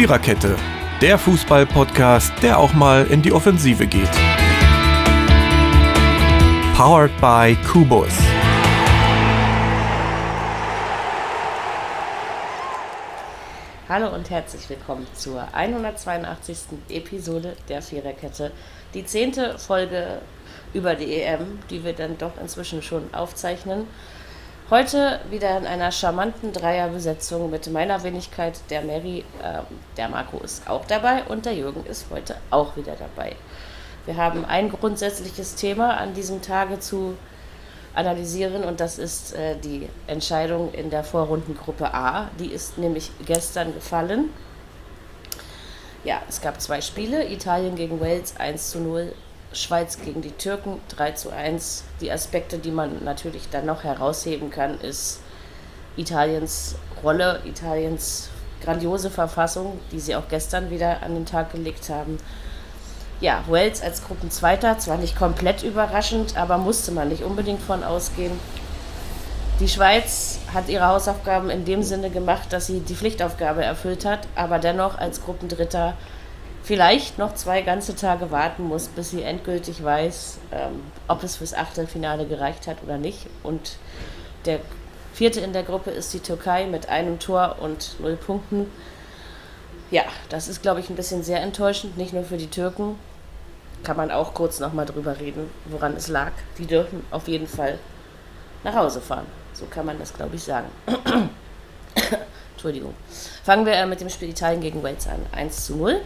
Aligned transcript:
Viererkette, 0.00 0.56
der 1.02 1.18
Fußball-Podcast, 1.18 2.32
der 2.42 2.58
auch 2.58 2.72
mal 2.72 3.06
in 3.08 3.20
die 3.20 3.32
Offensive 3.32 3.86
geht. 3.86 4.08
Powered 6.74 7.10
by 7.20 7.54
Kubus. 7.70 8.14
Hallo 13.90 14.14
und 14.14 14.30
herzlich 14.30 14.70
willkommen 14.70 15.06
zur 15.12 15.46
182. 15.52 16.58
Episode 16.88 17.54
der 17.68 17.82
Viererkette. 17.82 18.52
Die 18.94 19.04
zehnte 19.04 19.58
Folge 19.58 20.22
über 20.72 20.94
die 20.94 21.20
EM, 21.20 21.58
die 21.68 21.84
wir 21.84 21.92
dann 21.92 22.16
doch 22.16 22.40
inzwischen 22.40 22.80
schon 22.80 23.12
aufzeichnen. 23.12 23.86
Heute 24.70 25.18
wieder 25.30 25.58
in 25.58 25.66
einer 25.66 25.90
charmanten 25.90 26.52
Dreierbesetzung 26.52 27.50
mit 27.50 27.68
meiner 27.72 28.04
Wenigkeit, 28.04 28.60
der 28.70 28.82
Mary, 28.82 29.24
äh, 29.42 29.62
der 29.96 30.08
Marco 30.08 30.38
ist 30.38 30.70
auch 30.70 30.84
dabei 30.84 31.24
und 31.24 31.44
der 31.44 31.56
Jürgen 31.56 31.84
ist 31.86 32.06
heute 32.08 32.36
auch 32.50 32.76
wieder 32.76 32.94
dabei. 32.94 33.34
Wir 34.06 34.16
haben 34.16 34.44
ein 34.44 34.70
grundsätzliches 34.70 35.56
Thema 35.56 35.96
an 35.96 36.14
diesem 36.14 36.40
Tage 36.40 36.78
zu 36.78 37.16
analysieren 37.96 38.62
und 38.62 38.78
das 38.78 39.00
ist 39.00 39.34
äh, 39.34 39.56
die 39.58 39.88
Entscheidung 40.06 40.72
in 40.72 40.88
der 40.88 41.02
Vorrundengruppe 41.02 41.92
A. 41.92 42.30
Die 42.38 42.52
ist 42.52 42.78
nämlich 42.78 43.10
gestern 43.26 43.74
gefallen. 43.74 44.30
Ja, 46.04 46.22
es 46.28 46.40
gab 46.40 46.60
zwei 46.60 46.80
Spiele, 46.80 47.28
Italien 47.28 47.74
gegen 47.74 48.00
Wales 48.00 48.36
1 48.38 48.70
zu 48.70 48.78
0 48.78 49.12
Schweiz 49.52 49.98
gegen 50.00 50.22
die 50.22 50.32
Türken 50.32 50.80
3 50.88 51.12
zu 51.12 51.30
1. 51.30 51.84
Die 52.00 52.10
Aspekte, 52.10 52.58
die 52.58 52.70
man 52.70 53.04
natürlich 53.04 53.48
dann 53.50 53.66
noch 53.66 53.82
herausheben 53.82 54.50
kann, 54.50 54.80
ist 54.80 55.20
Italiens 55.96 56.76
Rolle, 57.02 57.40
Italiens 57.44 58.28
grandiose 58.62 59.10
Verfassung, 59.10 59.78
die 59.90 60.00
sie 60.00 60.14
auch 60.14 60.28
gestern 60.28 60.70
wieder 60.70 61.02
an 61.02 61.14
den 61.14 61.26
Tag 61.26 61.52
gelegt 61.52 61.88
haben. 61.88 62.18
Ja, 63.20 63.42
Wales 63.48 63.82
als 63.82 64.04
Gruppenzweiter, 64.04 64.78
zwar 64.78 64.96
nicht 64.96 65.16
komplett 65.16 65.62
überraschend, 65.62 66.36
aber 66.36 66.56
musste 66.56 66.92
man 66.92 67.08
nicht 67.08 67.22
unbedingt 67.22 67.60
von 67.60 67.82
ausgehen. 67.82 68.38
Die 69.58 69.68
Schweiz 69.68 70.38
hat 70.54 70.68
ihre 70.70 70.86
Hausaufgaben 70.86 71.50
in 71.50 71.66
dem 71.66 71.82
Sinne 71.82 72.08
gemacht, 72.08 72.50
dass 72.50 72.66
sie 72.66 72.80
die 72.80 72.94
Pflichtaufgabe 72.94 73.62
erfüllt 73.62 74.06
hat, 74.06 74.20
aber 74.34 74.58
dennoch 74.58 74.96
als 74.96 75.22
Gruppendritter 75.22 75.94
vielleicht 76.62 77.18
noch 77.18 77.34
zwei 77.34 77.62
ganze 77.62 77.96
Tage 77.96 78.30
warten 78.30 78.64
muss, 78.64 78.88
bis 78.88 79.10
sie 79.10 79.22
endgültig 79.22 79.82
weiß, 79.82 80.38
ähm, 80.52 80.82
ob 81.08 81.22
es 81.22 81.36
fürs 81.36 81.54
Achtelfinale 81.54 82.26
gereicht 82.26 82.66
hat 82.66 82.82
oder 82.82 82.98
nicht. 82.98 83.26
Und 83.42 83.76
der 84.44 84.60
vierte 85.12 85.40
in 85.40 85.52
der 85.52 85.62
Gruppe 85.62 85.90
ist 85.90 86.12
die 86.14 86.20
Türkei 86.20 86.66
mit 86.66 86.88
einem 86.88 87.18
Tor 87.18 87.56
und 87.60 87.96
null 88.00 88.16
Punkten. 88.16 88.70
Ja, 89.90 90.04
das 90.28 90.48
ist, 90.48 90.62
glaube 90.62 90.80
ich, 90.80 90.88
ein 90.88 90.96
bisschen 90.96 91.24
sehr 91.24 91.42
enttäuschend, 91.42 91.96
nicht 91.96 92.12
nur 92.12 92.24
für 92.24 92.36
die 92.36 92.46
Türken. 92.46 92.98
Kann 93.82 93.96
man 93.96 94.10
auch 94.10 94.34
kurz 94.34 94.60
nochmal 94.60 94.86
drüber 94.86 95.18
reden, 95.18 95.50
woran 95.66 95.96
es 95.96 96.08
lag. 96.08 96.32
Die 96.58 96.66
dürfen 96.66 97.04
auf 97.10 97.26
jeden 97.28 97.48
Fall 97.48 97.78
nach 98.62 98.74
Hause 98.74 99.00
fahren. 99.00 99.26
So 99.54 99.64
kann 99.64 99.86
man 99.86 99.98
das, 99.98 100.12
glaube 100.12 100.36
ich, 100.36 100.42
sagen. 100.42 100.68
Entschuldigung. 102.52 102.94
Fangen 103.42 103.64
wir 103.64 103.84
mit 103.86 104.00
dem 104.00 104.10
Spiel 104.10 104.28
Italien 104.28 104.60
gegen 104.60 104.82
Wales 104.82 105.06
an. 105.08 105.24
1 105.32 105.66
zu 105.66 105.76
0 105.76 106.00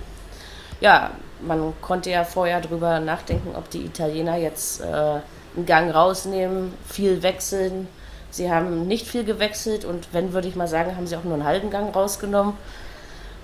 ja, 0.81 1.11
man 1.41 1.75
konnte 1.81 2.11
ja 2.11 2.25
vorher 2.25 2.61
drüber 2.61 3.01
nachdenken, 3.01 3.55
ob 3.57 3.71
die 3.71 3.85
Italiener 3.85 4.37
jetzt 4.37 4.81
äh, 4.81 4.85
einen 4.85 5.67
Gang 5.67 5.95
rausnehmen, 5.95 6.73
viel 6.89 7.23
wechseln. 7.23 7.89
Sie 8.31 8.51
haben 8.51 8.87
nicht 8.87 9.07
viel 9.07 9.25
gewechselt 9.25 9.85
und 9.85 10.09
wenn, 10.13 10.33
würde 10.33 10.49
ich 10.49 10.57
mal 10.57 10.69
sagen, 10.69 10.97
haben 10.97 11.07
sie 11.07 11.17
auch 11.17 11.25
nur 11.25 11.35
einen 11.35 11.45
halben 11.45 11.71
Gang 11.71 11.95
rausgenommen. 11.95 12.55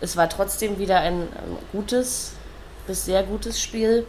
Es 0.00 0.16
war 0.16 0.28
trotzdem 0.28 0.78
wieder 0.78 1.00
ein, 1.00 1.28
gutes 1.72 2.32
bis 2.86 3.04
sehr 3.04 3.22
gutes 3.22 3.62
Spiel. 3.62 4.06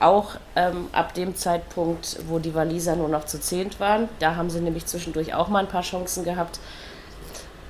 Auch 0.00 0.36
ähm, 0.54 0.88
ab 0.92 1.14
dem 1.14 1.34
Zeitpunkt, 1.34 2.18
wo 2.28 2.38
die 2.38 2.54
Waliser 2.54 2.94
nur 2.94 3.08
noch 3.08 3.24
zu 3.24 3.40
zehnt 3.40 3.80
waren. 3.80 4.08
Da 4.20 4.36
haben 4.36 4.50
sie 4.50 4.60
nämlich 4.60 4.86
zwischendurch 4.86 5.34
auch 5.34 5.48
mal 5.48 5.60
ein 5.60 5.68
paar 5.68 5.82
Chancen 5.82 6.22
gehabt. 6.22 6.60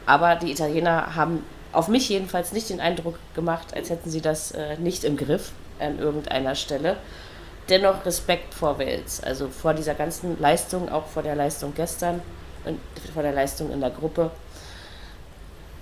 Aber 0.04 0.37
die 0.37 0.53
Italiener 0.53 1.15
haben 1.16 1.42
auf 1.72 1.88
mich 1.88 2.08
jedenfalls 2.08 2.52
nicht 2.52 2.70
den 2.70 2.80
Eindruck 2.80 3.18
gemacht, 3.34 3.74
als 3.74 3.90
hätten 3.90 4.10
sie 4.10 4.20
das 4.20 4.52
äh, 4.52 4.76
nicht 4.78 5.04
im 5.04 5.16
Griff 5.16 5.52
an 5.78 5.98
irgendeiner 5.98 6.54
Stelle. 6.54 6.96
Dennoch 7.68 8.04
Respekt 8.06 8.54
vor 8.54 8.78
Wales, 8.78 9.22
also 9.22 9.48
vor 9.48 9.74
dieser 9.74 9.94
ganzen 9.94 10.40
Leistung, 10.40 10.88
auch 10.88 11.06
vor 11.06 11.22
der 11.22 11.36
Leistung 11.36 11.74
gestern 11.74 12.22
und 12.64 12.80
vor 13.12 13.22
der 13.22 13.32
Leistung 13.32 13.70
in 13.70 13.80
der 13.80 13.90
Gruppe. 13.90 14.30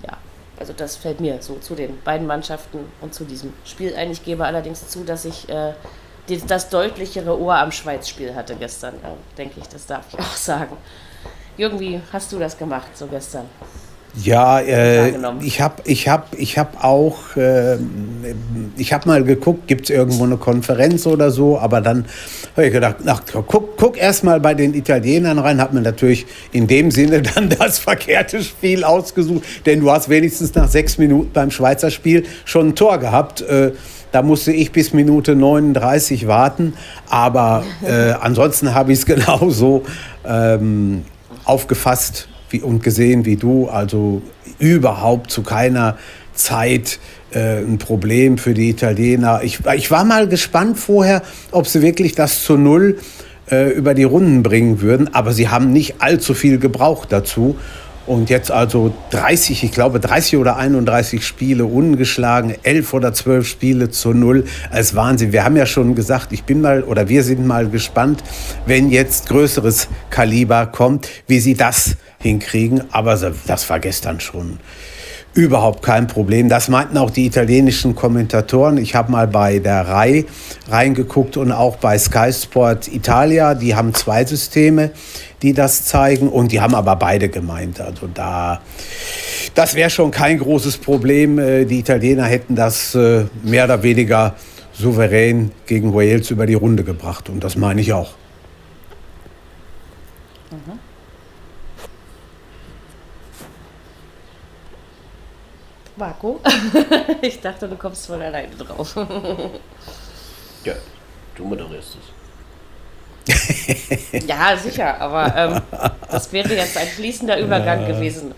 Ja, 0.04 0.18
also 0.58 0.72
das 0.72 0.96
fällt 0.96 1.20
mir 1.20 1.40
so 1.40 1.56
zu 1.56 1.76
den 1.76 2.00
beiden 2.02 2.26
Mannschaften 2.26 2.80
und 3.00 3.14
zu 3.14 3.24
diesem 3.24 3.52
Spiel 3.64 3.94
ein. 3.94 4.10
Ich 4.10 4.24
gebe 4.24 4.44
allerdings 4.44 4.88
zu, 4.88 5.04
dass 5.04 5.24
ich 5.24 5.48
äh, 5.48 5.74
das 6.48 6.68
deutlichere 6.68 7.38
Ohr 7.38 7.56
am 7.56 7.70
Schweiz-Spiel 7.70 8.34
hatte 8.34 8.56
gestern, 8.56 8.94
äh, 8.96 9.36
denke 9.38 9.60
ich, 9.60 9.68
das 9.68 9.86
darf 9.86 10.06
ich 10.12 10.18
auch 10.18 10.24
sagen. 10.36 10.76
Irgendwie 11.56 12.00
hast 12.12 12.32
du 12.32 12.38
das 12.40 12.58
gemacht 12.58 12.96
so 12.96 13.06
gestern. 13.06 13.48
Ja, 14.22 14.60
äh, 14.60 15.12
ich 15.42 15.60
habe 15.60 15.82
ich 15.84 16.08
hab, 16.08 16.34
ich 16.38 16.56
hab 16.56 16.82
auch, 16.82 17.36
äh, 17.36 17.76
ich 18.78 18.94
habe 18.94 19.08
mal 19.08 19.22
geguckt, 19.22 19.66
gibt 19.66 19.84
es 19.84 19.90
irgendwo 19.90 20.24
eine 20.24 20.38
Konferenz 20.38 21.06
oder 21.06 21.30
so, 21.30 21.58
aber 21.58 21.82
dann 21.82 22.06
habe 22.56 22.66
ich 22.66 22.72
gedacht, 22.72 22.96
ach, 23.04 23.22
guck, 23.46 23.76
guck 23.76 23.98
erst 23.98 24.24
mal 24.24 24.40
bei 24.40 24.54
den 24.54 24.72
Italienern 24.72 25.38
rein, 25.38 25.60
habe 25.60 25.74
mir 25.74 25.82
natürlich 25.82 26.26
in 26.52 26.66
dem 26.66 26.90
Sinne 26.90 27.20
dann 27.34 27.50
das 27.50 27.78
verkehrte 27.78 28.42
Spiel 28.42 28.84
ausgesucht, 28.84 29.44
denn 29.66 29.80
du 29.80 29.90
hast 29.90 30.08
wenigstens 30.08 30.54
nach 30.54 30.68
sechs 30.68 30.96
Minuten 30.96 31.32
beim 31.32 31.50
Schweizer 31.50 31.90
Spiel 31.90 32.24
schon 32.46 32.68
ein 32.68 32.74
Tor 32.74 32.98
gehabt. 32.98 33.42
Äh, 33.42 33.72
da 34.12 34.22
musste 34.22 34.50
ich 34.50 34.72
bis 34.72 34.94
Minute 34.94 35.36
39 35.36 36.26
warten, 36.26 36.72
aber 37.10 37.64
äh, 37.86 38.12
ansonsten 38.20 38.74
habe 38.74 38.92
ich 38.92 39.00
es 39.00 39.06
genauso 39.06 39.82
ähm, 40.26 41.04
aufgefasst 41.44 42.28
wie, 42.50 42.60
und 42.60 42.82
gesehen 42.82 43.24
wie 43.24 43.36
du, 43.36 43.68
also 43.68 44.22
überhaupt 44.58 45.30
zu 45.30 45.42
keiner 45.42 45.96
Zeit 46.34 46.98
äh, 47.32 47.58
ein 47.58 47.78
Problem 47.78 48.38
für 48.38 48.54
die 48.54 48.70
Italiener. 48.70 49.40
Ich, 49.42 49.60
ich 49.74 49.90
war 49.90 50.04
mal 50.04 50.28
gespannt 50.28 50.78
vorher, 50.78 51.22
ob 51.50 51.66
sie 51.66 51.82
wirklich 51.82 52.14
das 52.14 52.44
zu 52.44 52.56
Null 52.56 52.98
äh, 53.50 53.70
über 53.70 53.94
die 53.94 54.04
Runden 54.04 54.42
bringen 54.42 54.80
würden, 54.80 55.12
aber 55.14 55.32
sie 55.32 55.48
haben 55.48 55.72
nicht 55.72 55.96
allzu 56.00 56.34
viel 56.34 56.58
gebraucht 56.58 57.12
dazu. 57.12 57.56
Und 58.06 58.30
jetzt 58.30 58.52
also 58.52 58.94
30, 59.10 59.64
ich 59.64 59.72
glaube 59.72 59.98
30 59.98 60.36
oder 60.38 60.56
31 60.56 61.26
Spiele 61.26 61.64
ungeschlagen, 61.64 62.54
11 62.62 62.94
oder 62.94 63.12
12 63.12 63.46
Spiele 63.46 63.90
zu 63.90 64.12
null. 64.12 64.44
als 64.70 64.94
Wahnsinn. 64.94 65.32
Wir 65.32 65.44
haben 65.44 65.56
ja 65.56 65.66
schon 65.66 65.94
gesagt, 65.94 66.32
ich 66.32 66.44
bin 66.44 66.60
mal 66.60 66.84
oder 66.84 67.08
wir 67.08 67.24
sind 67.24 67.46
mal 67.46 67.68
gespannt, 67.68 68.22
wenn 68.64 68.90
jetzt 68.90 69.28
größeres 69.28 69.88
Kaliber 70.10 70.66
kommt, 70.66 71.08
wie 71.26 71.40
sie 71.40 71.54
das 71.54 71.96
hinkriegen. 72.20 72.84
Aber 72.92 73.16
das 73.46 73.70
war 73.70 73.80
gestern 73.80 74.20
schon 74.20 74.58
überhaupt 75.36 75.82
kein 75.82 76.06
Problem. 76.06 76.48
Das 76.48 76.68
meinten 76.68 76.96
auch 76.96 77.10
die 77.10 77.26
italienischen 77.26 77.94
Kommentatoren. 77.94 78.78
Ich 78.78 78.94
habe 78.94 79.12
mal 79.12 79.28
bei 79.28 79.58
der 79.58 79.86
RAI 79.86 80.24
reingeguckt 80.68 81.36
und 81.36 81.52
auch 81.52 81.76
bei 81.76 81.98
Sky 81.98 82.32
Sport 82.32 82.88
Italia. 82.88 83.54
Die 83.54 83.74
haben 83.74 83.92
zwei 83.92 84.24
Systeme, 84.24 84.92
die 85.42 85.52
das 85.52 85.84
zeigen 85.84 86.30
und 86.30 86.52
die 86.52 86.60
haben 86.62 86.74
aber 86.74 86.96
beide 86.96 87.28
gemeint. 87.28 87.82
Also 87.82 88.08
da, 88.12 88.62
das 89.54 89.74
wäre 89.74 89.90
schon 89.90 90.10
kein 90.10 90.38
großes 90.38 90.78
Problem. 90.78 91.38
Äh, 91.38 91.66
die 91.66 91.80
Italiener 91.80 92.24
hätten 92.24 92.56
das 92.56 92.94
äh, 92.94 93.26
mehr 93.42 93.64
oder 93.66 93.82
weniger 93.82 94.34
souverän 94.72 95.52
gegen 95.66 95.92
Wales 95.94 96.30
über 96.30 96.46
die 96.46 96.54
Runde 96.54 96.82
gebracht 96.82 97.28
und 97.28 97.44
das 97.44 97.56
meine 97.56 97.82
ich 97.82 97.92
auch. 97.92 98.14
Mhm. 100.50 100.85
Marco? 105.96 106.40
ich 107.22 107.40
dachte, 107.40 107.68
du 107.68 107.76
kommst 107.76 108.06
von 108.06 108.20
alleine 108.20 108.54
drauf. 108.54 108.94
ja, 110.64 110.74
du 111.34 111.44
moderierst 111.44 111.96
es. 111.96 112.16
ja, 114.26 114.56
sicher, 114.56 115.00
aber 115.00 115.34
ähm, 115.34 115.60
das 116.10 116.32
wäre 116.32 116.54
jetzt 116.54 116.76
ein 116.76 116.86
fließender 116.86 117.40
Übergang 117.40 117.82
ja. 117.82 117.88
gewesen. 117.88 118.34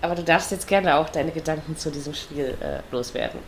Aber 0.00 0.14
du 0.14 0.22
darfst 0.22 0.50
jetzt 0.50 0.66
gerne 0.66 0.96
auch 0.96 1.08
deine 1.10 1.30
Gedanken 1.30 1.76
zu 1.76 1.90
diesem 1.90 2.14
Spiel 2.14 2.56
äh, 2.60 2.80
loswerden. 2.90 3.40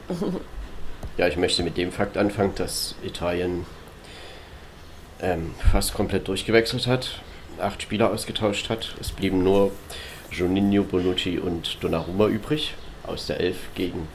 ja, 1.16 1.28
ich 1.28 1.36
möchte 1.36 1.62
mit 1.62 1.76
dem 1.76 1.92
Fakt 1.92 2.16
anfangen, 2.16 2.54
dass 2.56 2.94
Italien 3.02 3.64
ähm, 5.22 5.54
fast 5.70 5.94
komplett 5.94 6.28
durchgewechselt 6.28 6.86
hat, 6.86 7.20
acht 7.58 7.82
Spieler 7.82 8.10
ausgetauscht 8.10 8.68
hat. 8.68 8.96
Es 9.00 9.12
blieben 9.12 9.42
nur 9.42 9.72
Juninho, 10.30 10.82
Bonucci 10.82 11.38
und 11.38 11.82
Donnarumma 11.82 12.26
übrig 12.26 12.74
aus 13.06 13.26
der 13.26 13.40
Elf 13.40 13.56
gegen 13.74 14.08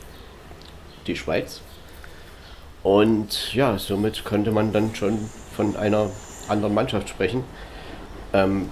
die 1.08 1.16
Schweiz. 1.16 1.62
Und 2.84 3.54
ja, 3.54 3.78
somit 3.78 4.26
könnte 4.26 4.52
man 4.52 4.74
dann 4.74 4.96
schon 4.96 5.30
von 5.56 5.76
einer 5.76 6.10
anderen 6.48 6.74
Mannschaft 6.74 7.10
sprechen. 7.10 7.44
Ähm, 8.34 8.70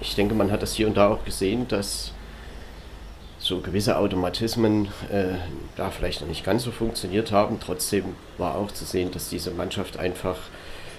ich 0.00 0.14
denke, 0.14 0.34
man 0.34 0.50
hat 0.50 0.62
das 0.62 0.74
hier 0.74 0.86
und 0.86 0.96
da 0.96 1.08
auch 1.08 1.24
gesehen, 1.24 1.66
dass 1.68 2.12
so 3.38 3.60
gewisse 3.60 3.96
Automatismen 3.96 4.86
äh, 5.10 5.34
da 5.76 5.90
vielleicht 5.90 6.20
noch 6.20 6.28
nicht 6.28 6.44
ganz 6.44 6.64
so 6.64 6.72
funktioniert 6.72 7.32
haben. 7.32 7.60
Trotzdem 7.60 8.04
war 8.38 8.56
auch 8.56 8.72
zu 8.72 8.84
sehen, 8.84 9.10
dass 9.10 9.28
diese 9.28 9.50
Mannschaft 9.50 9.98
einfach, 9.98 10.36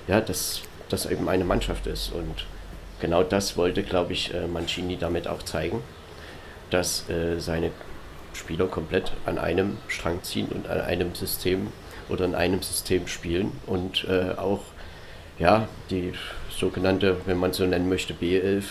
ja, 0.08 0.22
dass 0.22 0.62
das 0.90 1.06
eben 1.06 1.28
eine 1.30 1.44
Mannschaft 1.44 1.88
ist. 1.88 2.12
Und 2.12 2.46
genau 3.00 3.24
das 3.24 3.58
wollte, 3.58 3.84
glaube 3.84 4.14
ich, 4.14 4.34
äh, 4.34 4.48
Mancini 4.48 4.98
damit 4.98 5.28
auch 5.28 5.44
zeigen, 5.44 5.84
dass 6.70 7.10
äh, 7.10 7.40
seine 7.40 7.72
Spieler 8.38 8.68
komplett 8.68 9.12
an 9.26 9.38
einem 9.38 9.78
Strang 9.88 10.24
ziehen 10.24 10.48
und 10.48 10.68
an 10.68 10.82
einem 10.82 11.16
System 11.16 11.68
oder 12.10 12.26
in 12.26 12.36
einem 12.36 12.62
System 12.62 13.08
spielen 13.08 13.52
und 13.66 14.06
äh, 14.06 14.38
auch 14.38 14.62
ja, 15.40 15.68
die 15.90 16.14
sogenannte, 16.50 17.18
wenn 17.26 17.38
man 17.38 17.54
so 17.54 17.66
nennen 17.66 17.90
möchte, 17.90 18.14
B11 18.14 18.64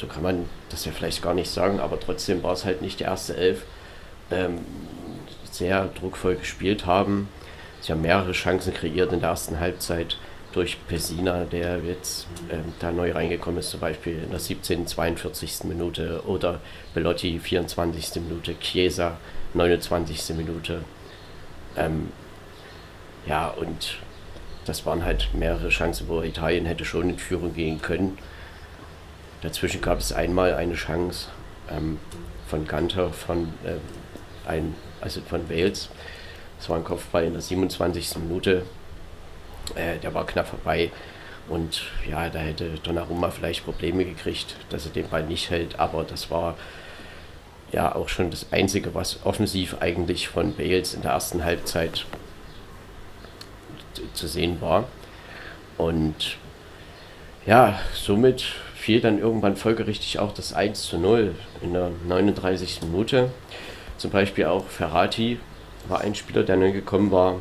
so 0.00 0.06
kann 0.06 0.22
man 0.22 0.46
das 0.70 0.84
ja 0.84 0.92
vielleicht 0.92 1.22
gar 1.22 1.34
nicht 1.34 1.50
sagen, 1.50 1.78
aber 1.78 2.00
trotzdem 2.00 2.42
war 2.42 2.52
es 2.52 2.64
halt 2.64 2.80
nicht 2.80 3.00
die 3.00 3.04
erste 3.04 3.36
Elf, 3.36 3.64
ähm, 4.30 4.58
sehr 5.50 5.88
druckvoll 5.88 6.36
gespielt 6.36 6.86
haben. 6.86 7.28
Sie 7.80 7.92
haben 7.92 8.00
mehrere 8.00 8.32
Chancen 8.32 8.72
kreiert 8.72 9.12
in 9.12 9.20
der 9.20 9.30
ersten 9.30 9.60
Halbzeit 9.60 10.16
durch 10.52 10.76
Pessina, 10.88 11.44
der 11.44 11.78
jetzt 11.78 12.26
ähm, 12.50 12.72
da 12.80 12.90
neu 12.90 13.12
reingekommen 13.12 13.60
ist, 13.60 13.70
zum 13.70 13.80
Beispiel 13.80 14.22
in 14.24 14.30
der 14.30 14.40
17., 14.40 14.86
42. 14.86 15.64
Minute 15.64 16.22
oder 16.26 16.60
Bellotti, 16.94 17.38
24. 17.38 18.22
Minute, 18.22 18.58
Chiesa, 18.58 19.18
29. 19.54 20.36
Minute. 20.36 20.82
Ähm, 21.76 22.08
ja, 23.26 23.48
und 23.48 23.98
das 24.64 24.84
waren 24.86 25.04
halt 25.04 25.30
mehrere 25.34 25.68
Chancen, 25.68 26.08
wo 26.08 26.22
Italien 26.22 26.66
hätte 26.66 26.84
schon 26.84 27.10
in 27.10 27.18
Führung 27.18 27.54
gehen 27.54 27.80
können. 27.80 28.18
Dazwischen 29.42 29.80
gab 29.80 30.00
es 30.00 30.12
einmal 30.12 30.54
eine 30.54 30.74
Chance 30.74 31.28
ähm, 31.70 31.98
von 32.46 32.66
Gunter 32.66 33.10
von, 33.10 33.54
äh, 33.64 34.48
ein, 34.48 34.74
also 35.00 35.20
von 35.22 35.48
Wales. 35.48 35.88
Das 36.58 36.68
war 36.68 36.76
ein 36.76 36.84
Kopfball 36.84 37.24
in 37.24 37.32
der 37.32 37.40
27. 37.40 38.16
Minute. 38.18 38.64
Äh, 39.76 39.98
der 39.98 40.14
war 40.14 40.26
knapp 40.26 40.48
vorbei. 40.48 40.90
Und 41.48 41.82
ja, 42.08 42.28
da 42.28 42.38
hätte 42.38 42.70
Donnarumma 42.82 43.30
vielleicht 43.30 43.64
Probleme 43.64 44.04
gekriegt, 44.04 44.56
dass 44.70 44.86
er 44.86 44.92
den 44.92 45.08
Ball 45.08 45.24
nicht 45.24 45.50
hält. 45.50 45.78
Aber 45.80 46.04
das 46.04 46.30
war 46.30 46.56
ja 47.72 47.94
auch 47.94 48.08
schon 48.08 48.30
das 48.30 48.46
Einzige, 48.52 48.94
was 48.94 49.24
offensiv 49.24 49.76
eigentlich 49.80 50.28
von 50.28 50.54
Bales 50.54 50.94
in 50.94 51.02
der 51.02 51.12
ersten 51.12 51.44
Halbzeit 51.44 52.06
zu 54.14 54.28
sehen 54.28 54.60
war. 54.60 54.84
Und 55.76 56.36
ja, 57.46 57.80
somit 57.94 58.42
fiel 58.74 59.00
dann 59.00 59.18
irgendwann 59.18 59.56
folgerichtig 59.56 60.18
auch 60.18 60.32
das 60.32 60.52
1 60.52 60.82
zu 60.82 60.98
0 60.98 61.34
in 61.62 61.72
der 61.72 61.90
39. 62.06 62.82
Minute. 62.82 63.30
Zum 63.98 64.10
Beispiel 64.10 64.46
auch 64.46 64.66
Ferrati 64.66 65.38
war 65.88 66.00
ein 66.00 66.14
Spieler, 66.14 66.42
der 66.42 66.56
neu 66.56 66.72
gekommen 66.72 67.10
war. 67.10 67.40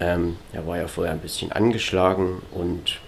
Ähm, 0.00 0.36
er 0.52 0.66
war 0.66 0.76
ja 0.76 0.88
vorher 0.88 1.12
ein 1.12 1.20
bisschen 1.20 1.52
angeschlagen 1.52 2.42
und 2.52 3.00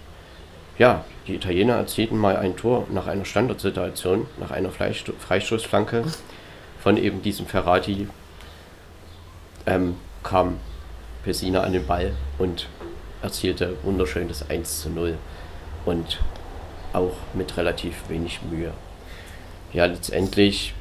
ja, 0.77 1.05
die 1.27 1.35
Italiener 1.35 1.75
erzielten 1.75 2.17
mal 2.17 2.37
ein 2.37 2.55
Tor 2.55 2.87
nach 2.91 3.07
einer 3.07 3.25
Standardsituation, 3.25 4.27
nach 4.39 4.51
einer 4.51 4.69
Freistoßflanke 4.71 6.05
von 6.79 6.97
eben 6.97 7.21
diesem 7.21 7.47
Ferrati. 7.47 8.07
Ähm, 9.65 9.95
kam 10.23 10.59
Pessina 11.23 11.61
an 11.61 11.73
den 11.73 11.85
Ball 11.85 12.13
und 12.37 12.67
erzielte 13.21 13.75
wunderschön 13.83 14.27
das 14.27 14.49
1 14.49 14.81
zu 14.81 14.89
0. 14.89 15.17
Und 15.85 16.19
auch 16.93 17.13
mit 17.33 17.57
relativ 17.57 18.09
wenig 18.09 18.41
Mühe. 18.49 18.71
Ja, 19.73 19.85
letztendlich 19.85 20.73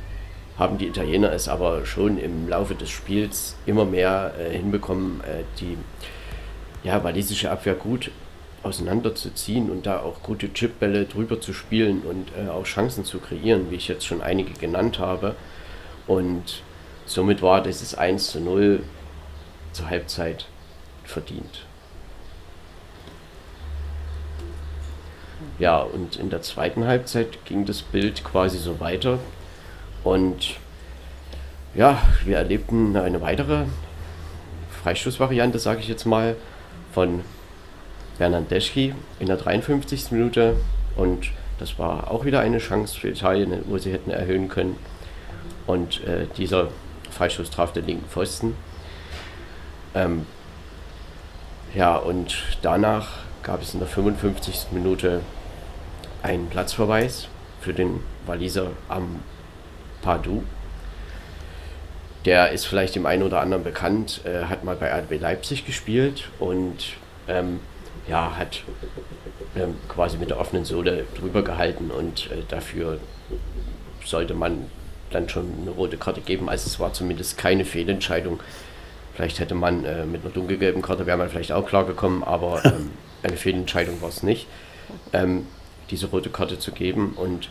haben 0.58 0.78
die 0.78 0.86
Italiener 0.86 1.32
es 1.32 1.48
aber 1.48 1.84
schon 1.84 2.18
im 2.18 2.48
Laufe 2.48 2.74
des 2.74 2.90
Spiels 2.90 3.56
immer 3.66 3.84
mehr 3.84 4.34
äh, 4.38 4.56
hinbekommen, 4.56 5.20
äh, 5.20 5.44
die 5.60 5.76
ja, 6.82 7.02
walisische 7.04 7.50
Abwehr 7.50 7.74
gut 7.74 8.10
auseinanderzuziehen 8.62 9.70
und 9.70 9.86
da 9.86 10.00
auch 10.00 10.22
gute 10.22 10.52
Chipbälle 10.52 11.04
drüber 11.04 11.40
zu 11.40 11.52
spielen 11.52 12.02
und 12.02 12.30
äh, 12.36 12.48
auch 12.48 12.64
Chancen 12.64 13.04
zu 13.04 13.18
kreieren, 13.18 13.70
wie 13.70 13.76
ich 13.76 13.88
jetzt 13.88 14.06
schon 14.06 14.22
einige 14.22 14.52
genannt 14.54 14.98
habe. 14.98 15.36
Und 16.06 16.62
somit 17.04 17.42
war 17.42 17.62
dieses 17.62 17.94
1 17.94 18.30
zu 18.30 18.40
0 18.40 18.80
zur 19.72 19.90
Halbzeit 19.90 20.46
verdient. 21.04 21.66
Ja, 25.58 25.80
und 25.80 26.16
in 26.16 26.30
der 26.30 26.42
zweiten 26.42 26.86
Halbzeit 26.86 27.44
ging 27.44 27.64
das 27.66 27.82
Bild 27.82 28.24
quasi 28.24 28.58
so 28.58 28.80
weiter. 28.80 29.18
Und 30.06 30.54
ja, 31.74 32.00
wir 32.24 32.36
erlebten 32.36 32.96
eine 32.96 33.20
weitere 33.22 33.64
Freistoßvariante, 34.84 35.58
sage 35.58 35.80
ich 35.80 35.88
jetzt 35.88 36.04
mal, 36.04 36.36
von 36.92 37.22
Bernardeschi 38.16 38.94
in 39.18 39.26
der 39.26 39.36
53. 39.36 40.12
Minute. 40.12 40.58
Und 40.94 41.32
das 41.58 41.80
war 41.80 42.08
auch 42.08 42.24
wieder 42.24 42.38
eine 42.38 42.58
Chance 42.58 43.00
für 43.00 43.08
Italien, 43.08 43.64
wo 43.66 43.78
sie 43.78 43.92
hätten 43.92 44.12
erhöhen 44.12 44.48
können. 44.48 44.78
Und 45.66 46.04
äh, 46.04 46.28
dieser 46.36 46.68
Freistoß 47.10 47.50
traf 47.50 47.72
den 47.72 47.86
linken 47.86 48.08
Pfosten. 48.08 48.54
Ähm, 49.96 50.24
ja, 51.74 51.96
und 51.96 52.36
danach 52.62 53.24
gab 53.42 53.60
es 53.60 53.74
in 53.74 53.80
der 53.80 53.88
55. 53.88 54.68
Minute 54.70 55.22
einen 56.22 56.48
Platzverweis 56.48 57.26
für 57.60 57.74
den 57.74 57.98
Waliser 58.24 58.70
Ampadu. 59.96 60.43
Der 62.25 62.50
ist 62.50 62.66
vielleicht 62.66 62.96
dem 62.96 63.06
einen 63.06 63.22
oder 63.22 63.40
anderen 63.40 63.62
bekannt, 63.62 64.22
äh, 64.25 64.44
hat 64.44 64.64
mal 64.64 64.76
bei 64.76 64.93
RB 64.93 65.20
Leipzig 65.20 65.64
gespielt 65.64 66.28
und 66.38 66.94
ähm, 67.28 67.60
ja, 68.08 68.37
hat 68.37 68.62
ähm, 69.56 69.76
quasi 69.88 70.16
mit 70.16 70.31
der 70.31 70.40
offenen 70.40 70.64
Sohle 70.64 71.04
drüber 71.19 71.43
gehalten 71.43 71.90
und 71.90 72.31
äh, 72.31 72.43
dafür 72.48 72.98
sollte 74.04 74.34
man 74.34 74.66
dann 75.10 75.28
schon 75.28 75.52
eine 75.62 75.70
rote 75.70 75.96
Karte 75.96 76.20
geben. 76.20 76.49
Also 76.49 76.66
es 76.66 76.81
war 76.81 76.92
zumindest 76.92 77.38
keine 77.38 77.64
Fehlentscheidung. 77.64 78.40
Vielleicht 79.14 79.38
hätte 79.38 79.54
man 79.54 79.84
äh, 79.84 80.04
mit 80.04 80.25
einer 80.25 80.32
dunkelgelben 80.32 80.82
Karte 80.82 81.06
wäre 81.06 81.16
man 81.16 81.28
vielleicht 81.28 81.52
auch 81.52 81.66
klar 81.66 81.87
gekommen, 81.87 82.25
aber 82.25 82.64
ähm, 82.64 82.90
eine 83.22 83.37
Fehlentscheidung 83.37 84.02
war 84.02 84.08
es 84.08 84.25
nicht. 84.25 84.49
Ähm, 85.12 85.46
diese 85.90 86.06
rote 86.06 86.31
Karte 86.31 86.58
zu 86.58 86.72
geben 86.72 87.14
und 87.16 87.49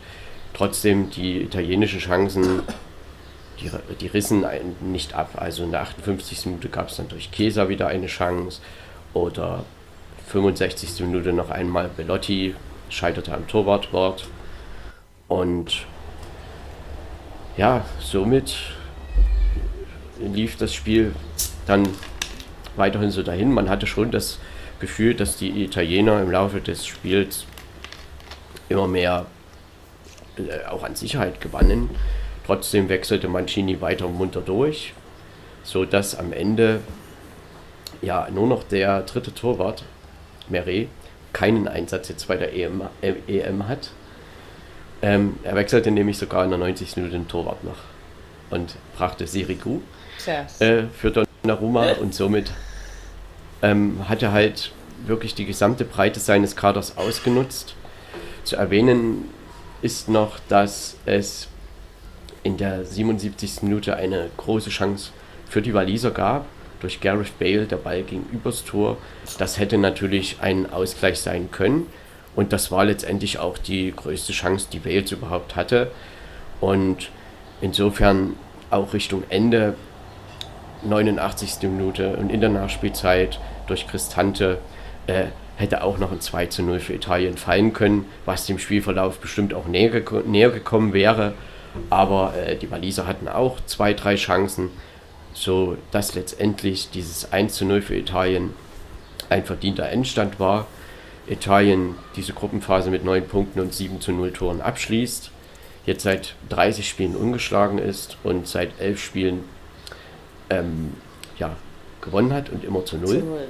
trotzdem 0.56 1.10
die 1.10 1.42
italienischen 1.42 2.00
Chancen, 2.00 2.62
die, 3.60 3.70
die 4.00 4.06
rissen 4.06 4.44
nicht 4.80 5.14
ab. 5.14 5.32
Also 5.36 5.64
in 5.64 5.70
der 5.70 5.82
58. 5.82 6.46
Minute 6.46 6.70
gab 6.70 6.88
es 6.88 6.96
dann 6.96 7.08
durch 7.08 7.30
Chiesa 7.30 7.68
wieder 7.68 7.88
eine 7.88 8.06
Chance 8.06 8.62
oder 9.12 9.64
65. 10.28 11.00
Minute 11.00 11.34
noch 11.34 11.50
einmal 11.50 11.90
Bellotti 11.94 12.54
scheiterte 12.88 13.34
am 13.34 13.46
Torwartwort 13.46 14.28
und 15.28 15.84
ja, 17.56 17.84
somit 18.00 18.56
lief 20.20 20.56
das 20.56 20.72
Spiel 20.72 21.14
dann 21.66 21.86
weiterhin 22.76 23.10
so 23.10 23.22
dahin. 23.22 23.52
Man 23.52 23.68
hatte 23.68 23.86
schon 23.86 24.10
das 24.10 24.38
Gefühl, 24.80 25.14
dass 25.14 25.36
die 25.36 25.64
Italiener 25.64 26.22
im 26.22 26.30
Laufe 26.30 26.60
des 26.60 26.86
Spiels 26.86 27.44
immer 28.68 28.88
mehr 28.88 29.26
äh, 30.38 30.66
auch 30.68 30.82
an 30.82 30.94
Sicherheit 30.94 31.40
gewannen. 31.40 31.90
Trotzdem 32.46 32.88
wechselte 32.88 33.28
Mancini 33.28 33.80
weiter 33.80 34.08
munter 34.08 34.40
durch, 34.40 34.94
sodass 35.64 36.16
am 36.16 36.32
Ende 36.32 36.80
ja 38.02 38.28
nur 38.30 38.46
noch 38.46 38.62
der 38.62 39.02
dritte 39.02 39.34
Torwart, 39.34 39.84
Meret, 40.48 40.88
keinen 41.32 41.66
Einsatz 41.66 42.08
jetzt 42.08 42.28
bei 42.28 42.36
der 42.36 42.54
EM, 42.54 42.82
äh, 43.02 43.14
EM 43.26 43.68
hat. 43.68 43.90
Ähm, 45.02 45.38
er 45.42 45.54
wechselte 45.54 45.90
nämlich 45.90 46.18
sogar 46.18 46.44
in 46.44 46.50
der 46.50 46.58
90. 46.58 46.96
Minute 46.96 47.12
den 47.12 47.28
Torwart 47.28 47.62
noch 47.64 47.78
und 48.50 48.76
brachte 48.96 49.26
Sirigu 49.26 49.80
äh, 50.60 50.84
für 50.96 51.10
Donnarumma 51.10 51.92
und 52.00 52.14
somit 52.14 52.52
ähm, 53.62 54.08
hat 54.08 54.22
er 54.22 54.32
halt 54.32 54.72
wirklich 55.04 55.34
die 55.34 55.44
gesamte 55.44 55.84
Breite 55.84 56.20
seines 56.20 56.56
Kaders 56.56 56.96
ausgenutzt 56.96 57.74
zu 58.44 58.56
erwähnen 58.56 59.28
ist 59.82 60.08
noch, 60.08 60.38
dass 60.48 60.96
es 61.06 61.48
in 62.42 62.56
der 62.56 62.84
77. 62.84 63.62
Minute 63.62 63.96
eine 63.96 64.30
große 64.36 64.70
Chance 64.70 65.10
für 65.48 65.62
die 65.62 65.74
Waliser 65.74 66.10
gab. 66.10 66.46
Durch 66.80 67.00
Gareth 67.00 67.38
Bale, 67.38 67.66
der 67.66 67.76
Ball 67.76 68.02
ging 68.02 68.24
übers 68.32 68.64
Tor. 68.64 68.98
Das 69.38 69.58
hätte 69.58 69.78
natürlich 69.78 70.36
ein 70.40 70.70
Ausgleich 70.70 71.20
sein 71.20 71.50
können. 71.50 71.86
Und 72.36 72.52
das 72.52 72.70
war 72.70 72.84
letztendlich 72.84 73.38
auch 73.38 73.56
die 73.58 73.92
größte 73.96 74.32
Chance, 74.32 74.68
die 74.70 74.84
Wales 74.84 75.10
überhaupt 75.10 75.56
hatte. 75.56 75.90
Und 76.60 77.10
insofern 77.60 78.34
auch 78.70 78.92
Richtung 78.92 79.24
Ende, 79.28 79.74
89. 80.82 81.62
Minute 81.62 82.16
und 82.16 82.30
in 82.30 82.40
der 82.40 82.50
Nachspielzeit 82.50 83.40
durch 83.66 83.88
Cristante 83.88 84.58
äh, 85.06 85.26
hätte 85.56 85.82
auch 85.82 85.98
noch 85.98 86.12
ein 86.12 86.20
2 86.20 86.46
zu 86.46 86.62
0 86.62 86.80
für 86.80 86.94
Italien 86.94 87.36
fallen 87.36 87.72
können, 87.72 88.04
was 88.24 88.46
dem 88.46 88.58
Spielverlauf 88.58 89.18
bestimmt 89.18 89.54
auch 89.54 89.66
näher, 89.66 90.02
näher 90.26 90.50
gekommen 90.50 90.92
wäre. 90.92 91.34
Aber 91.90 92.34
äh, 92.36 92.56
die 92.56 92.70
Waliser 92.70 93.06
hatten 93.06 93.28
auch 93.28 93.58
zwei, 93.66 93.94
drei 93.94 94.16
Chancen, 94.16 94.70
so 95.32 95.76
dass 95.90 96.14
letztendlich 96.14 96.90
dieses 96.90 97.32
1 97.32 97.54
zu 97.54 97.64
0 97.64 97.82
für 97.82 97.96
Italien 97.96 98.54
ein 99.28 99.44
verdienter 99.44 99.88
Endstand 99.88 100.38
war. 100.38 100.66
Italien 101.26 101.96
diese 102.14 102.32
Gruppenphase 102.32 102.90
mit 102.90 103.04
9 103.04 103.26
Punkten 103.26 103.60
und 103.60 103.74
7 103.74 104.00
zu 104.00 104.12
0 104.12 104.32
Toren 104.32 104.60
abschließt, 104.60 105.30
jetzt 105.84 106.02
seit 106.04 106.34
30 106.50 106.88
Spielen 106.88 107.16
ungeschlagen 107.16 107.78
ist 107.78 108.16
und 108.22 108.46
seit 108.46 108.80
11 108.80 109.02
Spielen 109.02 109.44
ähm, 110.50 110.94
ja, 111.38 111.56
gewonnen 112.00 112.32
hat 112.32 112.50
und 112.50 112.64
immer 112.64 112.84
zu 112.84 112.96
0. 112.96 113.06
zu 113.06 113.14
0. 113.18 113.48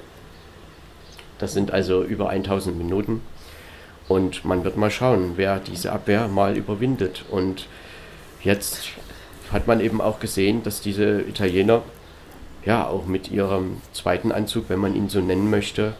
Das 1.39 1.53
sind 1.53 1.71
also 1.71 2.03
über 2.03 2.31
1000 2.31 2.77
Minuten. 2.77 3.23
Und 4.09 4.45
man 4.45 4.65
wird 4.65 4.77
mal 4.77 4.91
schauen, 4.91 5.33
wer 5.37 5.59
diese 5.59 5.93
Abwehr 5.93 6.29
mal 6.29 6.57
überwindet. 6.57 7.25
Und 7.31 7.67
jetzt 8.43 8.89
hat 9.53 9.67
man 9.67 9.81
eben 9.81 10.01
auch 10.01 10.21
gesehen, 10.21 10.63
dass 10.63 10.81
diese 10.81 11.23
Italiener 11.23 11.83
ja 12.65 12.87
auch 12.87 13.07
mit 13.07 13.31
ihrem 13.31 13.81
zweiten 13.93 14.33
Anzug, 14.33 14.69
wenn 14.69 14.79
man 14.79 14.95
ihn 14.95 15.09
so 15.09 15.21
nennen 15.21 15.51
möchte, 15.51 15.95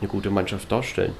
eine 0.00 0.08
gute 0.08 0.30
Mannschaft 0.30 0.70
darstellen. 0.70 1.14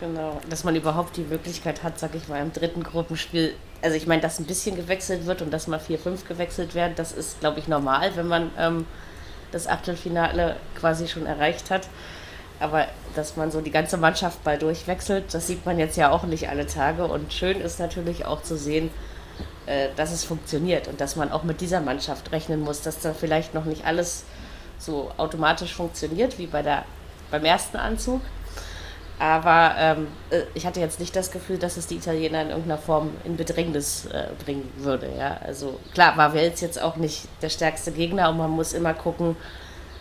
Genau, 0.00 0.40
dass 0.48 0.64
man 0.64 0.74
überhaupt 0.74 1.18
die 1.18 1.24
Möglichkeit 1.24 1.82
hat, 1.82 1.98
sag 1.98 2.14
ich 2.14 2.28
mal, 2.28 2.40
im 2.40 2.52
dritten 2.52 2.82
Gruppenspiel, 2.82 3.52
also 3.82 3.96
ich 3.96 4.06
meine, 4.06 4.22
dass 4.22 4.38
ein 4.38 4.46
bisschen 4.46 4.74
gewechselt 4.74 5.26
wird 5.26 5.42
und 5.42 5.52
dass 5.52 5.66
mal 5.66 5.78
4-5 5.78 6.26
gewechselt 6.26 6.74
werden, 6.74 6.94
das 6.96 7.12
ist, 7.12 7.40
glaube 7.40 7.58
ich, 7.58 7.68
normal, 7.68 8.12
wenn 8.16 8.26
man 8.26 8.50
ähm, 8.58 8.86
das 9.52 9.66
Achtelfinale 9.66 10.56
quasi 10.78 11.08
schon 11.08 11.26
erreicht 11.26 11.70
hat. 11.70 11.88
Aber 12.60 12.86
dass 13.16 13.36
man 13.36 13.50
so 13.50 13.60
die 13.60 13.70
ganze 13.70 13.96
Mannschaft 13.96 14.44
bald 14.44 14.62
durchwechselt, 14.62 15.32
das 15.32 15.46
sieht 15.46 15.64
man 15.64 15.78
jetzt 15.78 15.96
ja 15.96 16.10
auch 16.10 16.24
nicht 16.24 16.48
alle 16.48 16.66
Tage. 16.66 17.06
Und 17.06 17.32
schön 17.32 17.60
ist 17.60 17.80
natürlich 17.80 18.26
auch 18.26 18.42
zu 18.42 18.56
sehen, 18.56 18.90
äh, 19.66 19.88
dass 19.96 20.12
es 20.12 20.24
funktioniert 20.24 20.88
und 20.88 21.00
dass 21.00 21.16
man 21.16 21.32
auch 21.32 21.42
mit 21.42 21.60
dieser 21.60 21.80
Mannschaft 21.80 22.32
rechnen 22.32 22.60
muss, 22.60 22.82
dass 22.82 23.00
da 23.00 23.14
vielleicht 23.14 23.54
noch 23.54 23.64
nicht 23.64 23.86
alles 23.86 24.24
so 24.78 25.10
automatisch 25.16 25.74
funktioniert 25.74 26.38
wie 26.38 26.46
bei 26.46 26.62
der, 26.62 26.84
beim 27.30 27.44
ersten 27.44 27.76
Anzug. 27.76 28.20
Aber 29.20 29.74
ähm, 29.76 30.06
äh, 30.30 30.44
ich 30.54 30.64
hatte 30.64 30.80
jetzt 30.80 30.98
nicht 30.98 31.14
das 31.14 31.30
Gefühl, 31.30 31.58
dass 31.58 31.76
es 31.76 31.86
die 31.86 31.96
Italiener 31.96 32.40
in 32.40 32.48
irgendeiner 32.48 32.78
Form 32.78 33.10
in 33.24 33.36
Bedrängnis 33.36 34.06
äh, 34.06 34.28
bringen 34.42 34.72
würde. 34.78 35.12
Ja? 35.16 35.38
Also 35.44 35.78
klar 35.92 36.16
war 36.16 36.32
Wels 36.32 36.62
jetzt 36.62 36.80
auch 36.80 36.96
nicht 36.96 37.28
der 37.42 37.50
stärkste 37.50 37.92
Gegner 37.92 38.30
und 38.30 38.38
man 38.38 38.50
muss 38.50 38.72
immer 38.72 38.94
gucken, 38.94 39.36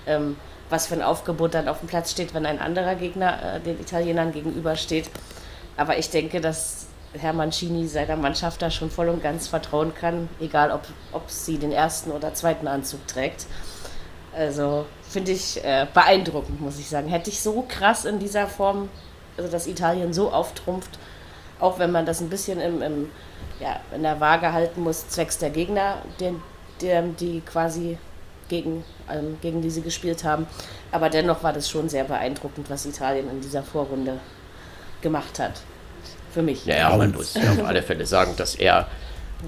ähm, 0.07 0.37
was 0.69 0.87
für 0.87 0.93
ein 0.93 1.01
Aufgebot 1.01 1.53
dann 1.53 1.67
auf 1.67 1.79
dem 1.79 1.89
Platz 1.89 2.11
steht, 2.11 2.33
wenn 2.33 2.45
ein 2.45 2.59
anderer 2.59 2.95
Gegner 2.95 3.55
äh, 3.55 3.59
den 3.59 3.77
Italienern 3.81 4.31
gegenübersteht. 4.31 5.09
Aber 5.75 5.97
ich 5.97 6.09
denke, 6.09 6.39
dass 6.39 6.87
Herr 7.11 7.33
Mancini 7.33 7.89
seiner 7.89 8.15
Mannschaft 8.15 8.61
da 8.61 8.71
schon 8.71 8.89
voll 8.89 9.09
und 9.09 9.21
ganz 9.21 9.49
vertrauen 9.49 9.93
kann, 9.93 10.29
egal 10.39 10.71
ob, 10.71 10.83
ob 11.11 11.29
sie 11.29 11.57
den 11.57 11.73
ersten 11.73 12.11
oder 12.11 12.33
zweiten 12.33 12.69
Anzug 12.69 13.05
trägt. 13.05 13.47
Also 14.33 14.85
finde 15.09 15.33
ich 15.33 15.61
äh, 15.61 15.87
beeindruckend, 15.93 16.61
muss 16.61 16.79
ich 16.79 16.87
sagen. 16.87 17.09
Hätte 17.09 17.29
ich 17.29 17.41
so 17.41 17.65
krass 17.67 18.05
in 18.05 18.19
dieser 18.19 18.47
Form 18.47 18.87
also 19.39 19.51
dass 19.51 19.67
Italien 19.67 20.13
so 20.13 20.31
auftrumpft, 20.31 20.99
auch 21.59 21.79
wenn 21.79 21.91
man 21.91 22.05
das 22.05 22.21
ein 22.21 22.29
bisschen 22.29 22.59
im, 22.59 22.81
im, 22.81 23.09
ja, 23.59 23.79
in 23.95 24.03
der 24.03 24.19
Waage 24.19 24.53
halten 24.53 24.83
muss, 24.83 25.07
zwecks 25.07 25.37
der 25.37 25.49
Gegner, 25.49 25.97
den, 26.19 26.41
den, 26.81 27.15
die 27.15 27.41
quasi 27.41 27.97
gegen, 28.49 28.83
ähm, 29.11 29.37
gegen 29.41 29.61
die 29.61 29.69
sie 29.69 29.81
gespielt 29.81 30.23
haben. 30.23 30.47
Aber 30.91 31.09
dennoch 31.09 31.43
war 31.43 31.53
das 31.53 31.69
schon 31.69 31.87
sehr 31.89 32.03
beeindruckend, 32.03 32.69
was 32.69 32.85
Italien 32.85 33.29
in 33.29 33.41
dieser 33.41 33.63
Vorrunde 33.63 34.19
gemacht 35.01 35.39
hat. 35.39 35.61
Für 36.33 36.41
mich. 36.41 36.65
Ja, 36.65 36.75
ja 36.75 36.97
man 36.97 37.11
muss 37.11 37.33
ja 37.33 37.51
auf 37.51 37.65
alle 37.65 37.81
Fälle 37.81 38.05
sagen, 38.05 38.35
dass 38.37 38.55
er 38.55 38.87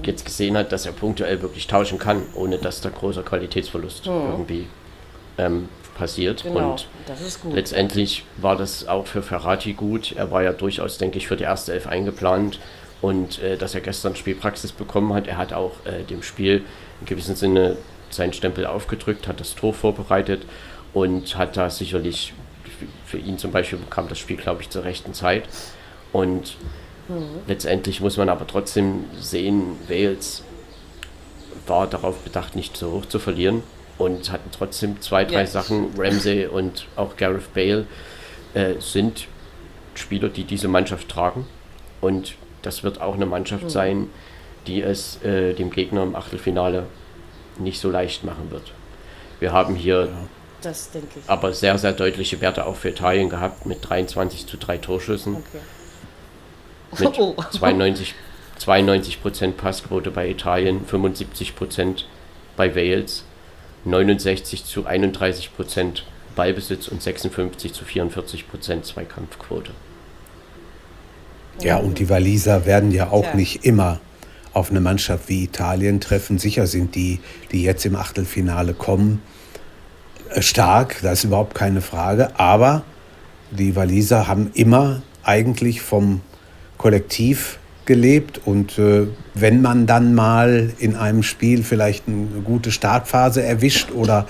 jetzt 0.02 0.24
gesehen 0.24 0.56
hat, 0.56 0.72
dass 0.72 0.86
er 0.86 0.92
punktuell 0.92 1.42
wirklich 1.42 1.66
tauschen 1.66 1.98
kann, 1.98 2.22
ohne 2.34 2.58
dass 2.58 2.80
da 2.80 2.88
großer 2.88 3.22
Qualitätsverlust 3.22 4.06
mhm. 4.06 4.12
irgendwie 4.12 4.66
ähm, 5.38 5.68
passiert. 5.94 6.42
Genau, 6.42 6.72
und 6.72 7.54
letztendlich 7.54 8.24
war 8.36 8.56
das 8.56 8.88
auch 8.88 9.06
für 9.06 9.22
Ferrati 9.22 9.72
gut. 9.72 10.12
Er 10.12 10.30
war 10.30 10.42
ja 10.42 10.52
durchaus, 10.52 10.98
denke 10.98 11.18
ich, 11.18 11.28
für 11.28 11.36
die 11.36 11.44
erste 11.44 11.72
Elf 11.72 11.86
eingeplant. 11.86 12.58
Und 13.00 13.42
äh, 13.42 13.56
dass 13.56 13.74
er 13.74 13.80
gestern 13.80 14.14
Spielpraxis 14.14 14.72
bekommen 14.72 15.12
hat, 15.12 15.26
er 15.26 15.36
hat 15.36 15.52
auch 15.52 15.72
äh, 15.84 16.04
dem 16.04 16.22
Spiel 16.22 16.64
in 17.00 17.06
gewissem 17.06 17.34
Sinne 17.34 17.76
seinen 18.10 18.32
Stempel 18.32 18.66
aufgedrückt, 18.66 19.26
hat 19.26 19.40
das 19.40 19.54
Tor 19.54 19.74
vorbereitet 19.74 20.42
und 20.92 21.36
hat 21.36 21.56
da 21.56 21.70
sicherlich 21.70 22.32
für 23.06 23.18
ihn 23.18 23.38
zum 23.38 23.50
Beispiel 23.50 23.78
kam 23.90 24.08
das 24.08 24.18
Spiel, 24.18 24.36
glaube 24.36 24.62
ich, 24.62 24.70
zur 24.70 24.84
rechten 24.84 25.14
Zeit. 25.14 25.44
Und 26.12 26.56
mhm. 27.08 27.40
letztendlich 27.48 28.00
muss 28.00 28.16
man 28.16 28.28
aber 28.28 28.46
trotzdem 28.46 29.04
sehen, 29.18 29.76
Wales 29.88 30.44
war 31.66 31.86
darauf 31.86 32.18
bedacht, 32.18 32.54
nicht 32.54 32.76
so 32.76 32.92
hoch 32.92 33.06
zu 33.06 33.18
verlieren 33.18 33.62
und 34.02 34.30
hatten 34.30 34.50
trotzdem 34.50 35.00
zwei, 35.00 35.24
drei 35.24 35.40
ja. 35.40 35.46
Sachen. 35.46 35.90
Ramsey 35.96 36.46
und 36.46 36.86
auch 36.96 37.16
Gareth 37.16 37.52
Bale 37.54 37.86
äh, 38.54 38.74
sind 38.78 39.26
Spieler, 39.94 40.28
die 40.28 40.44
diese 40.44 40.68
Mannschaft 40.68 41.08
tragen. 41.08 41.46
Und 42.00 42.34
das 42.62 42.82
wird 42.82 43.00
auch 43.00 43.14
eine 43.14 43.26
Mannschaft 43.26 43.64
mhm. 43.64 43.70
sein, 43.70 44.10
die 44.66 44.82
es 44.82 45.22
äh, 45.22 45.54
dem 45.54 45.70
Gegner 45.70 46.02
im 46.02 46.16
Achtelfinale 46.16 46.86
nicht 47.58 47.80
so 47.80 47.90
leicht 47.90 48.24
machen 48.24 48.50
wird. 48.50 48.72
Wir 49.40 49.52
haben 49.52 49.74
hier 49.74 50.08
aber 51.26 51.52
sehr, 51.52 51.76
sehr 51.76 51.92
deutliche 51.92 52.40
Werte 52.40 52.66
auch 52.66 52.76
für 52.76 52.90
Italien 52.90 53.28
gehabt 53.28 53.66
mit 53.66 53.88
23 53.88 54.46
zu 54.46 54.56
3 54.56 54.78
Torschüssen. 54.78 55.36
Okay. 55.36 57.04
Mit 57.04 57.18
oh. 57.18 57.34
92, 57.50 58.14
92 58.58 59.18
Passquote 59.56 60.10
bei 60.12 60.28
Italien, 60.28 60.86
75% 60.86 62.04
bei 62.56 62.76
Wales. 62.76 63.24
69 63.84 64.64
zu 64.64 64.86
31 64.86 65.54
Prozent 65.54 66.04
Ballbesitz 66.34 66.88
und 66.88 67.02
56 67.02 67.72
zu 67.72 67.84
44 67.84 68.48
Prozent 68.48 68.86
Zweikampfquote. 68.86 69.72
Ja, 71.60 71.76
und 71.76 71.98
die 71.98 72.08
Waliser 72.08 72.64
werden 72.66 72.90
ja 72.90 73.10
auch 73.10 73.24
ja. 73.24 73.34
nicht 73.34 73.64
immer 73.64 74.00
auf 74.52 74.70
eine 74.70 74.80
Mannschaft 74.80 75.28
wie 75.28 75.44
Italien 75.44 76.00
treffen. 76.00 76.38
Sicher 76.38 76.66
sind 76.66 76.94
die, 76.94 77.20
die 77.52 77.62
jetzt 77.62 77.84
im 77.84 77.96
Achtelfinale 77.96 78.74
kommen, 78.74 79.22
äh, 80.30 80.42
stark, 80.42 80.96
das 81.02 81.20
ist 81.20 81.24
überhaupt 81.24 81.54
keine 81.54 81.80
Frage. 81.80 82.38
Aber 82.38 82.84
die 83.50 83.76
Waliser 83.76 84.28
haben 84.28 84.50
immer 84.54 85.02
eigentlich 85.22 85.82
vom 85.82 86.20
Kollektiv 86.78 87.58
gelebt 87.86 88.40
und 88.44 88.78
äh, 88.78 89.06
wenn 89.34 89.62
man 89.62 89.86
dann 89.86 90.14
mal 90.14 90.70
in 90.78 90.94
einem 90.94 91.22
Spiel 91.22 91.62
vielleicht 91.62 92.06
eine 92.06 92.42
gute 92.44 92.70
Startphase 92.70 93.42
erwischt 93.42 93.90
oder 93.90 94.26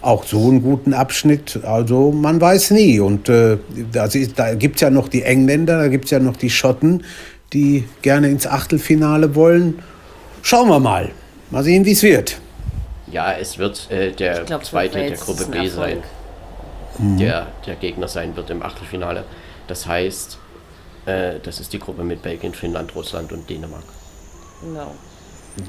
auch 0.00 0.24
so 0.24 0.48
einen 0.48 0.62
guten 0.62 0.94
Abschnitt, 0.94 1.60
also 1.64 2.12
man 2.12 2.40
weiß 2.40 2.70
nie. 2.72 3.00
Und 3.00 3.28
äh, 3.28 3.58
das 3.92 4.14
ist, 4.14 4.38
da 4.38 4.54
gibt 4.54 4.76
es 4.76 4.82
ja 4.82 4.90
noch 4.90 5.08
die 5.08 5.22
Engländer, 5.22 5.78
da 5.78 5.88
gibt 5.88 6.06
es 6.06 6.10
ja 6.10 6.18
noch 6.18 6.36
die 6.36 6.50
Schotten, 6.50 7.04
die 7.52 7.84
gerne 8.02 8.28
ins 8.28 8.46
Achtelfinale 8.46 9.34
wollen. 9.34 9.80
Schauen 10.42 10.68
wir 10.68 10.80
mal. 10.80 11.10
Mal 11.50 11.64
sehen, 11.64 11.84
wie 11.84 11.92
es 11.92 12.02
wird. 12.02 12.40
Ja, 13.10 13.32
es 13.32 13.58
wird 13.58 13.90
äh, 13.90 14.12
der 14.12 14.44
glaub, 14.44 14.64
zweite 14.64 14.98
der 14.98 15.10
Gruppe 15.12 15.44
B 15.46 15.68
sein, 15.68 15.98
mhm. 16.98 17.18
der 17.18 17.48
der 17.66 17.74
Gegner 17.74 18.08
sein 18.08 18.34
wird 18.36 18.48
im 18.48 18.62
Achtelfinale. 18.62 19.24
Das 19.66 19.86
heißt, 19.86 20.38
äh, 21.06 21.40
das 21.42 21.60
ist 21.60 21.72
die 21.72 21.78
Gruppe 21.78 22.04
mit 22.04 22.22
Belgien, 22.22 22.54
Finnland, 22.54 22.94
Russland 22.94 23.32
und 23.32 23.48
Dänemark. 23.48 23.84
Genau. 24.62 24.94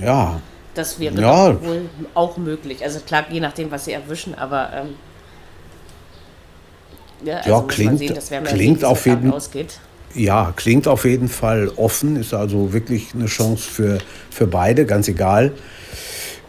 Ja. 0.02 0.40
Das 0.74 1.00
wäre 1.00 1.20
ja. 1.20 1.64
wohl 1.64 1.90
auch 2.14 2.38
möglich. 2.38 2.84
Also 2.84 3.00
klar, 3.00 3.26
je 3.30 3.40
nachdem, 3.40 3.70
was 3.70 3.86
sie 3.86 3.92
erwischen, 3.92 4.34
aber 4.36 4.72
ähm, 4.74 4.96
ja, 7.24 7.38
also 7.38 7.50
ja 7.50 7.62
klingt, 7.68 8.00
sehen, 8.00 8.44
klingt 8.44 8.84
auf 8.84 9.06
jeden 9.06 9.32
Fall. 9.32 9.66
Ja, 10.16 10.54
klingt 10.56 10.88
auf 10.88 11.06
jeden 11.06 11.30
Fall 11.30 11.72
offen, 11.76 12.18
ist 12.18 12.34
also 12.34 12.74
wirklich 12.74 13.14
eine 13.16 13.26
Chance 13.26 13.70
für, 13.70 13.98
für 14.30 14.46
beide, 14.46 14.86
ganz 14.86 15.08
egal, 15.08 15.54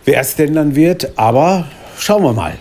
wer 0.04 0.20
es 0.20 0.36
denn 0.36 0.54
dann 0.54 0.74
wird. 0.74 1.16
Aber 1.16 1.66
schauen 1.98 2.22
wir 2.22 2.32
mal. 2.32 2.58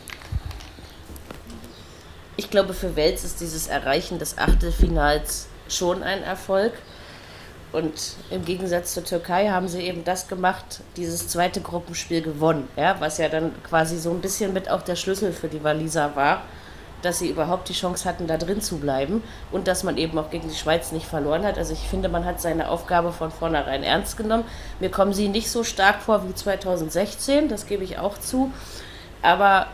Ich 2.37 2.49
glaube, 2.49 2.73
für 2.73 2.95
Wels 2.95 3.23
ist 3.23 3.41
dieses 3.41 3.67
Erreichen 3.67 4.17
des 4.17 4.37
Achtelfinals 4.37 5.47
schon 5.75 6.03
ein 6.03 6.23
Erfolg. 6.23 6.73
Und 7.71 8.17
im 8.29 8.45
Gegensatz 8.45 8.93
zur 8.93 9.03
Türkei 9.03 9.49
haben 9.49 9.67
sie 9.67 9.81
eben 9.81 10.03
das 10.03 10.27
gemacht, 10.27 10.81
dieses 10.95 11.27
zweite 11.27 11.59
Gruppenspiel 11.59 12.21
gewonnen, 12.21 12.67
ja, 12.75 12.97
was 12.99 13.17
ja 13.17 13.29
dann 13.29 13.51
quasi 13.63 13.97
so 13.97 14.11
ein 14.11 14.21
bisschen 14.21 14.53
mit 14.53 14.69
auch 14.69 14.83
der 14.83 14.95
Schlüssel 14.95 15.33
für 15.33 15.47
die 15.47 15.63
Waliser 15.63 16.15
war, 16.15 16.43
dass 17.01 17.17
sie 17.17 17.29
überhaupt 17.29 17.69
die 17.69 17.73
Chance 17.73 18.07
hatten, 18.07 18.27
da 18.27 18.37
drin 18.37 18.61
zu 18.61 18.77
bleiben 18.77 19.23
und 19.51 19.67
dass 19.67 19.83
man 19.83 19.97
eben 19.97 20.19
auch 20.19 20.29
gegen 20.29 20.49
die 20.49 20.55
Schweiz 20.55 20.91
nicht 20.91 21.07
verloren 21.07 21.43
hat. 21.43 21.57
Also 21.57 21.73
ich 21.73 21.87
finde, 21.89 22.09
man 22.09 22.25
hat 22.25 22.39
seine 22.39 22.69
Aufgabe 22.69 23.11
von 23.11 23.31
vornherein 23.31 23.81
ernst 23.81 24.17
genommen. 24.17 24.45
Mir 24.79 24.91
kommen 24.91 25.13
sie 25.13 25.27
nicht 25.27 25.49
so 25.49 25.63
stark 25.63 26.03
vor 26.03 26.27
wie 26.29 26.35
2016, 26.35 27.49
das 27.49 27.65
gebe 27.65 27.83
ich 27.83 27.97
auch 27.97 28.19
zu. 28.19 28.51
Aber 29.23 29.67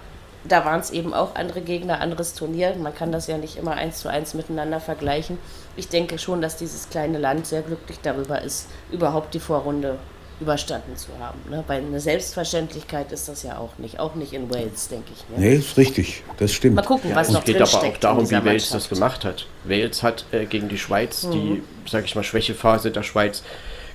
da 0.46 0.64
waren 0.66 0.80
es 0.80 0.92
eben 0.92 1.14
auch 1.14 1.36
andere 1.36 1.62
Gegner, 1.62 2.00
anderes 2.00 2.34
Turnier. 2.34 2.76
Man 2.76 2.96
kann 2.96 3.12
das 3.12 3.28
ja 3.28 3.38
nicht 3.38 3.58
immer 3.58 3.74
eins 3.74 4.00
zu 4.00 4.10
eins 4.10 4.34
miteinander 4.34 4.80
vergleichen. 4.80 5.38
Ich 5.76 5.90
denke 5.90 6.18
schon, 6.18 6.42
dass 6.42 6.58
dieses 6.58 6.90
kleine 6.90 7.18
Land 7.18 7.48
sehr 7.48 7.62
glücklich 7.62 8.00
darüber 8.02 8.42
ist, 8.42 8.68
überhaupt 8.92 9.34
die 9.34 9.40
Vorrunde 9.40 10.00
überstanden 10.40 10.96
zu 10.96 11.10
haben. 11.20 11.40
Ne? 11.50 11.64
Weil 11.68 11.82
eine 11.82 12.00
Selbstverständlichkeit 12.00 13.12
ist 13.12 13.28
das 13.28 13.44
ja 13.44 13.58
auch 13.58 13.78
nicht. 13.78 14.00
Auch 14.00 14.16
nicht 14.16 14.34
in 14.34 14.50
Wales, 14.50 14.88
denke 14.88 15.12
ich. 15.14 15.26
Mir. 15.30 15.40
Nee, 15.40 15.56
ist 15.56 15.78
richtig. 15.78 16.24
Das 16.38 16.54
stimmt. 16.54 16.76
Mal 16.76 16.84
gucken, 16.84 17.10
ja, 17.10 17.16
was 17.16 17.30
noch 17.30 17.42
Es 17.42 17.46
geht 17.46 17.62
aber 17.62 17.84
auch 17.84 17.98
darum, 17.98 18.30
wie 18.30 18.46
Wales 18.46 18.70
das 18.70 18.88
gemacht 18.88 19.26
hat. 19.26 19.48
Wales 19.66 20.02
hat 20.02 20.26
äh, 20.32 20.46
gegen 20.46 20.70
die 20.70 20.78
Schweiz 20.78 21.24
mhm. 21.24 21.32
die, 21.32 21.64
sag 21.90 22.06
ich 22.06 22.16
mal, 22.16 22.24
Schwächephase 22.24 22.92
der 22.92 23.04
Schweiz 23.04 23.44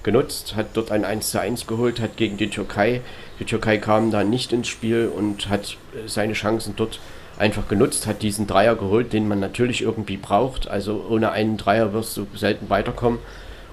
genutzt, 0.03 0.55
hat 0.55 0.67
dort 0.75 0.93
ein 0.93 1.07
1 1.07 1.31
zu 1.31 1.41
1 1.41 1.67
geholt, 1.67 1.99
hat 1.99 2.19
gegen 2.19 2.37
die 2.37 2.51
Türkei, 2.51 3.01
die 3.39 3.45
Türkei 3.45 3.79
kam 3.79 4.11
da 4.11 4.25
nicht 4.25 4.53
ins 4.53 4.69
Spiel 4.69 5.11
und 5.15 5.49
hat 5.49 5.77
äh, 5.95 6.09
seine 6.09 6.35
Chancen 6.35 6.75
dort 6.77 7.01
einfach 7.39 7.69
genutzt, 7.69 8.07
hat 8.07 8.23
diesen 8.23 8.47
Dreier 8.47 8.77
geholt, 8.77 9.13
den 9.13 9.27
man 9.27 9.41
natürlich 9.41 9.83
irgendwie 9.83 10.17
braucht. 10.17 10.69
Also 10.69 11.05
ohne 11.09 11.33
einen 11.33 11.57
Dreier 11.57 11.93
wirst 11.93 12.17
du 12.17 12.27
selten 12.35 12.71
weiterkommen. 12.71 13.19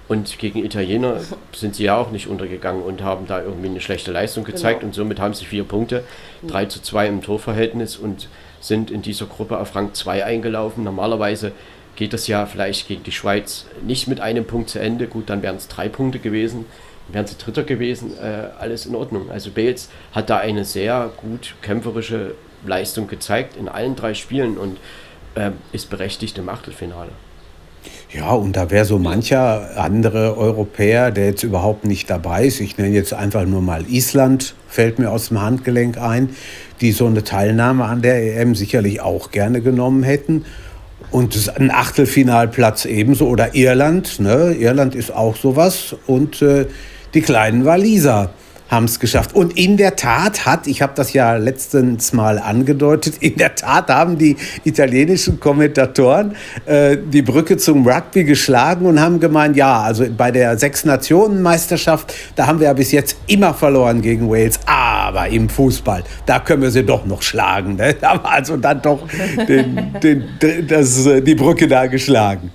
Und 0.08 0.39
gegen 0.39 0.63
Italiener 0.65 1.18
sind 1.53 1.75
sie 1.75 1.86
ja 1.86 1.96
auch 1.96 2.12
nicht 2.12 2.27
untergegangen 2.27 2.82
und 2.82 3.03
haben 3.03 3.27
da 3.27 3.41
irgendwie 3.41 3.70
eine 3.70 3.82
schlechte 3.82 4.12
Leistung 4.12 4.44
gezeigt. 4.44 4.80
Genau. 4.80 4.89
Und 4.89 4.94
somit 4.96 5.20
haben 5.20 5.34
sie 5.34 5.46
vier 5.46 5.63
Punkte, 5.63 6.03
3 6.48 6.65
zu 6.65 6.82
2 6.82 7.08
im 7.08 7.22
Torverhältnis 7.22 7.98
und 7.98 8.27
sind 8.60 8.91
in 8.91 9.01
dieser 9.01 9.25
Gruppe 9.25 9.58
auf 9.58 9.75
Rang 9.75 9.94
2 9.94 10.25
eingelaufen. 10.25 10.84
Normalerweise 10.84 11.51
geht 11.96 12.13
das 12.13 12.27
ja 12.27 12.46
vielleicht 12.46 12.88
gegen 12.88 13.03
die 13.03 13.12
Schweiz 13.12 13.65
nicht 13.86 14.08
mit 14.08 14.20
einem 14.20 14.46
Punkt 14.46 14.70
zu 14.70 14.80
Ende. 14.80 15.08
Gut, 15.08 15.30
dann 15.30 15.41
wären 15.44 15.56
es 15.58 15.68
drei 15.68 15.88
Punkte 15.88 16.20
gewesen, 16.20 16.65
wären 17.10 17.27
sie 17.27 17.38
Dritter 17.38 17.63
gewesen, 17.63 18.12
äh, 18.17 18.48
alles 18.60 18.86
in 18.86 18.96
Ordnung. 18.96 19.29
Also 19.31 19.51
Bales 19.51 19.89
hat 20.12 20.29
da 20.29 20.38
eine 20.38 20.65
sehr 20.65 21.12
gut 21.17 21.55
kämpferische 21.62 22.36
Leistung 22.65 23.08
gezeigt 23.08 23.58
in 23.58 23.67
allen 23.67 23.96
drei 23.96 24.13
Spielen 24.13 24.58
und 24.58 24.77
äh, 25.36 25.51
ist 25.72 25.89
berechtigt 25.89 26.38
im 26.38 26.50
Achtelfinale. 26.50 27.12
Ja, 28.13 28.34
und 28.34 28.58
da 28.58 28.70
wäre 28.70 28.86
so 28.86 29.00
mancher 29.00 29.72
andere 29.77 30.38
Europäer, 30.38 31.12
der 31.12 31.27
jetzt 31.27 31.43
überhaupt 31.43 31.86
nicht 31.86 32.10
dabei 32.10 32.46
ist, 32.46 32.60
ich 32.60 32.77
nenne 32.77 32.93
jetzt 32.93 33.13
einfach 33.13 33.46
nur 33.46 33.62
mal 33.62 33.86
Island, 33.89 34.53
fällt 34.67 35.00
mir 35.00 35.10
aus 35.10 35.29
dem 35.29 35.41
Handgelenk 35.41 35.98
ein, 35.98 36.29
die 36.81 36.91
so 36.91 37.05
eine 37.05 37.24
Teilnahme 37.24 37.86
an 37.86 38.01
der 38.01 38.38
EM 38.38 38.53
sicherlich 38.53 39.01
auch 39.01 39.31
gerne 39.31 39.62
genommen 39.62 40.03
hätten. 40.03 40.46
Und 41.12 41.51
ein 41.60 41.72
Achtelfinalplatz 41.72 42.86
ebenso. 42.86 43.27
Oder 43.27 43.53
Irland. 43.53 44.20
Ne? 44.20 44.56
Irland 44.58 44.96
ist 44.96 45.13
auch 45.13 45.36
sowas. 45.36 45.96
Und 46.08 46.41
äh, 46.41 46.65
die 47.13 47.22
kleinen 47.22 47.65
Waliser 47.65 48.34
haben 48.71 48.85
es 48.85 48.99
geschafft. 48.99 49.35
Und 49.35 49.57
in 49.57 49.75
der 49.75 49.97
Tat 49.97 50.45
hat, 50.45 50.65
ich 50.65 50.81
habe 50.81 50.93
das 50.95 51.11
ja 51.11 51.35
letztens 51.35 52.13
mal 52.13 52.39
angedeutet, 52.39 53.17
in 53.19 53.35
der 53.35 53.53
Tat 53.55 53.89
haben 53.89 54.17
die 54.17 54.37
italienischen 54.63 55.41
Kommentatoren 55.41 56.35
äh, 56.65 56.97
die 56.97 57.21
Brücke 57.21 57.57
zum 57.57 57.85
Rugby 57.85 58.23
geschlagen 58.23 58.85
und 58.85 58.99
haben 58.99 59.19
gemeint, 59.19 59.57
ja, 59.57 59.81
also 59.81 60.05
bei 60.15 60.31
der 60.31 60.57
Sechs-Nationen-Meisterschaft, 60.57 62.13
da 62.35 62.47
haben 62.47 62.59
wir 62.59 62.67
ja 62.67 62.73
bis 62.73 62.93
jetzt 62.93 63.17
immer 63.27 63.53
verloren 63.53 64.01
gegen 64.01 64.29
Wales, 64.29 64.57
aber 64.65 65.27
im 65.27 65.49
Fußball, 65.49 66.03
da 66.25 66.39
können 66.39 66.61
wir 66.61 66.71
sie 66.71 66.83
doch 66.83 67.05
noch 67.05 67.21
schlagen. 67.21 67.75
Ne? 67.75 67.95
Da 68.01 68.11
haben 68.11 68.25
also 68.25 68.57
dann 68.57 68.81
doch 68.81 69.07
den, 69.47 69.93
den, 70.01 70.67
das, 70.67 71.05
äh, 71.05 71.21
die 71.21 71.35
Brücke 71.35 71.67
da 71.67 71.85
geschlagen. 71.85 72.51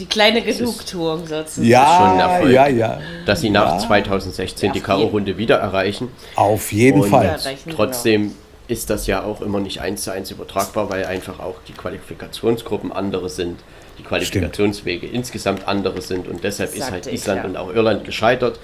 Die 0.00 0.06
kleine 0.06 0.40
Genugtuung 0.40 1.26
sozusagen. 1.26 1.68
Ja, 1.68 1.98
schon 1.98 2.08
ein 2.08 2.20
Erfolg, 2.20 2.52
ja, 2.52 2.68
ja. 2.68 3.00
Dass 3.26 3.42
sie 3.42 3.50
nach 3.50 3.74
ja. 3.74 3.78
2016 3.78 4.72
die 4.72 4.80
K.O.-Runde 4.80 5.36
wieder 5.36 5.58
erreichen. 5.58 6.08
Auf 6.36 6.72
jeden 6.72 7.02
Und 7.02 7.10
Fall. 7.10 7.38
Trotzdem 7.70 8.22
genau. 8.22 8.34
ist 8.68 8.88
das 8.88 9.06
ja 9.06 9.22
auch 9.22 9.42
immer 9.42 9.60
nicht 9.60 9.82
eins 9.82 10.02
zu 10.02 10.10
eins 10.10 10.30
übertragbar, 10.30 10.88
weil 10.88 11.04
einfach 11.04 11.38
auch 11.38 11.56
die 11.68 11.74
Qualifikationsgruppen 11.74 12.92
andere 12.92 13.28
sind, 13.28 13.60
die 13.98 14.02
Qualifikationswege 14.02 15.08
Stimmt. 15.08 15.14
insgesamt 15.14 15.68
andere 15.68 16.00
sind 16.00 16.26
und 16.28 16.42
deshalb 16.44 16.74
ist 16.74 16.90
halt 16.90 17.06
Island 17.06 17.40
ich, 17.40 17.44
ja. 17.44 17.44
und 17.44 17.56
auch 17.58 17.74
Irland 17.74 18.04
gescheitert. 18.04 18.58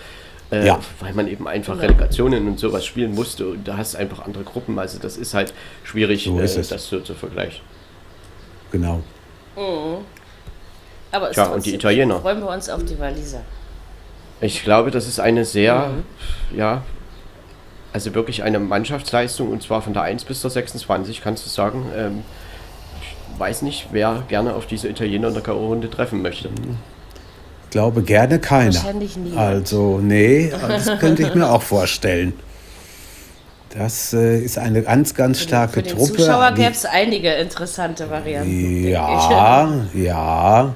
Äh, 0.50 0.64
ja. 0.64 0.80
Weil 1.00 1.12
man 1.12 1.28
eben 1.28 1.46
einfach 1.46 1.74
genau. 1.74 1.88
Relegationen 1.88 2.46
und 2.46 2.58
sowas 2.58 2.86
spielen 2.86 3.14
musste 3.14 3.48
und 3.48 3.68
da 3.68 3.76
hast 3.76 3.92
du 3.92 3.98
einfach 3.98 4.24
andere 4.24 4.44
Gruppen. 4.44 4.78
Also 4.78 4.98
das 4.98 5.18
ist 5.18 5.34
halt 5.34 5.52
schwierig, 5.84 6.24
so 6.24 6.38
ist 6.40 6.56
äh, 6.56 6.62
das 6.62 6.88
so 6.88 7.00
zu 7.00 7.14
vergleichen. 7.14 7.60
Genau. 8.72 9.02
Mhm. 9.56 10.15
Aber 11.16 11.32
ja, 11.32 11.46
und 11.46 11.64
die 11.64 11.74
Italiener. 11.74 12.20
Freuen 12.20 12.40
wir 12.40 12.48
uns 12.50 12.68
auf 12.68 12.84
die 12.84 12.98
Waliser. 12.98 13.40
Ich 14.42 14.62
glaube, 14.62 14.90
das 14.90 15.08
ist 15.08 15.18
eine 15.18 15.46
sehr, 15.46 15.88
mhm. 15.88 16.58
ja, 16.58 16.82
also 17.94 18.14
wirklich 18.14 18.42
eine 18.42 18.58
Mannschaftsleistung 18.58 19.50
und 19.50 19.62
zwar 19.62 19.80
von 19.80 19.94
der 19.94 20.02
1 20.02 20.24
bis 20.24 20.42
zur 20.42 20.50
26, 20.50 21.22
kannst 21.22 21.46
du 21.46 21.50
sagen. 21.50 21.86
Ähm, 21.96 22.22
ich 23.00 23.40
weiß 23.40 23.62
nicht, 23.62 23.88
wer 23.92 24.24
gerne 24.28 24.54
auf 24.54 24.66
diese 24.66 24.88
Italiener 24.88 25.28
in 25.28 25.34
der 25.34 25.42
K.O.-Runde 25.42 25.90
treffen 25.90 26.20
möchte. 26.20 26.50
Ich 27.64 27.70
glaube 27.70 28.02
gerne 28.02 28.38
keiner. 28.38 28.74
Wahrscheinlich 28.74 29.16
nie. 29.16 29.34
Also, 29.36 30.00
nee, 30.02 30.52
das 30.68 30.98
könnte 30.98 31.22
ich 31.22 31.34
mir 31.34 31.50
auch 31.50 31.62
vorstellen. 31.62 32.34
Das 33.70 34.12
äh, 34.12 34.38
ist 34.38 34.58
eine 34.58 34.82
ganz, 34.82 35.14
ganz 35.14 35.40
starke 35.40 35.74
für 35.74 35.82
den, 35.82 35.90
für 35.90 35.96
den 35.96 36.06
Truppe. 36.06 36.22
Zuschauer 36.22 36.52
gäbe 36.52 36.70
es 36.70 36.84
einige 36.84 37.32
interessante 37.32 38.08
Varianten. 38.10 38.88
Ja, 38.88 39.68
ja. 39.94 40.74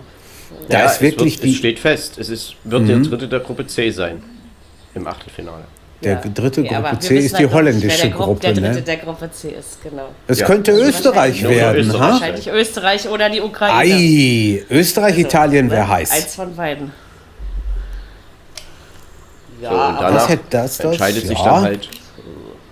Da 0.69 0.79
ja, 0.81 0.87
ist 0.87 1.01
wirklich 1.01 1.37
es, 1.37 1.43
wird, 1.43 1.53
es 1.53 1.59
steht 1.59 1.79
fest, 1.79 2.19
es 2.19 2.29
ist, 2.29 2.55
wird 2.65 2.83
mhm. 2.83 2.87
der 2.87 2.99
dritte 2.99 3.29
der 3.29 3.41
Gruppe 3.41 3.67
C 3.67 3.91
sein 3.91 4.23
im 4.95 5.07
Achtelfinale. 5.07 5.65
Der 6.03 6.15
ja. 6.15 6.21
dritte 6.33 6.63
Gruppe 6.63 6.89
ja, 6.93 6.99
C 6.99 7.19
ist 7.19 7.39
die 7.39 7.45
halt 7.45 7.53
holländische 7.53 8.03
der 8.03 8.11
Gruppe. 8.11 8.41
Der 8.41 8.53
dritte 8.55 8.71
ne? 8.71 8.83
der 8.83 8.97
Gruppe 8.97 9.31
C 9.31 9.51
ist, 9.51 9.83
genau. 9.83 10.09
Es 10.27 10.39
ja. 10.39 10.47
könnte 10.47 10.73
also 10.73 10.85
Österreich 10.85 11.43
werden. 11.43 11.81
Österreich 11.81 12.01
ha? 12.01 12.11
Wahrscheinlich 12.13 12.49
Österreich 12.49 13.09
oder 13.09 13.29
die 13.29 13.41
Ukraine. 13.41 13.95
Ei, 13.95 14.65
Österreich, 14.71 15.17
also, 15.17 15.27
Italien 15.27 15.71
wäre 15.71 15.89
heiß. 15.89 16.11
Eins 16.11 16.35
von 16.35 16.57
beiden. 16.57 16.93
Ja, 19.61 19.69
so, 19.69 19.77
und 19.77 20.01
danach 20.01 20.27
das, 20.49 20.79
das, 20.79 20.81
entscheidet 20.81 21.27
sich 21.27 21.39
dann 21.39 21.61
halt, 21.61 21.89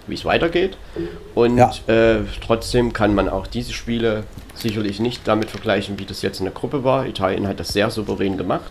wie 0.07 0.15
es 0.15 0.25
weitergeht. 0.25 0.79
Und 1.35 1.59
äh, 1.59 2.21
trotzdem 2.45 2.95
kann 2.95 3.15
man 3.15 3.29
auch 3.29 3.47
diese 3.47 3.75
Spiele 3.75 4.25
sicherlich 4.61 5.01
nicht 5.01 5.27
damit 5.27 5.51
vergleichen, 5.51 5.99
wie 5.99 6.05
das 6.05 6.23
jetzt 6.23 6.39
in 6.41 6.45
der 6.45 6.55
Gruppe 6.55 6.85
war. 6.85 7.07
Italien 7.07 7.47
hat 7.47 7.61
das 7.61 7.69
sehr 7.69 7.91
souverän 7.91 8.37
gemacht, 8.37 8.71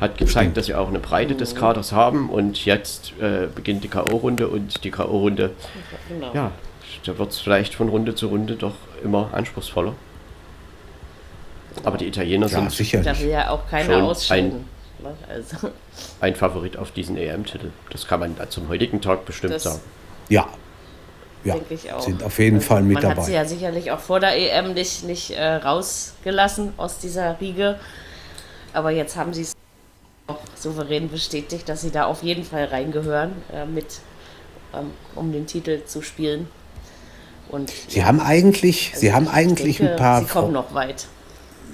hat 0.00 0.18
gezeigt, 0.18 0.56
dass 0.56 0.66
sie 0.66 0.74
auch 0.74 0.88
eine 0.88 0.98
Breite 0.98 1.34
des 1.34 1.54
Kaders 1.54 1.92
haben 1.92 2.30
und 2.30 2.64
jetzt 2.64 3.12
äh, 3.20 3.46
beginnt 3.52 3.84
die 3.84 3.88
K.O.-Runde 3.88 4.46
und 4.46 4.84
die 4.84 4.90
K.O.-Runde, 4.90 5.50
genau. 6.08 6.30
ja, 6.34 6.52
da 7.04 7.18
wird 7.18 7.30
es 7.30 7.40
vielleicht 7.40 7.74
von 7.74 7.88
Runde 7.88 8.14
zu 8.14 8.28
Runde 8.28 8.56
doch 8.56 8.74
immer 9.02 9.30
anspruchsvoller. 9.32 9.94
Aber 11.84 11.96
die 11.96 12.06
Italiener 12.06 12.46
ja, 12.46 12.58
sind 12.58 12.72
sicher 12.72 13.02
da 13.02 13.18
will 13.18 13.28
ja 13.28 13.50
auch 13.50 13.68
keiner 13.68 14.02
ausscheiden. 14.02 14.64
Ein, 14.98 15.04
ne? 15.04 15.14
also. 15.28 15.70
ein 16.20 16.34
Favorit 16.34 16.76
auf 16.76 16.90
diesen 16.90 17.16
EM-Titel. 17.16 17.70
Das 17.90 18.06
kann 18.06 18.20
man 18.20 18.36
zum 18.48 18.68
heutigen 18.68 19.00
Tag 19.00 19.24
bestimmt 19.24 19.54
das 19.54 19.64
sagen. 19.64 19.80
Ja, 20.28 20.48
ja, 21.48 21.54
denke 21.54 21.74
ich 21.74 21.92
auch. 21.92 22.00
Sind 22.00 22.22
auf 22.22 22.38
jeden 22.38 22.56
also 22.56 22.68
Fall 22.68 22.82
mit 22.82 22.94
man 22.94 23.02
dabei. 23.02 23.14
Man 23.14 23.22
hat 23.22 23.26
sie 23.26 23.34
ja 23.34 23.44
sicherlich 23.44 23.90
auch 23.90 24.00
vor 24.00 24.20
der 24.20 24.36
EM 24.36 24.74
nicht, 24.74 25.04
nicht 25.04 25.30
äh, 25.30 25.54
rausgelassen 25.54 26.72
aus 26.76 26.98
dieser 26.98 27.40
Riege. 27.40 27.78
Aber 28.72 28.90
jetzt 28.90 29.16
haben 29.16 29.32
sie 29.34 29.42
es 29.42 29.52
auch 30.26 30.38
souverän 30.54 31.10
bestätigt, 31.10 31.68
dass 31.68 31.80
sie 31.82 31.90
da 31.90 32.04
auf 32.04 32.22
jeden 32.22 32.44
Fall 32.44 32.64
reingehören, 32.66 33.32
äh, 33.52 33.64
mit, 33.64 34.00
ähm, 34.74 34.90
um 35.14 35.32
den 35.32 35.46
Titel 35.46 35.84
zu 35.84 36.02
spielen. 36.02 36.48
Und, 37.48 37.72
sie 37.88 38.04
haben 38.04 38.20
eigentlich, 38.20 38.90
also 38.90 39.00
sie 39.00 39.12
haben 39.12 39.28
eigentlich 39.28 39.78
denke, 39.78 39.92
ein 39.92 39.98
paar. 39.98 40.20
Sie 40.20 40.26
kommen 40.26 40.52
noch 40.52 40.74
weit. 40.74 41.06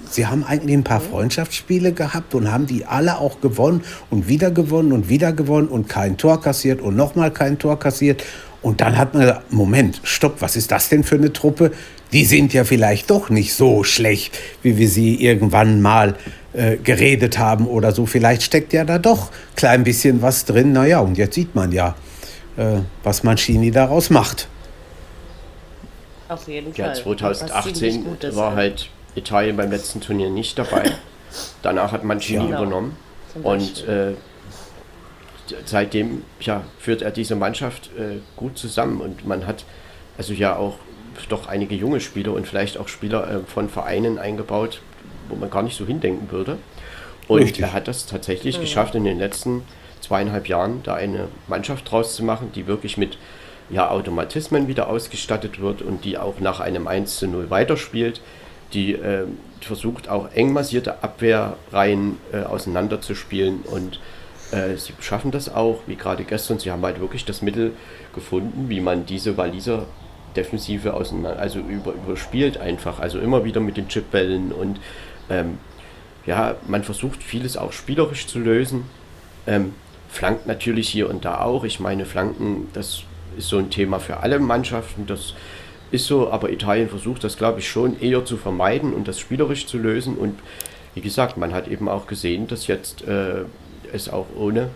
Sie 0.09 0.27
haben 0.27 0.43
eigentlich 0.43 0.77
ein 0.77 0.83
paar 0.83 1.01
mhm. 1.01 1.09
Freundschaftsspiele 1.09 1.91
gehabt 1.91 2.35
und 2.35 2.51
haben 2.51 2.67
die 2.67 2.85
alle 2.85 3.17
auch 3.17 3.41
gewonnen 3.41 3.83
und 4.09 4.27
wieder 4.27 4.51
gewonnen 4.51 4.91
und 4.91 5.09
wieder 5.09 5.33
gewonnen 5.33 5.67
und 5.67 5.89
kein 5.89 6.17
Tor 6.17 6.41
kassiert 6.41 6.81
und 6.81 6.95
nochmal 6.95 7.31
kein 7.31 7.59
Tor 7.59 7.79
kassiert. 7.79 8.23
Und 8.65 8.81
dann 8.81 8.97
hat 8.97 9.13
man 9.13 9.21
gesagt, 9.21 9.53
Moment, 9.53 10.01
stopp, 10.01 10.37
was 10.41 10.55
ist 10.55 10.71
das 10.71 10.89
denn 10.89 11.03
für 11.03 11.17
eine 11.17 11.31
Truppe? 11.31 11.71
Die 12.11 12.25
sind 12.25 12.51
ja 12.51 12.63
vielleicht 12.63 13.11
doch 13.11 13.29
nicht 13.29 13.53
so 13.53 13.83
schlecht, 13.83 14.39
wie 14.63 14.79
wir 14.79 14.89
sie 14.89 15.23
irgendwann 15.23 15.83
mal 15.83 16.15
äh, 16.53 16.77
geredet 16.77 17.37
haben 17.37 17.67
oder 17.67 17.91
so. 17.91 18.07
Vielleicht 18.07 18.41
steckt 18.41 18.73
ja 18.73 18.83
da 18.83 18.97
doch 18.97 19.29
ein 19.29 19.55
klein 19.55 19.83
bisschen 19.83 20.23
was 20.23 20.45
drin. 20.45 20.71
Naja, 20.71 20.97
und 21.01 21.15
jetzt 21.15 21.35
sieht 21.35 21.53
man 21.53 21.71
ja, 21.71 21.93
äh, 22.57 22.79
was 23.03 23.21
Mancini 23.21 23.69
daraus 23.69 24.09
macht. 24.09 24.47
Auf 26.27 26.47
jeden 26.47 26.73
Fall. 26.73 26.87
Ja, 26.87 26.93
2018 26.95 28.17
war 28.31 28.55
halt 28.55 28.89
Italien 29.13 29.57
beim 29.57 29.69
letzten 29.69 30.01
Turnier 30.01 30.31
nicht 30.31 30.57
dabei. 30.57 30.89
Danach 31.61 31.91
hat 31.91 32.03
Mancini 32.03 32.49
ja. 32.49 32.57
übernommen. 32.57 32.97
Und 33.43 33.87
äh, 33.87 34.13
seitdem 35.65 36.23
ja, 36.39 36.63
führt 36.79 37.01
er 37.01 37.11
diese 37.11 37.35
Mannschaft 37.35 37.89
äh, 37.97 38.19
gut 38.35 38.57
zusammen 38.57 39.01
und 39.01 39.27
man 39.27 39.45
hat 39.47 39.65
also 40.17 40.33
ja 40.33 40.55
auch 40.55 40.77
doch 41.29 41.47
einige 41.47 41.75
junge 41.75 41.99
Spieler 41.99 42.33
und 42.33 42.47
vielleicht 42.47 42.77
auch 42.77 42.87
Spieler 42.87 43.29
äh, 43.29 43.39
von 43.45 43.69
Vereinen 43.69 44.17
eingebaut, 44.19 44.81
wo 45.29 45.35
man 45.35 45.49
gar 45.49 45.63
nicht 45.63 45.77
so 45.77 45.85
hindenken 45.85 46.31
würde. 46.31 46.57
Und 47.27 47.41
Richtig. 47.41 47.63
er 47.63 47.73
hat 47.73 47.87
das 47.87 48.05
tatsächlich 48.05 48.57
mhm. 48.57 48.61
geschafft, 48.61 48.95
in 48.95 49.03
den 49.03 49.17
letzten 49.17 49.63
zweieinhalb 50.01 50.47
Jahren 50.47 50.81
da 50.83 50.93
eine 50.93 51.27
Mannschaft 51.47 51.89
draus 51.89 52.15
zu 52.15 52.23
machen, 52.23 52.51
die 52.53 52.67
wirklich 52.67 52.97
mit 52.97 53.17
ja, 53.69 53.89
Automatismen 53.89 54.67
wieder 54.67 54.87
ausgestattet 54.87 55.59
wird 55.59 55.81
und 55.81 56.05
die 56.05 56.17
auch 56.17 56.39
nach 56.39 56.59
einem 56.59 56.87
1 56.87 57.17
zu 57.17 57.27
0 57.27 57.49
weiterspielt, 57.49 58.21
die 58.73 58.93
äh, 58.93 59.25
versucht 59.61 60.09
auch 60.09 60.31
eng 60.33 60.53
massierte 60.53 61.03
Abwehrreihen 61.03 62.17
äh, 62.31 62.43
auseinanderzuspielen 62.43 63.61
und 63.63 63.99
äh, 64.55 64.77
sie 64.77 64.93
schaffen 65.01 65.31
das 65.31 65.53
auch, 65.53 65.81
wie 65.87 65.95
gerade 65.95 66.23
gestern, 66.23 66.59
sie 66.59 66.71
haben 66.71 66.83
halt 66.83 66.99
wirklich 66.99 67.25
das 67.25 67.41
Mittel 67.41 67.73
gefunden, 68.13 68.69
wie 68.69 68.79
man 68.79 69.05
diese 69.05 69.37
Waliser 69.37 69.85
Defensive 70.35 70.93
auseinander, 70.93 71.39
also 71.39 71.59
über, 71.59 71.93
überspielt 71.93 72.57
einfach, 72.57 72.99
also 72.99 73.19
immer 73.19 73.43
wieder 73.43 73.61
mit 73.61 73.77
den 73.77 73.87
Chipbällen 73.87 74.51
und 74.51 74.79
ähm, 75.29 75.57
ja, 76.25 76.55
man 76.67 76.83
versucht 76.83 77.21
vieles 77.21 77.55
auch 77.55 77.71
spielerisch 77.71 78.27
zu 78.27 78.39
lösen. 78.39 78.85
Ähm, 79.47 79.73
flankt 80.09 80.47
natürlich 80.47 80.89
hier 80.89 81.09
und 81.09 81.23
da 81.23 81.41
auch. 81.41 81.63
Ich 81.63 81.79
meine, 81.79 82.05
Flanken, 82.05 82.67
das 82.73 83.03
ist 83.37 83.49
so 83.49 83.57
ein 83.57 83.69
Thema 83.69 83.99
für 83.99 84.17
alle 84.17 84.39
Mannschaften. 84.39 85.05
Das 85.05 85.35
ist 85.91 86.05
so, 86.07 86.31
aber 86.31 86.49
Italien 86.49 86.89
versucht 86.89 87.23
das, 87.23 87.37
glaube 87.37 87.59
ich, 87.59 87.69
schon 87.69 87.99
eher 87.99 88.25
zu 88.25 88.37
vermeiden 88.37 88.93
und 88.93 89.07
das 89.07 89.19
spielerisch 89.19 89.67
zu 89.67 89.77
lösen. 89.77 90.17
Und 90.17 90.39
wie 90.95 91.01
gesagt, 91.01 91.37
man 91.37 91.53
hat 91.53 91.67
eben 91.67 91.87
auch 91.87 92.07
gesehen, 92.07 92.47
dass 92.47 92.65
jetzt 92.67 93.07
äh, 93.07 93.43
es 93.95 94.09
auch 94.09 94.27
ohne 94.35 94.69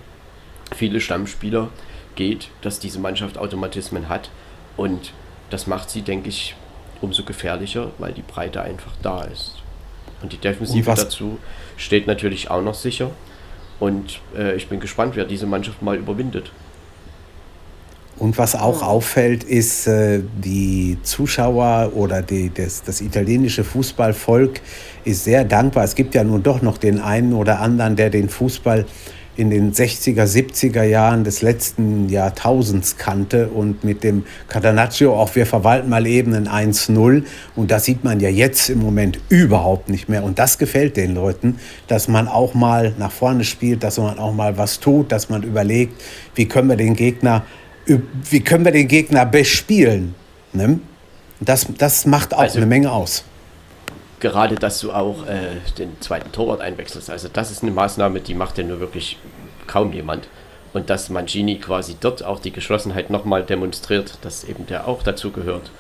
viele 0.76 1.02
Stammspieler 1.02 1.70
geht, 2.16 2.50
dass 2.62 2.80
diese 2.80 3.00
Mannschaft 3.00 3.38
Automatismen 3.38 4.10
hat. 4.10 4.30
Und 4.78 5.14
das 5.50 5.68
macht 5.68 5.90
sie, 5.90 6.02
denke 6.02 6.30
ich, 6.30 6.56
umso 7.02 7.24
gefährlicher, 7.24 7.92
weil 7.98 8.14
die 8.14 8.22
Breite 8.22 8.62
einfach 8.62 8.92
da 9.02 9.24
ist. 9.24 9.56
Und 10.22 10.34
die 10.34 10.38
Defensive 10.38 10.90
und 10.90 11.00
dazu 11.00 11.40
steht 11.78 12.08
natürlich 12.08 12.50
auch 12.50 12.62
noch 12.62 12.74
sicher. 12.74 13.12
Und 13.80 14.20
äh, 14.36 14.56
ich 14.56 14.68
bin 14.68 14.80
gespannt, 14.80 15.16
wer 15.16 15.26
diese 15.26 15.46
Mannschaft 15.46 15.82
mal 15.82 15.96
überwindet. 15.96 16.52
Und 18.20 18.38
was 18.38 18.54
auch 18.56 18.84
auffällt, 18.84 19.46
ist, 19.46 19.88
äh, 19.88 20.20
die 20.44 20.98
Zuschauer 21.04 21.94
oder 21.96 22.22
die, 22.22 22.52
das, 22.54 22.84
das 22.84 23.00
italienische 23.00 23.64
Fußballvolk 23.64 24.60
ist 25.06 25.24
sehr 25.24 25.46
dankbar. 25.46 25.86
Es 25.86 25.96
gibt 25.96 26.14
ja 26.16 26.24
nun 26.26 26.44
doch 26.44 26.62
noch 26.62 26.78
den 26.78 27.00
einen 27.00 27.34
oder 27.34 27.62
anderen, 27.62 27.96
der 27.96 28.10
den 28.10 28.28
Fußball 28.28 28.86
in 29.40 29.50
den 29.50 29.72
60er, 29.72 30.26
70er 30.26 30.84
Jahren 30.84 31.24
des 31.24 31.42
letzten 31.42 32.10
Jahrtausends 32.10 32.98
kannte. 32.98 33.48
Und 33.48 33.86
mit 33.86 34.04
dem 34.04 34.26
Catanaccio 34.50 35.18
auch 35.18 35.34
wir 35.36 35.46
verwalten 35.46 35.88
mal 35.88 36.06
eben 36.06 36.34
ein 36.34 36.74
1-0 36.74 37.24
und 37.56 37.72
das 37.72 37.86
sieht 37.86 38.04
man 38.04 38.20
ja 38.20 38.28
jetzt 38.28 38.70
im 38.70 38.80
Moment 38.80 39.18
überhaupt 39.30 39.88
nicht 39.88 40.10
mehr. 40.10 40.26
Und 40.26 40.40
das 40.40 40.58
gefällt 40.58 40.98
den 40.98 41.16
Leuten, 41.16 41.58
dass 41.88 42.10
man 42.10 42.28
auch 42.28 42.54
mal 42.54 42.94
nach 43.00 43.14
vorne 43.14 43.46
spielt, 43.46 43.84
dass 43.84 43.98
man 43.98 44.20
auch 44.20 44.34
mal 44.34 44.58
was 44.58 44.82
tut, 44.82 45.14
dass 45.14 45.30
man 45.30 45.44
überlegt, 45.44 46.02
wie 46.36 46.46
können 46.46 46.68
wir 46.68 46.76
den 46.76 46.96
Gegner 46.96 47.46
wie 47.98 48.42
können 48.42 48.66
wir 48.66 48.72
den 48.72 48.88
Gegner 48.88 49.26
bespielen? 49.26 50.16
Ne? 50.54 50.80
Das, 51.40 51.68
das 51.78 52.06
macht 52.06 52.34
auch 52.34 52.40
also, 52.40 52.58
eine 52.58 52.66
Menge 52.66 52.92
aus. 52.92 53.24
Gerade, 54.20 54.56
dass 54.56 54.80
du 54.80 54.92
auch 54.92 55.26
äh, 55.26 55.58
den 55.78 56.00
zweiten 56.02 56.32
Torwart 56.32 56.62
einwechselst. 56.62 57.10
Also 57.10 57.30
das 57.32 57.52
ist 57.52 57.64
eine 57.64 57.72
Maßnahme, 57.72 58.20
die 58.20 58.34
macht 58.34 58.58
ja 58.58 58.64
nur 58.64 58.80
wirklich 58.80 59.18
kaum 59.68 59.94
jemand. 59.94 60.28
Und 60.74 60.90
dass 60.90 61.10
Mancini 61.10 61.58
quasi 61.58 61.96
dort 62.00 62.24
auch 62.24 62.40
die 62.40 62.52
Geschlossenheit 62.52 63.10
nochmal 63.10 63.44
demonstriert, 63.44 64.20
dass 64.22 64.44
eben 64.44 64.68
der 64.68 64.88
auch 64.88 65.02
dazu 65.02 65.32
gehört. 65.32 65.72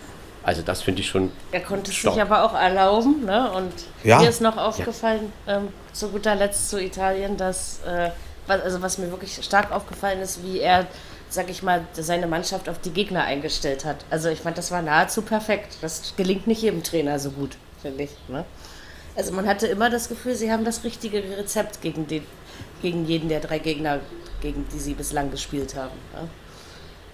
Also 0.42 0.62
das 0.64 0.82
finde 0.82 1.02
ich 1.02 1.10
schon. 1.10 1.32
Er 1.52 1.60
konnte 1.60 1.92
es 1.92 2.02
sich 2.02 2.22
aber 2.22 2.44
auch 2.44 2.56
erlauben, 2.56 3.26
ne? 3.26 3.52
Und 3.52 3.74
ja. 4.04 4.20
mir 4.20 4.30
ist 4.30 4.42
noch 4.42 4.58
aufgefallen, 4.58 5.32
ja. 5.46 5.58
ähm, 5.58 5.68
zu 5.92 6.10
guter 6.10 6.34
Letzt 6.34 6.70
zu 6.70 6.82
Italien, 6.82 7.38
dass 7.38 7.82
äh, 7.86 8.10
was, 8.48 8.62
also 8.62 8.82
was 8.82 8.98
mir 8.98 9.12
wirklich 9.12 9.40
stark 9.44 9.72
aufgefallen 9.72 10.22
ist, 10.22 10.44
wie 10.44 10.60
er 10.60 10.88
sag 11.30 11.50
ich 11.50 11.64
mal, 11.64 11.86
seine 11.94 12.28
Mannschaft 12.28 12.68
auf 12.70 12.80
die 12.80 12.90
Gegner 12.90 13.24
eingestellt 13.24 13.86
hat. 13.86 13.98
Also 14.10 14.30
ich 14.30 14.40
fand, 14.40 14.58
das 14.58 14.72
war 14.72 14.82
nahezu 14.82 15.22
perfekt. 15.22 15.78
Das 15.82 16.14
gelingt 16.18 16.48
nicht 16.48 16.62
jedem 16.62 16.84
Trainer 16.84 17.20
so 17.20 17.32
gut, 17.32 17.58
finde 17.82 18.04
ich. 18.04 18.12
Ne? 18.28 18.46
Also 19.16 19.34
man 19.34 19.48
hatte 19.48 19.68
immer 19.68 19.90
das 19.90 20.10
Gefühl, 20.10 20.36
sie 20.36 20.52
haben 20.52 20.66
das 20.66 20.84
richtige 20.84 21.22
Rezept 21.38 21.82
gegen, 21.82 22.08
den, 22.08 22.24
gegen 22.82 23.06
jeden 23.06 23.30
der 23.30 23.42
drei 23.42 23.60
Gegner, 23.60 24.00
gegen 24.42 24.66
die 24.74 24.80
sie 24.80 24.96
bislang 24.96 25.30
gespielt 25.30 25.76
haben. 25.76 25.96
Ne? 26.14 26.28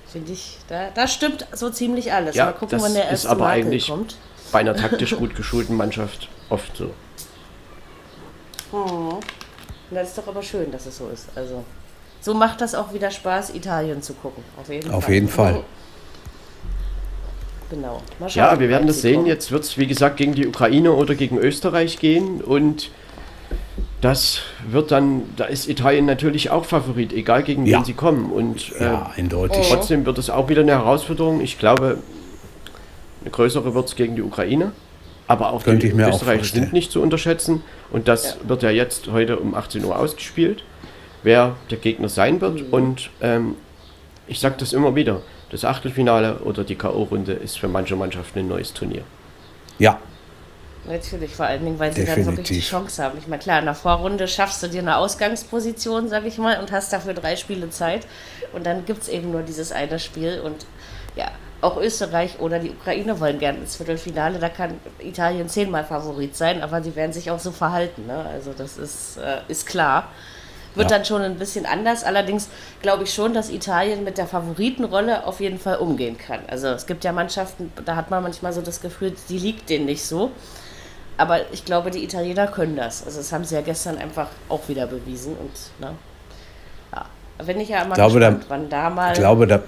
Finde 0.07 0.31
ich, 0.31 0.59
da, 0.69 0.89
da 0.93 1.07
stimmt 1.07 1.45
so 1.51 1.69
ziemlich 1.69 2.13
alles. 2.13 2.35
Ja, 2.35 2.45
Mal 2.45 2.53
gucken, 2.53 2.79
wann 2.81 2.93
der 2.93 3.03
erste 3.03 3.27
ist 3.27 3.31
aber 3.31 3.47
eigentlich 3.47 3.87
kommt. 3.87 4.15
Bei 4.51 4.59
einer 4.59 4.75
taktisch 4.75 5.15
gut 5.17 5.35
geschulten 5.35 5.75
Mannschaft 5.75 6.29
oft 6.49 6.75
so. 6.77 6.91
Hm. 8.71 9.19
Das 9.91 10.09
ist 10.09 10.17
doch 10.17 10.27
aber 10.27 10.41
schön, 10.41 10.71
dass 10.71 10.87
es 10.87 10.97
so 10.97 11.07
ist. 11.09 11.27
Also 11.35 11.63
so 12.25 12.33
macht 12.33 12.59
das 12.59 12.73
auch 12.73 12.91
wieder 12.91 13.11
Spaß, 13.11 13.53
Italien 13.53 14.01
zu 14.01 14.15
gucken. 14.15 14.43
Auf 14.59 14.67
jeden 14.69 14.89
Auf 14.89 15.03
Fall. 15.03 15.13
Jeden 15.13 15.27
Fall. 15.27 15.63
Genau. 17.69 18.01
Schauen, 18.21 18.31
ja, 18.33 18.59
wir 18.59 18.67
werden 18.67 18.87
das 18.87 19.03
sehen. 19.03 19.17
Kommen. 19.17 19.27
Jetzt 19.27 19.51
wird 19.51 19.63
es, 19.63 19.77
wie 19.77 19.85
gesagt, 19.85 20.17
gegen 20.17 20.33
die 20.33 20.47
Ukraine 20.47 20.93
oder 20.93 21.13
gegen 21.13 21.37
Österreich 21.37 21.99
gehen. 21.99 22.41
Und 22.41 22.89
das 24.01 24.39
wird 24.67 24.89
dann, 24.89 25.35
da 25.35 25.45
ist 25.45 25.69
Italien 25.69 26.07
natürlich 26.07 26.49
auch 26.49 26.65
Favorit, 26.65 27.13
egal 27.13 27.43
gegen 27.43 27.67
ja. 27.67 27.77
wen 27.77 27.85
sie 27.85 27.93
kommen. 27.93 28.31
Und 28.31 28.73
äh, 28.79 28.85
ja, 28.85 29.11
eindeutig. 29.15 29.67
trotzdem 29.69 30.07
wird 30.07 30.17
es 30.17 30.31
auch 30.31 30.49
wieder 30.49 30.61
eine 30.61 30.71
Herausforderung. 30.71 31.41
Ich 31.41 31.59
glaube, 31.59 31.99
eine 33.21 33.29
größere 33.29 33.75
wird 33.75 33.87
es 33.87 33.95
gegen 33.95 34.15
die 34.15 34.23
Ukraine. 34.23 34.71
Aber 35.27 35.53
auch 35.53 35.63
Könnte 35.63 35.89
die 35.89 35.93
Österreicher 35.93 36.43
sind 36.43 36.73
nicht 36.73 36.91
zu 36.91 37.03
unterschätzen. 37.03 37.61
Und 37.91 38.07
das 38.07 38.37
ja. 38.41 38.49
wird 38.49 38.63
ja 38.63 38.71
jetzt 38.71 39.11
heute 39.11 39.37
um 39.37 39.53
18 39.53 39.85
Uhr 39.85 39.99
ausgespielt 39.99 40.63
wer 41.25 41.55
der 41.69 41.77
Gegner 41.77 42.07
sein 42.07 42.39
wird. 42.39 42.61
Mhm. 42.61 42.73
Und 42.73 43.09
ähm, 43.21 43.55
ich 44.27 44.39
sage 44.39 44.55
das 44.57 44.73
immer 44.73 44.95
wieder, 44.95 45.21
das 45.49 45.65
Achtelfinale 45.65 46.39
oder 46.39 46.63
die 46.63 46.75
K.O.-Runde 46.75 47.33
ist 47.33 47.59
für 47.59 47.67
manche 47.67 47.95
Mannschaften 47.95 48.39
ein 48.39 48.47
neues 48.47 48.73
Turnier. 48.73 49.03
Ja. 49.77 49.99
Natürlich, 50.87 51.31
vor 51.31 51.47
allen 51.47 51.65
Dingen, 51.65 51.79
weil 51.79 51.91
sie 51.91 52.01
Definitiv. 52.01 52.25
dann 52.25 52.37
wirklich 52.37 52.59
die 52.59 52.63
Chance 52.63 53.03
haben. 53.03 53.17
Ich 53.17 53.27
meine, 53.27 53.41
klar, 53.41 53.59
in 53.59 53.65
der 53.65 53.73
Vorrunde 53.73 54.27
schaffst 54.27 54.61
du 54.61 54.67
dir 54.67 54.81
eine 54.81 54.97
Ausgangsposition, 54.97 56.09
sag 56.09 56.25
ich 56.25 56.37
mal, 56.37 56.59
und 56.59 56.71
hast 56.71 56.93
dafür 56.93 57.15
drei 57.15 57.35
Spiele 57.35 57.69
Zeit. 57.71 58.05
Und 58.53 58.65
dann 58.65 58.85
gibt 58.85 59.01
es 59.01 59.09
eben 59.09 59.31
nur 59.31 59.41
dieses 59.41 59.71
eine 59.71 59.97
Spiel. 59.97 60.41
Und 60.43 60.67
ja, 61.15 61.31
auch 61.61 61.77
Österreich 61.77 62.39
oder 62.39 62.59
die 62.59 62.69
Ukraine 62.69 63.19
wollen 63.19 63.39
gerne 63.39 63.59
ins 63.59 63.77
Viertelfinale. 63.77 64.37
Da 64.37 64.49
kann 64.49 64.75
Italien 64.99 65.49
zehnmal 65.49 65.83
Favorit 65.83 66.35
sein, 66.35 66.61
aber 66.61 66.83
sie 66.83 66.95
werden 66.95 67.13
sich 67.13 67.31
auch 67.31 67.39
so 67.39 67.51
verhalten. 67.51 68.05
Ne? 68.05 68.23
Also 68.31 68.53
das 68.55 68.77
ist, 68.77 69.17
äh, 69.17 69.39
ist 69.47 69.65
klar. 69.65 70.09
Wird 70.75 70.91
ja. 70.91 70.97
dann 70.97 71.05
schon 71.05 71.21
ein 71.21 71.35
bisschen 71.35 71.65
anders. 71.65 72.03
Allerdings 72.03 72.49
glaube 72.81 73.03
ich 73.03 73.13
schon, 73.13 73.33
dass 73.33 73.49
Italien 73.49 74.03
mit 74.03 74.17
der 74.17 74.27
Favoritenrolle 74.27 75.25
auf 75.25 75.39
jeden 75.39 75.59
Fall 75.59 75.77
umgehen 75.77 76.17
kann. 76.17 76.39
Also 76.47 76.67
es 76.67 76.85
gibt 76.85 77.03
ja 77.03 77.11
Mannschaften, 77.11 77.71
da 77.85 77.95
hat 77.95 78.09
man 78.11 78.23
manchmal 78.23 78.53
so 78.53 78.61
das 78.61 78.81
Gefühl, 78.81 79.15
die 79.29 79.37
liegt 79.37 79.69
denen 79.69 79.85
nicht 79.85 80.03
so. 80.03 80.31
Aber 81.17 81.51
ich 81.53 81.63
glaube, 81.63 81.91
die 81.91 82.03
Italiener 82.03 82.47
können 82.47 82.75
das. 82.75 83.05
Also 83.05 83.19
das 83.19 83.31
haben 83.31 83.45
sie 83.45 83.55
ja 83.55 83.61
gestern 83.61 83.97
einfach 83.97 84.27
auch 84.49 84.67
wieder 84.67 84.85
bewiesen. 84.87 85.35
Und 85.37 85.51
ne, 85.79 85.95
ja, 86.93 87.05
bin 87.45 87.59
ich 87.59 87.69
ja 87.69 87.83
immer 87.83 87.95
glaube, 87.95 88.19
gespannt, 88.19 88.43
da, 88.43 88.49
wann 88.49 88.69
da 88.69 88.89
mal. 88.89 89.11
Ich 89.13 89.19
glaube, 89.19 89.47
da, 89.47 89.61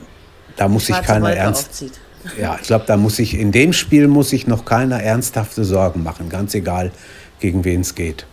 da 0.58 0.68
muss 0.68 0.88
sich 0.88 1.02
keiner 1.02 1.32
ernst. 1.32 1.70
Aufzieht. 1.70 1.94
Ja, 2.38 2.58
ich 2.60 2.68
glaube, 2.68 2.84
da 2.86 2.98
muss 2.98 3.20
ich 3.20 3.36
in 3.36 3.52
dem 3.52 3.72
Spiel 3.72 4.08
muss 4.08 4.32
sich 4.32 4.48
noch 4.48 4.66
keiner 4.66 5.02
ernsthafte 5.02 5.64
Sorgen 5.64 6.04
machen, 6.04 6.30
ganz 6.30 6.54
egal, 6.54 6.92
gegen 7.40 7.64
wen 7.64 7.82
es 7.82 7.96
geht. 7.96 8.26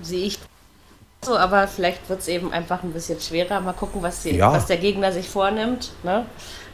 Sehe 0.00 0.26
ich 0.26 0.38
so, 1.24 1.38
aber 1.38 1.68
vielleicht 1.68 2.08
wird 2.08 2.20
es 2.20 2.28
eben 2.28 2.52
einfach 2.52 2.82
ein 2.82 2.92
bisschen 2.92 3.20
schwerer. 3.20 3.60
Mal 3.60 3.72
gucken, 3.74 4.02
was, 4.02 4.22
die, 4.22 4.36
ja. 4.36 4.52
was 4.52 4.66
der 4.66 4.78
Gegner 4.78 5.12
sich 5.12 5.28
vornimmt. 5.28 5.92
Ne? 6.02 6.26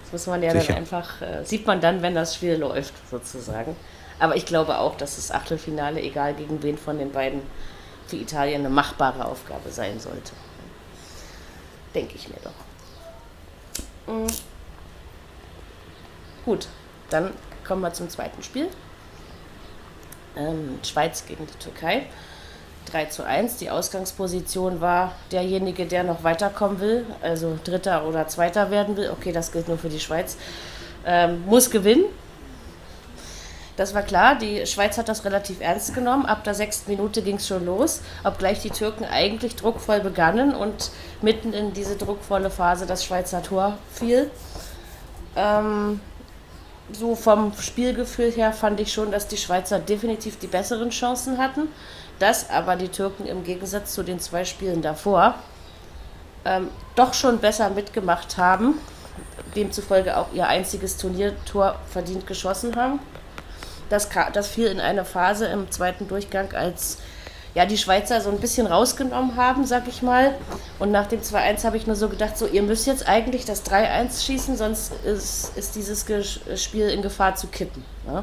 Das 0.03 0.13
muss 0.13 0.27
man 0.27 0.43
ja 0.43 0.53
Sicher. 0.53 0.69
dann 0.69 0.77
einfach, 0.77 1.21
äh, 1.21 1.45
sieht 1.45 1.67
man 1.67 1.83
dann, 1.83 2.01
wenn 2.01 2.15
das 2.15 2.35
Spiel 2.35 2.55
läuft, 2.57 2.95
sozusagen. 3.11 3.77
Aber 4.19 4.37
ich 4.37 4.47
glaube 4.47 4.79
auch, 4.79 4.97
dass 4.97 5.17
das 5.17 5.31
Achtelfinale, 5.31 6.01
egal 6.01 6.35
gegen 6.35 6.63
wen 6.63 6.79
von 6.79 6.99
den 6.99 7.13
beiden, 7.13 7.43
für 8.07 8.17
Italien 8.17 8.61
eine 8.61 8.71
machbare 8.71 9.27
Aufgabe 9.27 9.71
sein 9.71 10.01
sollte. 10.01 10.33
Denke 11.95 12.15
ich 12.17 12.29
mir 12.29 12.39
doch. 12.43 14.15
Mhm. 14.15 14.27
Gut, 16.47 16.69
dann 17.11 17.35
kommen 17.67 17.83
wir 17.83 17.93
zum 17.93 18.09
zweiten 18.09 18.43
Spiel. 18.43 18.69
Ähm, 20.37 20.79
Schweiz 20.83 21.27
gegen 21.27 21.47
die 21.47 21.59
Türkei. 21.59 22.07
3 22.91 23.07
zu 23.07 23.25
1. 23.25 23.57
Die 23.57 23.71
Ausgangsposition 23.71 24.81
war 24.81 25.13
derjenige, 25.33 25.87
der 25.87 26.05
noch 26.05 26.25
weiterkommen 26.25 26.81
will, 26.81 27.07
also 27.23 27.59
Dritter 27.65 28.07
oder 28.07 28.29
Zweiter 28.29 28.71
werden 28.71 28.97
will. 28.97 29.11
Okay, 29.11 29.33
das 29.33 29.53
gilt 29.53 29.69
nur 29.69 29.79
für 29.79 29.89
die 29.89 30.01
Schweiz. 30.01 30.37
Ähm, 31.07 31.45
muss 31.47 31.71
gewinnen. 31.71 32.05
Das 33.77 33.95
war 33.95 34.03
klar, 34.03 34.35
die 34.35 34.67
Schweiz 34.67 34.99
hat 34.99 35.09
das 35.09 35.25
relativ 35.25 35.61
ernst 35.61 35.95
genommen. 35.95 36.27
Ab 36.27 36.43
der 36.43 36.55
sechsten 36.55 36.91
Minute 36.91 37.23
ging 37.23 37.37
es 37.37 37.47
schon 37.47 37.65
los, 37.65 38.01
obgleich 38.25 38.61
die 38.61 38.71
Türken 38.71 39.05
eigentlich 39.05 39.55
druckvoll 39.55 40.01
begannen 40.01 40.53
und 40.53 40.91
mitten 41.23 41.53
in 41.53 41.73
diese 41.75 41.95
druckvolle 41.95 42.51
Phase 42.51 42.87
das 42.87 43.05
Schweizer 43.05 43.41
Tor 43.41 43.79
fiel. 43.93 44.33
Ähm, 45.37 46.01
so 46.93 47.15
vom 47.15 47.53
Spielgefühl 47.59 48.33
her 48.33 48.53
fand 48.53 48.81
ich 48.81 48.93
schon, 48.93 49.13
dass 49.13 49.29
die 49.29 49.37
Schweizer 49.37 49.79
definitiv 49.79 50.39
die 50.39 50.47
besseren 50.49 50.91
Chancen 50.91 51.39
hatten 51.39 51.69
dass 52.19 52.51
aber 52.51 52.77
die 52.77 52.89
Türken 52.89 53.27
im 53.27 53.45
Gegensatz 53.45 53.95
zu 53.95 54.03
den 54.03 54.21
zwei 54.21 54.45
Spielen 54.45 54.83
davor 54.83 55.35
ähm, 56.45 56.69
doch 56.95 57.15
schon 57.15 57.39
besser 57.39 57.71
mitgemacht 57.71 58.37
haben 58.37 58.75
demzufolge 59.57 60.17
auch 60.17 60.33
ihr 60.33 60.47
einziges 60.47 60.97
Turniertor 60.97 61.77
verdient 61.91 62.27
geschossen 62.27 62.77
haben. 62.77 63.01
Das, 63.89 64.09
das 64.33 64.49
fiel 64.49 64.67
in 64.67 64.81
eine 64.81 65.05
Phase 65.05 65.47
im 65.47 65.71
zweiten 65.71 66.09
Durchgang, 66.09 66.53
als 66.53 66.99
ja, 67.55 67.65
die 67.65 67.79
Schweizer 67.79 68.21
so 68.21 68.31
ein 68.31 68.39
bisschen 68.39 68.67
rausgenommen 68.67 69.37
haben, 69.37 69.67
sag 69.67 69.89
ich 69.89 70.03
mal. 70.03 70.35
Und 70.79 70.93
nach 70.93 71.07
dem 71.07 71.23
2-1 71.23 71.65
habe 71.65 71.79
ich 71.79 71.87
nur 71.87 71.97
so 71.97 72.09
gedacht, 72.09 72.37
so, 72.37 72.47
ihr 72.47 72.63
müsst 72.63 72.87
jetzt 72.87 73.09
eigentlich 73.09 73.47
das 73.47 73.65
3-1 73.65 74.25
schießen, 74.25 74.57
sonst 74.57 74.93
ist, 75.05 75.57
ist 75.57 75.75
dieses 75.75 76.05
Spiel 76.57 76.89
in 76.91 77.01
Gefahr 77.01 77.35
zu 77.35 77.47
kippen. 77.47 77.83
Ja. 78.07 78.23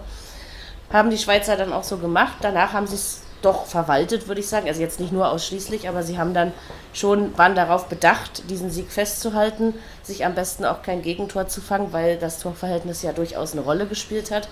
Haben 0.94 1.10
die 1.10 1.18
Schweizer 1.18 1.58
dann 1.58 1.74
auch 1.74 1.84
so 1.84 1.98
gemacht. 1.98 2.36
Danach 2.42 2.74
haben 2.74 2.86
sie 2.86 2.96
es 2.96 3.22
doch 3.46 3.66
verwaltet, 3.66 4.28
würde 4.28 4.42
ich 4.42 4.48
sagen. 4.48 4.68
Also 4.68 4.82
jetzt 4.82 5.00
nicht 5.00 5.14
nur 5.14 5.30
ausschließlich, 5.30 5.88
aber 5.88 6.04
sie 6.04 6.18
haben 6.18 6.34
dann 6.34 6.52
schon, 6.94 7.38
waren 7.38 7.56
darauf 7.56 7.88
bedacht, 7.88 8.50
diesen 8.50 8.72
Sieg 8.72 8.92
festzuhalten, 8.92 9.76
sich 10.04 10.26
am 10.26 10.36
besten 10.36 10.66
auch 10.66 10.82
kein 10.82 11.02
Gegentor 11.02 11.48
zu 11.48 11.62
fangen, 11.62 11.94
weil 11.94 12.18
das 12.18 12.40
Torverhältnis 12.40 13.04
ja 13.04 13.14
durchaus 13.14 13.54
eine 13.54 13.62
Rolle 13.62 13.86
gespielt 13.86 14.32
hat. 14.32 14.50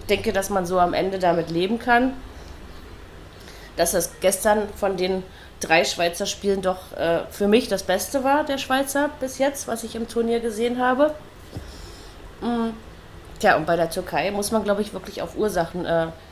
Ich 0.00 0.06
denke, 0.06 0.32
dass 0.32 0.50
man 0.50 0.66
so 0.66 0.78
am 0.78 0.92
Ende 0.92 1.18
damit 1.18 1.50
leben 1.50 1.78
kann. 1.78 2.14
Dass 3.76 3.92
das 3.92 4.10
gestern 4.20 4.68
von 4.76 4.96
den 4.96 5.22
drei 5.60 5.84
Schweizer 5.84 6.26
Spielen 6.26 6.62
doch 6.62 6.92
äh, 6.96 7.20
für 7.30 7.46
mich 7.46 7.68
das 7.68 7.82
Beste 7.82 8.24
war, 8.24 8.44
der 8.44 8.58
Schweizer 8.58 9.10
bis 9.20 9.38
jetzt, 9.38 9.68
was 9.68 9.84
ich 9.84 9.94
im 9.94 10.08
Turnier 10.08 10.40
gesehen 10.40 10.80
habe. 10.80 11.14
Mhm. 12.40 12.72
Tja, 13.38 13.56
und 13.56 13.66
bei 13.66 13.76
der 13.76 13.90
Türkei 13.90 14.30
muss 14.30 14.50
man, 14.50 14.64
glaube 14.64 14.80
ich, 14.80 14.94
wirklich 14.94 15.20
auf 15.20 15.36
Ursachenforschung 15.36 15.84
äh, 16.08 16.25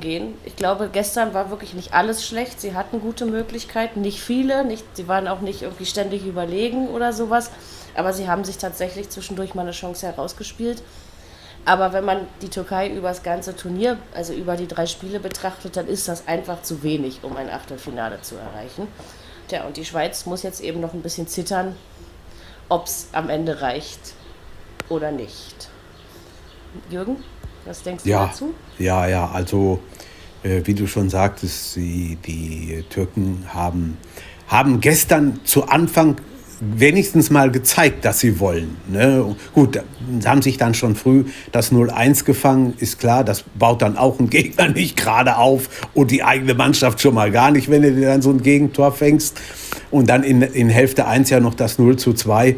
gehen. 0.00 0.34
Ich 0.44 0.56
glaube, 0.56 0.90
gestern 0.92 1.32
war 1.32 1.48
wirklich 1.50 1.74
nicht 1.74 1.94
alles 1.94 2.26
schlecht. 2.26 2.60
Sie 2.60 2.74
hatten 2.74 3.00
gute 3.00 3.24
Möglichkeiten, 3.24 4.00
nicht 4.02 4.20
viele. 4.20 4.64
Nicht, 4.64 4.84
sie 4.94 5.08
waren 5.08 5.26
auch 5.26 5.40
nicht 5.40 5.62
irgendwie 5.62 5.86
ständig 5.86 6.26
überlegen 6.26 6.88
oder 6.88 7.12
sowas. 7.12 7.50
Aber 7.94 8.12
sie 8.12 8.28
haben 8.28 8.44
sich 8.44 8.58
tatsächlich 8.58 9.08
zwischendurch 9.10 9.54
mal 9.54 9.62
eine 9.62 9.70
Chance 9.70 10.06
herausgespielt. 10.06 10.82
Aber 11.64 11.94
wenn 11.94 12.04
man 12.04 12.26
die 12.42 12.50
Türkei 12.50 12.90
über 12.90 13.08
das 13.08 13.22
ganze 13.22 13.56
Turnier, 13.56 13.96
also 14.14 14.34
über 14.34 14.56
die 14.56 14.66
drei 14.66 14.86
Spiele 14.86 15.18
betrachtet, 15.18 15.76
dann 15.76 15.86
ist 15.86 16.08
das 16.08 16.28
einfach 16.28 16.62
zu 16.62 16.82
wenig, 16.82 17.20
um 17.22 17.36
ein 17.36 17.48
Achtelfinale 17.48 18.20
zu 18.20 18.36
erreichen. 18.36 18.86
Tja, 19.48 19.64
und 19.64 19.76
die 19.76 19.84
Schweiz 19.84 20.26
muss 20.26 20.42
jetzt 20.42 20.60
eben 20.60 20.80
noch 20.80 20.92
ein 20.92 21.02
bisschen 21.02 21.26
zittern, 21.26 21.74
ob 22.68 22.86
es 22.86 23.08
am 23.12 23.30
Ende 23.30 23.62
reicht 23.62 24.12
oder 24.90 25.10
nicht. 25.10 25.68
Jürgen, 26.90 27.22
was 27.64 27.82
denkst 27.82 28.04
du 28.04 28.10
ja, 28.10 28.26
dazu? 28.26 28.54
Ja, 28.78 29.06
ja, 29.06 29.30
also 29.30 29.80
äh, 30.42 30.60
wie 30.64 30.74
du 30.74 30.86
schon 30.86 31.10
sagtest, 31.10 31.72
sie, 31.72 32.18
die 32.26 32.84
Türken 32.90 33.44
haben, 33.48 33.96
haben 34.46 34.80
gestern 34.80 35.40
zu 35.44 35.66
Anfang 35.66 36.16
wenigstens 36.60 37.30
mal 37.30 37.50
gezeigt, 37.50 38.04
dass 38.04 38.20
sie 38.20 38.38
wollen. 38.40 38.76
Ne? 38.88 39.36
Gut, 39.52 39.80
sie 40.20 40.28
haben 40.28 40.42
sich 40.42 40.56
dann 40.56 40.74
schon 40.74 40.94
früh 40.94 41.24
das 41.52 41.72
0-1 41.72 42.24
gefangen, 42.24 42.74
ist 42.78 42.98
klar, 42.98 43.24
das 43.24 43.44
baut 43.58 43.82
dann 43.82 43.96
auch 43.96 44.18
ein 44.18 44.30
Gegner 44.30 44.68
nicht 44.74 44.96
gerade 44.96 45.36
auf 45.36 45.68
und 45.94 46.10
die 46.10 46.22
eigene 46.22 46.54
Mannschaft 46.54 47.00
schon 47.00 47.14
mal 47.14 47.30
gar 47.30 47.50
nicht, 47.50 47.70
wenn 47.70 47.82
du 47.82 47.92
dir 47.92 48.08
dann 48.08 48.22
so 48.22 48.30
ein 48.30 48.42
Gegentor 48.42 48.92
fängst. 48.92 49.40
Und 49.90 50.08
dann 50.08 50.22
in, 50.24 50.42
in 50.42 50.68
Hälfte 50.68 51.06
1 51.06 51.30
ja 51.30 51.40
noch 51.40 51.54
das 51.54 51.78
0 51.78 51.96
zu 51.96 52.14
2. 52.14 52.56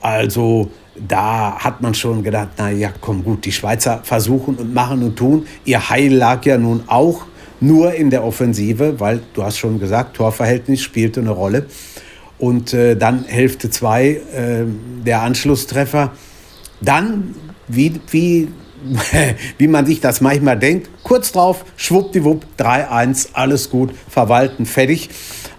Also 0.00 0.70
da 1.06 1.58
hat 1.58 1.80
man 1.80 1.94
schon 1.94 2.22
gedacht, 2.22 2.48
na 2.56 2.70
ja, 2.70 2.90
komm 3.00 3.24
gut, 3.24 3.44
die 3.44 3.52
Schweizer 3.52 4.00
versuchen 4.02 4.56
und 4.56 4.74
machen 4.74 5.02
und 5.02 5.16
tun. 5.16 5.46
Ihr 5.64 5.88
Heil 5.90 6.12
lag 6.12 6.44
ja 6.44 6.58
nun 6.58 6.82
auch 6.86 7.26
nur 7.60 7.94
in 7.94 8.10
der 8.10 8.24
Offensive, 8.24 9.00
weil 9.00 9.20
du 9.34 9.42
hast 9.42 9.58
schon 9.58 9.78
gesagt, 9.78 10.16
Torverhältnis 10.16 10.82
spielte 10.82 11.20
eine 11.20 11.30
Rolle. 11.30 11.66
Und 12.38 12.72
äh, 12.72 12.96
dann 12.96 13.24
Hälfte 13.24 13.68
2 13.68 14.06
äh, 14.06 14.20
der 15.04 15.22
Anschlusstreffer. 15.22 16.12
Dann, 16.80 17.34
wie, 17.66 18.00
wie, 18.10 18.48
wie 19.58 19.68
man 19.68 19.86
sich 19.86 20.00
das 20.00 20.20
manchmal 20.20 20.58
denkt, 20.58 20.88
kurz 21.02 21.32
drauf, 21.32 21.64
schwuppdiwupp, 21.76 22.46
3-1, 22.58 23.30
alles 23.32 23.70
gut, 23.70 23.92
verwalten, 24.08 24.66
fertig. 24.66 25.10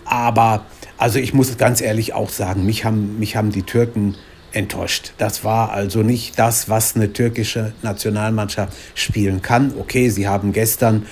Aber 0.05 0.65
also 0.99 1.17
ich 1.17 1.33
muss 1.33 1.57
ganz 1.57 1.79
ehrlich 1.79 2.13
auch 2.13 2.29
sagen, 2.29 2.65
mich 2.65 2.83
haben, 2.83 3.19
mich 3.19 3.37
haben 3.37 3.51
die 3.51 3.63
Türken 3.63 4.15
enttäuscht. 4.53 5.13
Das 5.17 5.43
war 5.43 5.71
also 5.71 6.01
nicht 6.01 6.37
das, 6.39 6.69
was 6.69 6.95
eine 6.95 7.13
türkische 7.13 7.73
Nationalmannschaft 7.81 8.73
spielen 8.95 9.41
kann. 9.41 9.73
Okay, 9.77 10.09
sie 10.09 10.27
haben 10.27 10.53
gestern 10.53 11.05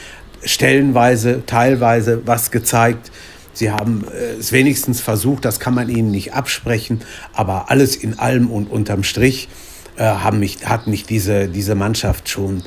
stellenweise, 0.44 1.44
teilweise 1.46 2.26
was 2.26 2.52
gezeigt. 2.52 3.12
Sie 3.54 3.72
haben 3.72 4.06
äh, 4.14 4.40
es 4.40 4.52
wenigstens 4.52 5.02
versucht, 5.02 5.46
das 5.46 5.60
kann 5.60 5.74
man 5.74 5.90
ihnen 5.90 6.12
nicht 6.12 6.34
absprechen, 6.34 7.02
aber 7.34 7.70
alles 7.72 7.96
in 7.96 8.20
allem 8.20 8.50
und 8.52 8.70
unterm 8.70 9.04
Strich 9.04 9.50
äh, 9.98 10.04
haben 10.04 10.40
mich, 10.40 10.68
hat 10.68 10.88
mich 10.88 11.06
diese, 11.06 11.48
diese 11.48 11.74
Mannschaft 11.74 12.30
schon 12.30 12.64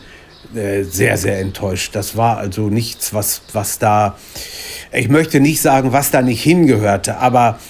äh, 0.55 0.83
sehr, 0.83 1.17
sehr 1.17 1.39
enttäuscht. 1.39 1.95
Das 1.95 2.17
war 2.17 2.39
also 2.39 2.69
nichts, 2.69 3.15
was, 3.15 3.43
was 3.53 3.79
da, 3.79 4.19
ich 4.93 5.09
möchte 5.09 5.39
nicht 5.39 5.61
sagen, 5.61 5.93
was 5.93 6.11
da 6.11 6.23
nicht 6.23 6.43
hingehörte, 6.43 7.19
aber 7.19 7.61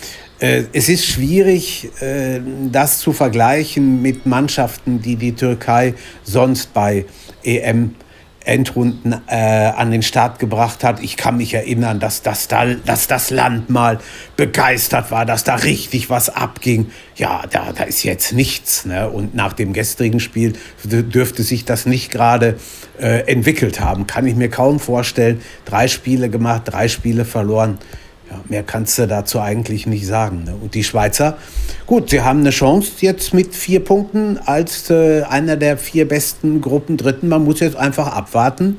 es 0.40 0.88
ist 0.88 1.07
schwierig, 1.07 1.90
äh, 2.00 2.40
das 2.70 2.98
zu 2.98 3.12
vergleichen 3.12 4.00
mit 4.00 4.26
Mannschaften, 4.26 5.03
die 5.03 5.16
die 5.16 5.33
Türkei 5.33 5.94
sonst 6.24 6.72
bei 6.72 7.05
EM 7.42 7.94
Endrunden 8.42 9.14
äh, 9.26 9.37
an 9.37 9.90
den 9.90 10.03
Start 10.03 10.38
gebracht 10.38 10.83
hat. 10.83 11.03
Ich 11.03 11.16
kann 11.16 11.37
mich 11.37 11.53
erinnern, 11.53 12.00
dass 12.00 12.22
das, 12.22 12.48
da, 12.48 12.64
dass 12.64 13.07
das 13.07 13.31
Land 13.31 13.68
mal 13.68 13.98
begeistert 14.37 15.11
war, 15.11 15.26
dass 15.26 15.44
da 15.44 15.57
richtig 15.57 16.09
was 16.09 16.31
abging. 16.31 16.90
Ja, 17.16 17.42
da, 17.50 17.72
da 17.72 17.85
ist 17.85 18.03
jetzt 18.03 18.33
nichts. 18.33 18.87
Ne? 18.87 19.11
Und 19.11 19.35
nach 19.35 19.53
dem 19.53 19.74
gestrigen 19.74 20.20
Spiel 20.20 20.55
dürfte 20.85 21.42
sich 21.42 21.66
das 21.66 21.85
nicht 21.85 22.11
gerade 22.11 22.57
äh, 22.98 23.31
entwickelt 23.31 23.81
haben. 23.81 24.07
Kann 24.07 24.26
ich 24.26 24.35
mir 24.35 24.48
kaum 24.48 24.81
vorstellen. 24.81 25.42
Drei 25.66 25.87
Spiele 25.87 26.31
gemacht, 26.31 26.62
drei 26.64 26.88
Spiele 26.88 27.26
verloren. 27.26 27.79
Ja, 28.31 28.40
mehr 28.49 28.62
kannst 28.62 28.97
du 28.99 29.09
dazu 29.09 29.40
eigentlich 29.40 29.88
nicht 29.88 30.07
sagen. 30.07 30.45
Ne? 30.45 30.55
Und 30.55 30.75
die 30.75 30.85
Schweizer, 30.85 31.37
gut, 31.87 32.11
sie 32.11 32.21
haben 32.21 32.40
eine 32.40 32.51
Chance 32.51 32.93
jetzt 33.01 33.35
mit 33.35 33.57
vier 33.57 33.81
Punkten 33.81 34.38
als 34.38 34.88
äh, 34.88 35.23
einer 35.23 35.57
der 35.57 35.77
vier 35.77 36.07
besten 36.07 36.61
Gruppen 36.61 36.97
Dritten. 36.97 37.29
Man 37.29 37.43
muss 37.43 37.59
jetzt 37.59 37.77
einfach 37.77 38.07
abwarten. 38.07 38.77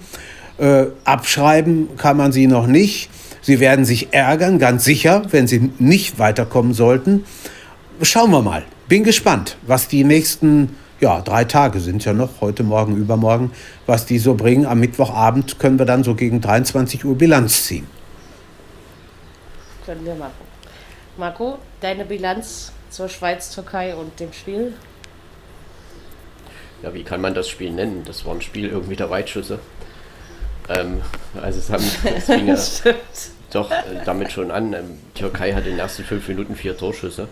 Äh, 0.58 0.86
abschreiben 1.04 1.90
kann 1.98 2.16
man 2.16 2.32
sie 2.32 2.48
noch 2.48 2.66
nicht. 2.66 3.10
Sie 3.42 3.60
werden 3.60 3.84
sich 3.84 4.14
ärgern, 4.14 4.58
ganz 4.58 4.86
sicher, 4.86 5.24
wenn 5.32 5.48
sie 5.48 5.72
nicht 5.80 6.18
weiterkommen 6.18 6.74
sollten. 6.74 7.26
Schauen 8.04 8.32
wir 8.32 8.42
mal. 8.42 8.64
Bin 8.88 9.04
gespannt, 9.04 9.58
was 9.68 9.90
die 9.90 10.06
nächsten 10.06 10.78
ja, 11.02 11.20
drei 11.22 11.44
Tage 11.44 11.80
sind 11.80 12.06
ja 12.06 12.14
noch, 12.14 12.42
heute 12.42 12.64
Morgen, 12.64 12.96
übermorgen, 12.96 13.52
was 13.86 14.06
die 14.06 14.20
so 14.20 14.36
bringen. 14.36 14.66
Am 14.66 14.80
Mittwochabend 14.80 15.60
können 15.60 15.80
wir 15.80 15.86
dann 15.86 16.04
so 16.04 16.14
gegen 16.16 16.40
23 16.40 17.04
Uhr 17.04 17.18
Bilanz 17.18 17.66
ziehen 17.66 17.88
können 19.86 20.06
wir 20.06 20.16
machen. 20.16 20.46
Marco, 21.18 21.60
deine 21.82 22.06
Bilanz 22.06 22.72
zur 22.90 23.10
Schweiz, 23.10 23.54
Türkei 23.54 23.96
und 23.96 24.20
dem 24.20 24.34
Spiel? 24.34 24.74
Ja, 26.84 26.94
wie 26.94 27.04
kann 27.04 27.22
man 27.22 27.34
das 27.34 27.48
Spiel 27.48 27.72
nennen? 27.72 28.04
Das 28.06 28.26
war 28.26 28.34
ein 28.34 28.42
Spiel 28.42 28.70
irgendwie 28.70 28.96
der 28.96 29.10
Weitschüsse. 29.10 29.60
Ähm, 30.70 31.02
also 31.42 31.60
es, 31.60 31.70
haben, 31.70 31.84
es 32.16 32.26
fing 32.26 32.48
ja 32.48 32.56
doch 33.52 33.72
äh, 33.72 34.04
damit 34.06 34.32
schon 34.32 34.52
an. 34.52 34.74
Ähm, 34.74 35.00
Türkei 35.14 35.54
hat 35.54 35.66
in 35.66 35.72
den 35.72 35.80
ersten 35.80 36.04
fünf 36.04 36.28
Minuten 36.28 36.56
vier 36.56 36.78
Torschüsse. 36.78 37.28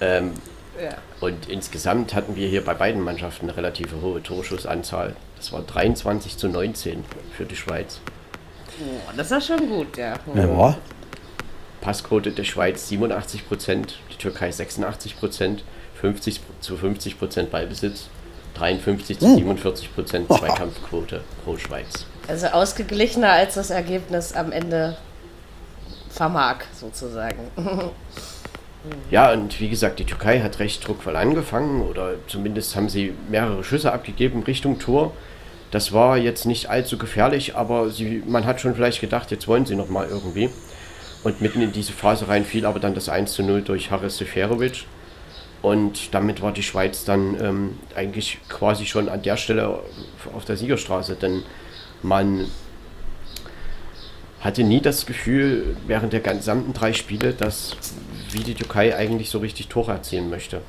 Ähm, 0.00 0.32
ja. 0.80 0.96
Und 1.20 1.48
insgesamt 1.48 2.14
hatten 2.14 2.36
wir 2.36 2.48
hier 2.48 2.64
bei 2.64 2.74
beiden 2.74 3.02
Mannschaften 3.02 3.46
eine 3.46 3.56
relativ 3.56 3.88
hohe 4.00 4.22
Torschussanzahl. 4.22 5.14
Das 5.36 5.52
war 5.52 5.62
23 5.62 6.36
zu 6.36 6.48
19 6.48 7.04
für 7.36 7.44
die 7.44 7.56
Schweiz. 7.56 8.00
Oh, 8.80 9.12
das 9.16 9.30
ist 9.30 9.46
schon 9.46 9.68
gut, 9.68 9.96
ja. 9.96 10.14
ja. 10.34 10.76
Passquote 11.84 12.32
der 12.32 12.44
Schweiz 12.44 12.88
87 12.88 13.46
Prozent, 13.46 13.98
die 14.10 14.16
Türkei 14.16 14.50
86 14.50 15.18
Prozent, 15.18 15.64
50 16.00 16.40
zu 16.60 16.76
50 16.78 17.18
Prozent 17.18 17.50
Ballbesitz, 17.50 18.08
53 18.54 19.18
zu 19.18 19.34
47 19.34 19.94
Prozent 19.94 20.28
Zweikampfquote 20.32 21.20
pro 21.44 21.58
Schweiz. 21.58 22.06
Also 22.26 22.46
ausgeglichener 22.46 23.30
als 23.30 23.54
das 23.54 23.68
Ergebnis 23.68 24.32
am 24.32 24.50
Ende 24.50 24.96
vermag, 26.10 26.64
sozusagen. 26.74 27.50
Ja, 29.10 29.32
und 29.32 29.60
wie 29.60 29.70
gesagt, 29.70 29.98
die 29.98 30.04
Türkei 30.04 30.40
hat 30.40 30.58
recht 30.58 30.86
druckvoll 30.86 31.16
angefangen 31.16 31.80
oder 31.80 32.16
zumindest 32.26 32.76
haben 32.76 32.90
sie 32.90 33.14
mehrere 33.30 33.64
Schüsse 33.64 33.90
abgegeben 33.92 34.42
Richtung 34.42 34.78
Tor. 34.78 35.14
Das 35.70 35.92
war 35.92 36.18
jetzt 36.18 36.44
nicht 36.44 36.68
allzu 36.68 36.98
gefährlich, 36.98 37.56
aber 37.56 37.88
sie, 37.88 38.22
man 38.26 38.44
hat 38.44 38.60
schon 38.60 38.74
vielleicht 38.74 39.00
gedacht, 39.00 39.30
jetzt 39.30 39.48
wollen 39.48 39.64
sie 39.64 39.74
noch 39.74 39.88
mal 39.88 40.06
irgendwie. 40.06 40.50
Und 41.24 41.40
mitten 41.40 41.62
in 41.62 41.72
diese 41.72 41.92
Phase 41.92 42.28
rein 42.28 42.44
fiel 42.44 42.66
aber 42.66 42.78
dann 42.78 42.94
das 42.94 43.08
1 43.08 43.32
zu 43.32 43.42
0 43.42 43.62
durch 43.62 43.90
Haris 43.90 44.18
Seferovic. 44.18 44.84
Und 45.62 46.14
damit 46.14 46.42
war 46.42 46.52
die 46.52 46.62
Schweiz 46.62 47.06
dann 47.06 47.40
ähm, 47.40 47.78
eigentlich 47.96 48.38
quasi 48.50 48.84
schon 48.84 49.08
an 49.08 49.22
der 49.22 49.38
Stelle 49.38 49.80
auf 50.34 50.44
der 50.44 50.58
Siegerstraße, 50.58 51.16
denn 51.16 51.42
man 52.02 52.46
hatte 54.40 54.62
nie 54.62 54.82
das 54.82 55.06
Gefühl 55.06 55.74
während 55.86 56.12
der 56.12 56.20
gesamten 56.20 56.74
drei 56.74 56.92
Spiele, 56.92 57.32
dass 57.32 57.74
wie 58.30 58.40
die 58.40 58.54
Türkei 58.54 58.94
eigentlich 58.94 59.30
so 59.30 59.38
richtig 59.38 59.68
Tore 59.68 59.92
erzielen 59.92 60.28
möchte. 60.28 60.60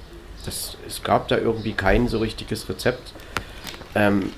Das, 0.45 0.77
es 0.87 1.03
gab 1.03 1.27
da 1.27 1.37
irgendwie 1.37 1.73
kein 1.73 2.07
so 2.07 2.19
richtiges 2.19 2.69
Rezept. 2.69 3.11
Ähm, 3.95 4.31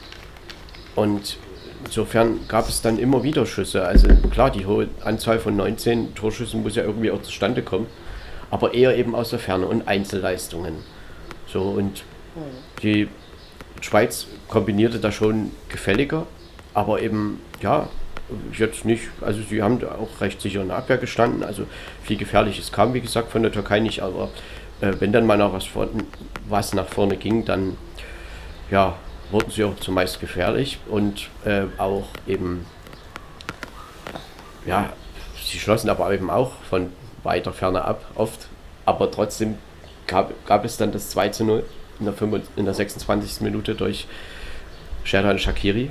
und 0.95 1.38
insofern 1.86 2.48
gab 2.48 2.70
es 2.70 2.82
dann 2.82 2.98
immer 2.98 3.24
wieder 3.24 3.46
Schüsse. 3.46 3.86
Also 3.86 4.08
klar, 4.32 4.52
die 4.52 4.66
hohe 4.66 4.88
Anzahl 5.04 5.40
von 5.40 5.56
19 5.56 6.16
Torschüssen 6.16 6.63
muss 6.63 6.76
ja 6.76 6.84
irgendwie 6.84 7.12
auch 7.12 7.22
zustande 7.22 7.62
kommen, 7.62 7.88
aber 8.52 8.74
eher 8.74 8.96
eben 8.98 9.16
aus 9.16 9.30
der 9.30 9.40
Ferne 9.40 9.68
und 9.68 9.88
Einzelleistungen. 9.88 10.76
So 11.48 11.62
und 11.62 12.04
die 12.82 13.08
Schweiz 13.82 14.28
kombinierte 14.48 15.00
da 15.00 15.12
schon 15.12 15.52
gefälliger, 15.70 16.26
aber 16.74 17.02
eben, 17.02 17.42
ja, 17.62 17.90
jetzt 18.58 18.86
nicht, 18.86 19.04
also 19.22 19.42
sie 19.42 19.62
haben 19.62 19.80
auch 19.84 20.22
recht 20.22 20.42
sicher 20.42 20.62
in 20.62 20.68
der 20.68 20.78
Abwehr 20.78 20.98
gestanden, 20.98 21.44
also 21.44 21.63
viel 22.04 22.18
Gefährliches 22.18 22.72
kam, 22.72 22.94
wie 22.94 23.02
gesagt, 23.02 23.32
von 23.32 23.44
der 23.44 23.52
Türkei 23.52 23.80
nicht, 23.80 24.02
aber 24.02 24.30
äh, 24.82 24.94
wenn 25.00 25.12
dann 25.12 25.26
mal 25.26 25.38
noch 25.38 25.54
was, 25.54 25.66
vor, 25.66 25.88
was 26.48 26.74
nach 26.74 26.88
vorne 26.88 27.18
ging, 27.18 27.46
dann, 27.46 27.78
ja, 28.70 28.96
wurden 29.32 29.52
sie 29.52 29.63
auch 29.63 29.76
zumeist 29.78 30.20
gefährlich 30.20 30.80
und 30.88 31.30
äh, 31.46 31.63
auch 31.78 32.08
eben, 32.28 32.66
ja, 34.66 34.94
sie 35.44 35.60
schlossen 35.60 35.90
aber 35.90 36.13
eben 36.13 36.30
auch 36.30 36.54
von 36.70 36.92
weiter 37.24 37.54
Ferne 37.54 37.84
ab, 37.84 38.06
oft, 38.16 38.48
aber 38.86 39.12
trotzdem 39.12 39.58
gab, 40.08 40.34
gab 40.46 40.66
es 40.66 40.78
dann 40.78 40.92
das 40.92 41.10
2 41.10 41.30
zu 41.30 41.44
0 41.44 41.66
in 42.00 42.06
der, 42.06 42.13
5, 42.13 42.42
in 42.56 42.66
der 42.66 42.74
26. 42.74 43.42
Minute 43.42 43.76
durch 43.76 44.08
Sherdan 45.04 45.40
Shakiri. 45.40 45.90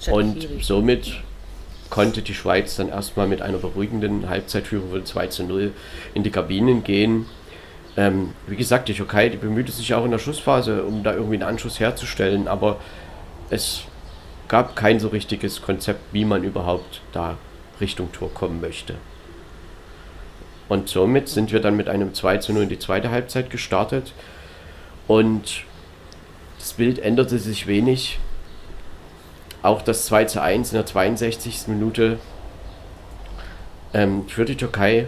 Shakiri. 0.00 0.14
Und 0.14 0.48
somit 0.62 1.20
konnte 1.90 2.22
die 2.22 2.34
Schweiz 2.34 2.76
dann 2.76 2.88
erstmal 2.88 3.26
mit 3.26 3.42
einer 3.42 3.58
beruhigenden 3.58 4.28
Halbzeitführung 4.28 4.90
von 4.90 5.06
2 5.06 5.26
zu 5.28 5.44
0 5.44 5.72
in 6.14 6.22
die 6.22 6.30
Kabinen 6.30 6.84
gehen. 6.84 7.26
Ähm, 7.98 8.32
wie 8.46 8.54
gesagt, 8.54 8.88
die 8.88 8.94
Türkei, 8.94 9.28
die 9.28 9.38
bemühte 9.38 9.72
sich 9.72 9.92
auch 9.92 10.04
in 10.04 10.12
der 10.12 10.20
Schlussphase, 10.20 10.84
um 10.84 11.02
da 11.02 11.14
irgendwie 11.14 11.34
einen 11.34 11.42
Anschluss 11.42 11.80
herzustellen, 11.80 12.46
aber 12.46 12.76
es 13.50 13.82
gab 14.46 14.76
kein 14.76 15.00
so 15.00 15.08
richtiges 15.08 15.62
Konzept, 15.62 16.00
wie 16.12 16.24
man 16.24 16.44
überhaupt 16.44 17.00
da 17.10 17.36
Richtung 17.80 18.12
Tor 18.12 18.32
kommen 18.32 18.60
möchte. 18.60 18.94
Und 20.68 20.88
somit 20.88 21.28
sind 21.28 21.50
wir 21.50 21.58
dann 21.58 21.76
mit 21.76 21.88
einem 21.88 22.14
2 22.14 22.38
zu 22.38 22.52
0 22.52 22.62
in 22.62 22.68
die 22.68 22.78
zweite 22.78 23.10
Halbzeit 23.10 23.50
gestartet. 23.50 24.12
Und 25.08 25.64
das 26.60 26.74
Bild 26.74 27.00
änderte 27.00 27.40
sich 27.40 27.66
wenig. 27.66 28.20
Auch 29.62 29.82
das 29.82 30.06
2 30.06 30.26
zu 30.26 30.40
1 30.40 30.70
in 30.70 30.76
der 30.76 30.86
62. 30.86 31.66
Minute 31.66 32.20
ähm, 33.92 34.28
für 34.28 34.44
die 34.44 34.56
Türkei. 34.56 35.06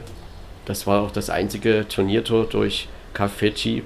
Das 0.70 0.86
war 0.86 1.02
auch 1.02 1.10
das 1.10 1.30
einzige 1.30 1.88
Turniertor 1.88 2.44
durch 2.44 2.86
Kafeci. 3.12 3.82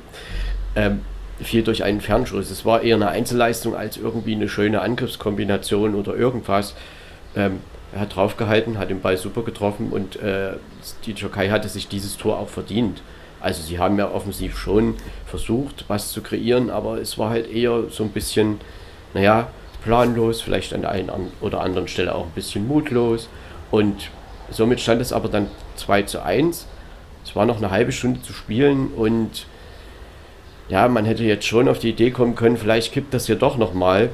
Ähm, 0.76 1.00
fiel 1.40 1.62
durch 1.62 1.82
einen 1.82 2.02
Fernschuss. 2.02 2.50
Es 2.50 2.66
war 2.66 2.82
eher 2.82 2.96
eine 2.96 3.08
Einzelleistung 3.08 3.74
als 3.74 3.96
irgendwie 3.96 4.34
eine 4.34 4.50
schöne 4.50 4.82
Angriffskombination 4.82 5.94
oder 5.94 6.14
irgendwas. 6.14 6.74
Ähm, 7.34 7.60
er 7.94 8.00
hat 8.00 8.14
draufgehalten, 8.14 8.76
hat 8.76 8.90
den 8.90 9.00
Ball 9.00 9.16
super 9.16 9.42
getroffen 9.44 9.92
und 9.92 10.16
äh, 10.16 10.56
die 11.06 11.14
Türkei 11.14 11.48
hatte 11.48 11.70
sich 11.70 11.88
dieses 11.88 12.18
Tor 12.18 12.38
auch 12.38 12.50
verdient. 12.50 13.00
Also 13.40 13.62
sie 13.62 13.78
haben 13.78 13.98
ja 13.98 14.10
offensiv 14.10 14.58
schon 14.58 14.96
versucht, 15.24 15.86
was 15.88 16.12
zu 16.12 16.20
kreieren, 16.20 16.68
aber 16.68 17.00
es 17.00 17.16
war 17.16 17.30
halt 17.30 17.50
eher 17.50 17.84
so 17.88 18.04
ein 18.04 18.10
bisschen, 18.10 18.60
naja, 19.14 19.48
planlos, 19.82 20.42
vielleicht 20.42 20.74
an 20.74 20.82
der 20.82 20.90
einen 20.90 21.10
oder 21.40 21.62
anderen 21.62 21.88
Stelle 21.88 22.14
auch 22.14 22.26
ein 22.26 22.32
bisschen 22.34 22.68
mutlos. 22.68 23.30
Und 23.70 24.10
somit 24.50 24.80
stand 24.80 25.00
es 25.00 25.14
aber 25.14 25.30
dann 25.30 25.46
2 25.76 26.02
zu 26.02 26.22
1. 26.22 26.66
Es 27.24 27.34
war 27.34 27.46
noch 27.46 27.58
eine 27.58 27.70
halbe 27.70 27.92
Stunde 27.92 28.22
zu 28.22 28.32
spielen 28.32 28.88
und 28.88 29.46
ja, 30.68 30.88
man 30.88 31.04
hätte 31.04 31.24
jetzt 31.24 31.46
schon 31.46 31.68
auf 31.68 31.78
die 31.78 31.90
Idee 31.90 32.10
kommen 32.10 32.34
können, 32.34 32.56
vielleicht 32.56 32.92
kippt 32.92 33.12
das 33.12 33.26
hier 33.26 33.36
doch 33.36 33.56
nochmal. 33.58 34.10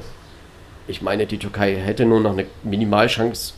Ich 0.87 1.01
meine, 1.01 1.25
die 1.25 1.37
Türkei 1.37 1.75
hätte 1.75 2.05
nur 2.05 2.19
noch 2.19 2.33
eine 2.33 2.45
Minimalchance 2.63 3.53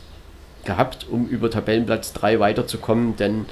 gehabt, 0.64 1.06
um 1.10 1.26
über 1.26 1.50
Tabellenplatz 1.50 2.12
3 2.12 2.38
weiterzukommen, 2.40 3.16
denn 3.16 3.46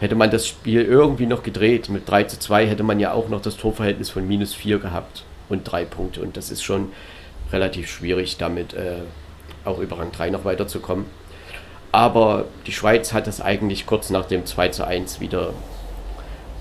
Hätte 0.00 0.16
man 0.16 0.30
das 0.30 0.46
Spiel 0.46 0.82
irgendwie 0.82 1.26
noch 1.26 1.42
gedreht, 1.42 1.88
mit 1.88 2.08
3 2.08 2.24
zu 2.24 2.38
2 2.38 2.66
hätte 2.66 2.82
man 2.82 2.98
ja 2.98 3.12
auch 3.12 3.28
noch 3.28 3.40
das 3.40 3.56
Torverhältnis 3.56 4.10
von 4.10 4.26
minus 4.26 4.52
4 4.52 4.78
gehabt 4.78 5.24
und 5.48 5.64
3 5.64 5.84
Punkte. 5.84 6.20
Und 6.20 6.36
das 6.36 6.50
ist 6.50 6.62
schon 6.62 6.90
relativ 7.52 7.88
schwierig, 7.88 8.36
damit 8.36 8.74
äh, 8.74 8.96
auch 9.64 9.78
über 9.78 9.98
Rang 9.98 10.10
3 10.10 10.30
noch 10.30 10.44
weiterzukommen. 10.44 11.06
Aber 11.94 12.46
die 12.66 12.72
Schweiz 12.72 13.12
hat 13.12 13.28
das 13.28 13.40
eigentlich 13.40 13.86
kurz 13.86 14.10
nach 14.10 14.24
dem 14.24 14.44
2 14.46 14.70
zu 14.70 14.84
1 14.84 15.20
wieder 15.20 15.50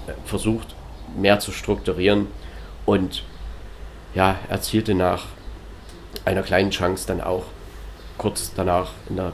äh, 0.05 0.11
versucht, 0.25 0.75
mehr 1.17 1.39
zu 1.39 1.51
strukturieren 1.51 2.27
und 2.85 3.23
ja, 4.13 4.37
erzielte 4.47 4.93
nach 4.93 5.25
einer 6.23 6.43
kleinen 6.43 6.69
Chance 6.69 7.07
dann 7.07 7.19
auch 7.19 7.45
kurz 8.19 8.51
danach 8.55 8.91
in 9.09 9.15
der 9.15 9.31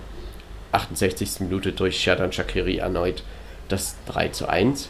68. 0.72 1.42
Minute 1.42 1.74
durch 1.74 2.00
Sherdan 2.00 2.32
Shakiri 2.32 2.78
erneut 2.78 3.24
das 3.68 3.98
3 4.06 4.30
zu 4.30 4.48
1 4.48 4.88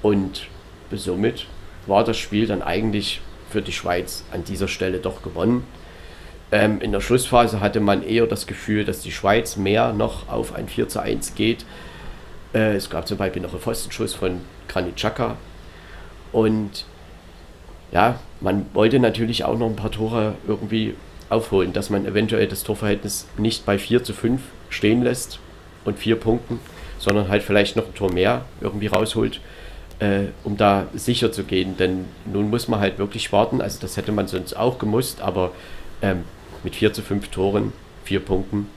und 0.00 0.46
somit 0.90 1.48
war 1.84 2.02
das 2.02 2.16
Spiel 2.16 2.46
dann 2.46 2.62
eigentlich 2.62 3.20
für 3.50 3.60
die 3.60 3.72
Schweiz 3.72 4.24
an 4.32 4.42
dieser 4.42 4.68
Stelle 4.68 5.00
doch 5.00 5.20
gewonnen. 5.20 5.66
Ähm, 6.52 6.80
in 6.80 6.92
der 6.92 7.00
Schlussphase 7.00 7.60
hatte 7.60 7.80
man 7.80 8.02
eher 8.02 8.26
das 8.26 8.46
Gefühl, 8.46 8.84
dass 8.84 9.00
die 9.00 9.10
Schweiz 9.10 9.56
mehr 9.56 9.92
noch 9.92 10.28
auf 10.28 10.54
ein 10.54 10.68
4 10.68 10.88
zu 10.88 11.00
1 11.00 11.34
geht. 11.34 11.64
Äh, 12.54 12.76
es 12.76 12.88
gab 12.88 13.08
zum 13.08 13.18
Beispiel 13.18 13.42
noch 13.42 13.52
einen 13.52 13.60
Pfostenschuss 13.60 14.14
von 14.14 14.40
Granit 14.68 14.96
Xhaka. 14.96 15.36
Und 16.32 16.84
ja, 17.92 18.20
man 18.40 18.66
wollte 18.74 18.98
natürlich 19.00 19.44
auch 19.44 19.58
noch 19.58 19.66
ein 19.66 19.76
paar 19.76 19.90
Tore 19.90 20.34
irgendwie 20.46 20.94
aufholen, 21.28 21.72
dass 21.72 21.90
man 21.90 22.06
eventuell 22.06 22.46
das 22.46 22.62
Torverhältnis 22.62 23.26
nicht 23.36 23.66
bei 23.66 23.78
4 23.78 24.04
zu 24.04 24.12
5 24.12 24.40
stehen 24.68 25.02
lässt 25.02 25.40
und 25.84 25.98
4 25.98 26.16
Punkten, 26.16 26.60
sondern 26.98 27.28
halt 27.28 27.42
vielleicht 27.42 27.74
noch 27.76 27.86
ein 27.86 27.94
Tor 27.94 28.12
mehr 28.12 28.44
irgendwie 28.60 28.86
rausholt, 28.86 29.40
äh, 29.98 30.26
um 30.44 30.56
da 30.56 30.86
sicher 30.94 31.32
zu 31.32 31.42
gehen. 31.42 31.76
Denn 31.76 32.04
nun 32.24 32.50
muss 32.50 32.68
man 32.68 32.78
halt 32.78 32.98
wirklich 32.98 33.32
warten. 33.32 33.60
Also 33.60 33.80
das 33.80 33.96
hätte 33.96 34.12
man 34.12 34.28
sonst 34.28 34.56
auch 34.56 34.78
gemusst, 34.78 35.20
aber 35.20 35.50
ähm, 36.02 36.24
mit 36.62 36.76
4 36.76 36.92
zu 36.92 37.02
5 37.02 37.28
Toren, 37.28 37.72
4 38.04 38.20
Punkten, 38.20 38.68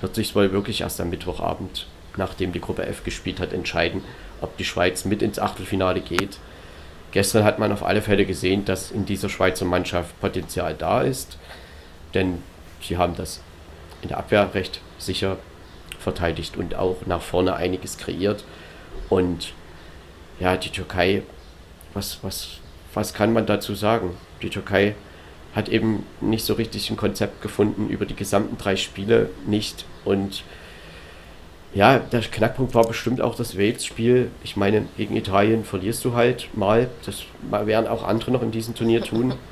wird 0.00 0.14
sich 0.14 0.34
wohl 0.34 0.52
wirklich 0.52 0.80
erst 0.80 1.00
am 1.00 1.10
Mittwochabend, 1.10 1.86
nachdem 2.16 2.52
die 2.52 2.60
Gruppe 2.60 2.86
F 2.86 3.04
gespielt 3.04 3.40
hat, 3.40 3.52
entscheiden, 3.52 4.02
ob 4.40 4.56
die 4.56 4.64
Schweiz 4.64 5.04
mit 5.04 5.22
ins 5.22 5.38
Achtelfinale 5.38 6.00
geht. 6.00 6.38
Gestern 7.12 7.44
hat 7.44 7.58
man 7.58 7.72
auf 7.72 7.84
alle 7.84 8.02
Fälle 8.02 8.24
gesehen, 8.24 8.64
dass 8.64 8.90
in 8.90 9.04
dieser 9.04 9.28
Schweizer 9.28 9.64
Mannschaft 9.64 10.18
Potenzial 10.20 10.74
da 10.74 11.02
ist, 11.02 11.38
denn 12.14 12.42
sie 12.80 12.96
haben 12.96 13.16
das 13.16 13.40
in 14.02 14.08
der 14.08 14.18
Abwehr 14.18 14.54
recht 14.54 14.80
sicher 14.98 15.36
verteidigt 15.98 16.56
und 16.56 16.74
auch 16.74 16.96
nach 17.06 17.20
vorne 17.20 17.54
einiges 17.54 17.98
kreiert. 17.98 18.44
Und 19.08 19.52
ja, 20.38 20.56
die 20.56 20.70
Türkei, 20.70 21.22
was, 21.92 22.18
was, 22.22 22.58
was 22.94 23.12
kann 23.12 23.32
man 23.32 23.44
dazu 23.44 23.74
sagen? 23.74 24.16
Die 24.40 24.50
Türkei 24.50 24.94
hat 25.54 25.68
eben 25.68 26.04
nicht 26.20 26.44
so 26.44 26.54
richtig 26.54 26.90
ein 26.90 26.96
Konzept 26.96 27.42
gefunden 27.42 27.88
über 27.88 28.06
die 28.06 28.14
gesamten 28.14 28.56
drei 28.56 28.76
Spiele 28.76 29.30
nicht. 29.46 29.84
Und 30.04 30.44
ja, 31.74 31.98
der 31.98 32.20
Knackpunkt 32.20 32.74
war 32.74 32.86
bestimmt 32.86 33.20
auch 33.20 33.34
das 33.34 33.56
Wales-Spiel. 33.56 34.30
Ich 34.44 34.56
meine, 34.56 34.86
gegen 34.96 35.16
Italien 35.16 35.64
verlierst 35.64 36.04
du 36.04 36.14
halt 36.14 36.48
mal. 36.54 36.88
Das 37.06 37.22
werden 37.50 37.86
auch 37.86 38.04
andere 38.04 38.30
noch 38.30 38.42
in 38.42 38.50
diesem 38.50 38.74
Turnier 38.74 39.02
tun. 39.02 39.34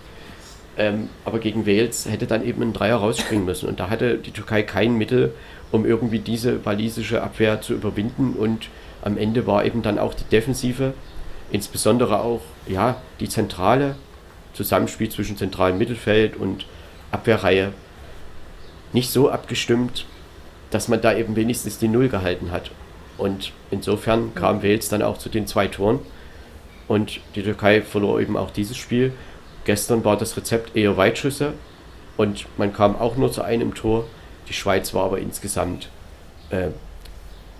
Ähm, 0.80 1.08
aber 1.24 1.40
gegen 1.40 1.66
Wales 1.66 2.06
hätte 2.08 2.28
dann 2.28 2.46
eben 2.46 2.62
ein 2.62 2.72
Dreier 2.72 2.98
rausspringen 2.98 3.44
müssen. 3.44 3.68
Und 3.68 3.80
da 3.80 3.90
hatte 3.90 4.16
die 4.16 4.30
Türkei 4.30 4.62
kein 4.62 4.94
Mittel, 4.94 5.34
um 5.72 5.84
irgendwie 5.84 6.20
diese 6.20 6.64
walisische 6.64 7.20
Abwehr 7.20 7.60
zu 7.60 7.74
überwinden. 7.74 8.34
Und 8.34 8.68
am 9.02 9.18
Ende 9.18 9.48
war 9.48 9.64
eben 9.64 9.82
dann 9.82 9.98
auch 9.98 10.14
die 10.14 10.22
Defensive, 10.30 10.94
insbesondere 11.50 12.20
auch 12.20 12.42
ja, 12.68 13.02
die 13.18 13.28
zentrale 13.28 13.96
Zusammenspiel 14.58 15.08
zwischen 15.08 15.36
zentralem 15.36 15.78
Mittelfeld 15.78 16.36
und 16.36 16.66
Abwehrreihe 17.12 17.72
nicht 18.92 19.12
so 19.12 19.30
abgestimmt, 19.30 20.04
dass 20.70 20.88
man 20.88 21.00
da 21.00 21.14
eben 21.16 21.36
wenigstens 21.36 21.78
die 21.78 21.86
Null 21.86 22.08
gehalten 22.08 22.50
hat. 22.50 22.72
Und 23.18 23.52
insofern 23.70 24.34
kam 24.34 24.64
Wales 24.64 24.88
dann 24.88 25.02
auch 25.02 25.16
zu 25.16 25.28
den 25.28 25.46
zwei 25.46 25.68
Toren. 25.68 26.00
Und 26.88 27.20
die 27.36 27.42
Türkei 27.42 27.82
verlor 27.82 28.20
eben 28.20 28.36
auch 28.36 28.50
dieses 28.50 28.76
Spiel. 28.76 29.12
Gestern 29.64 30.04
war 30.04 30.16
das 30.16 30.36
Rezept 30.36 30.74
eher 30.74 30.96
Weitschüsse 30.96 31.52
und 32.16 32.46
man 32.58 32.72
kam 32.72 32.96
auch 32.96 33.16
nur 33.16 33.30
zu 33.30 33.42
einem 33.42 33.74
Tor. 33.74 34.06
Die 34.48 34.54
Schweiz 34.54 34.92
war 34.92 35.04
aber 35.04 35.20
insgesamt, 35.20 35.88
äh, 36.50 36.68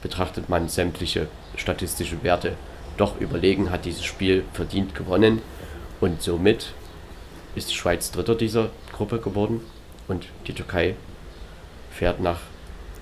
betrachtet 0.03 0.49
man 0.49 0.69
sämtliche 0.69 1.29
statistische 1.55 2.25
Werte, 2.25 2.55
doch 2.97 3.21
überlegen, 3.21 3.71
hat 3.71 3.85
dieses 3.85 4.05
Spiel 4.05 4.45
verdient 4.53 4.97
gewonnen 4.97 5.43
und 6.01 6.23
somit 6.23 6.73
ist 7.59 7.71
die 7.71 7.75
Schweiz 7.75 8.11
Dritter 8.11 8.35
dieser 8.35 8.71
Gruppe 8.93 9.19
geworden 9.19 9.61
und 10.07 10.27
die 10.47 10.55
Türkei 10.55 10.95
fährt 11.91 12.21
nach 12.21 12.41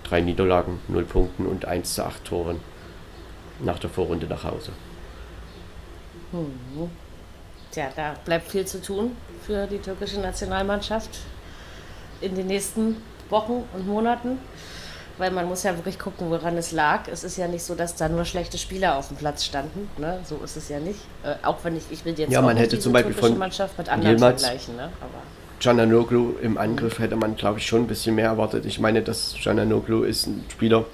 drei 0.04 0.20
Niederlagen, 0.20 0.80
null 0.88 1.04
Punkten 1.04 1.46
und 1.46 1.64
1 1.64 1.94
zu 1.94 2.04
8 2.04 2.24
Toren 2.24 2.60
nach 3.60 3.78
der 3.78 3.90
Vorrunde 3.90 4.26
nach 4.26 4.44
Hause. 4.44 4.72
Mhm. 6.32 6.90
tja, 7.70 7.90
da 7.94 8.14
bleibt 8.24 8.50
viel 8.50 8.66
zu 8.66 8.82
tun 8.82 9.16
für 9.46 9.66
die 9.66 9.78
türkische 9.78 10.20
Nationalmannschaft 10.20 11.10
in 12.20 12.34
den 12.34 12.46
nächsten 12.46 12.96
Wochen 13.28 13.64
und 13.72 13.86
Monaten. 13.86 14.38
Weil 15.18 15.30
man 15.30 15.46
muss 15.46 15.62
ja 15.62 15.74
wirklich 15.76 15.98
gucken, 15.98 16.30
woran 16.30 16.58
es 16.58 16.72
lag. 16.72 17.08
Es 17.10 17.24
ist 17.24 17.38
ja 17.38 17.48
nicht 17.48 17.62
so, 17.62 17.74
dass 17.74 17.94
da 17.94 18.08
nur 18.08 18.24
schlechte 18.24 18.58
Spieler 18.58 18.96
auf 18.96 19.08
dem 19.08 19.16
Platz 19.16 19.44
standen. 19.44 19.88
Ne? 19.98 20.20
So 20.24 20.40
ist 20.44 20.56
es 20.56 20.68
ja 20.68 20.78
nicht. 20.78 21.00
Äh, 21.24 21.34
auch 21.42 21.56
wenn 21.62 21.76
ich, 21.76 21.84
ich 21.90 22.04
will 22.04 22.18
jetzt 22.18 22.30
ja, 22.30 22.42
man 22.42 22.56
hätte 22.56 22.78
zum 22.78 22.92
Beispiel 22.92 23.14
von 23.14 23.38
Mannschaft 23.38 23.78
mit 23.78 23.88
anderen 23.88 24.16
Yilmaz, 24.16 24.42
vergleichen. 24.42 24.76
Ne? 24.76 24.90
Aber 25.00 25.22
Cananoglu 25.60 26.34
im 26.42 26.58
Angriff 26.58 26.98
hätte 26.98 27.16
man, 27.16 27.36
glaube 27.36 27.58
ich, 27.58 27.66
schon 27.66 27.82
ein 27.82 27.86
bisschen 27.86 28.14
mehr 28.14 28.26
erwartet. 28.26 28.66
Ich 28.66 28.78
meine, 28.78 29.02
dass 29.02 29.34
Cananoglu 29.42 30.02
ist 30.02 30.26
ein 30.26 30.44
Spieler, 30.50 30.84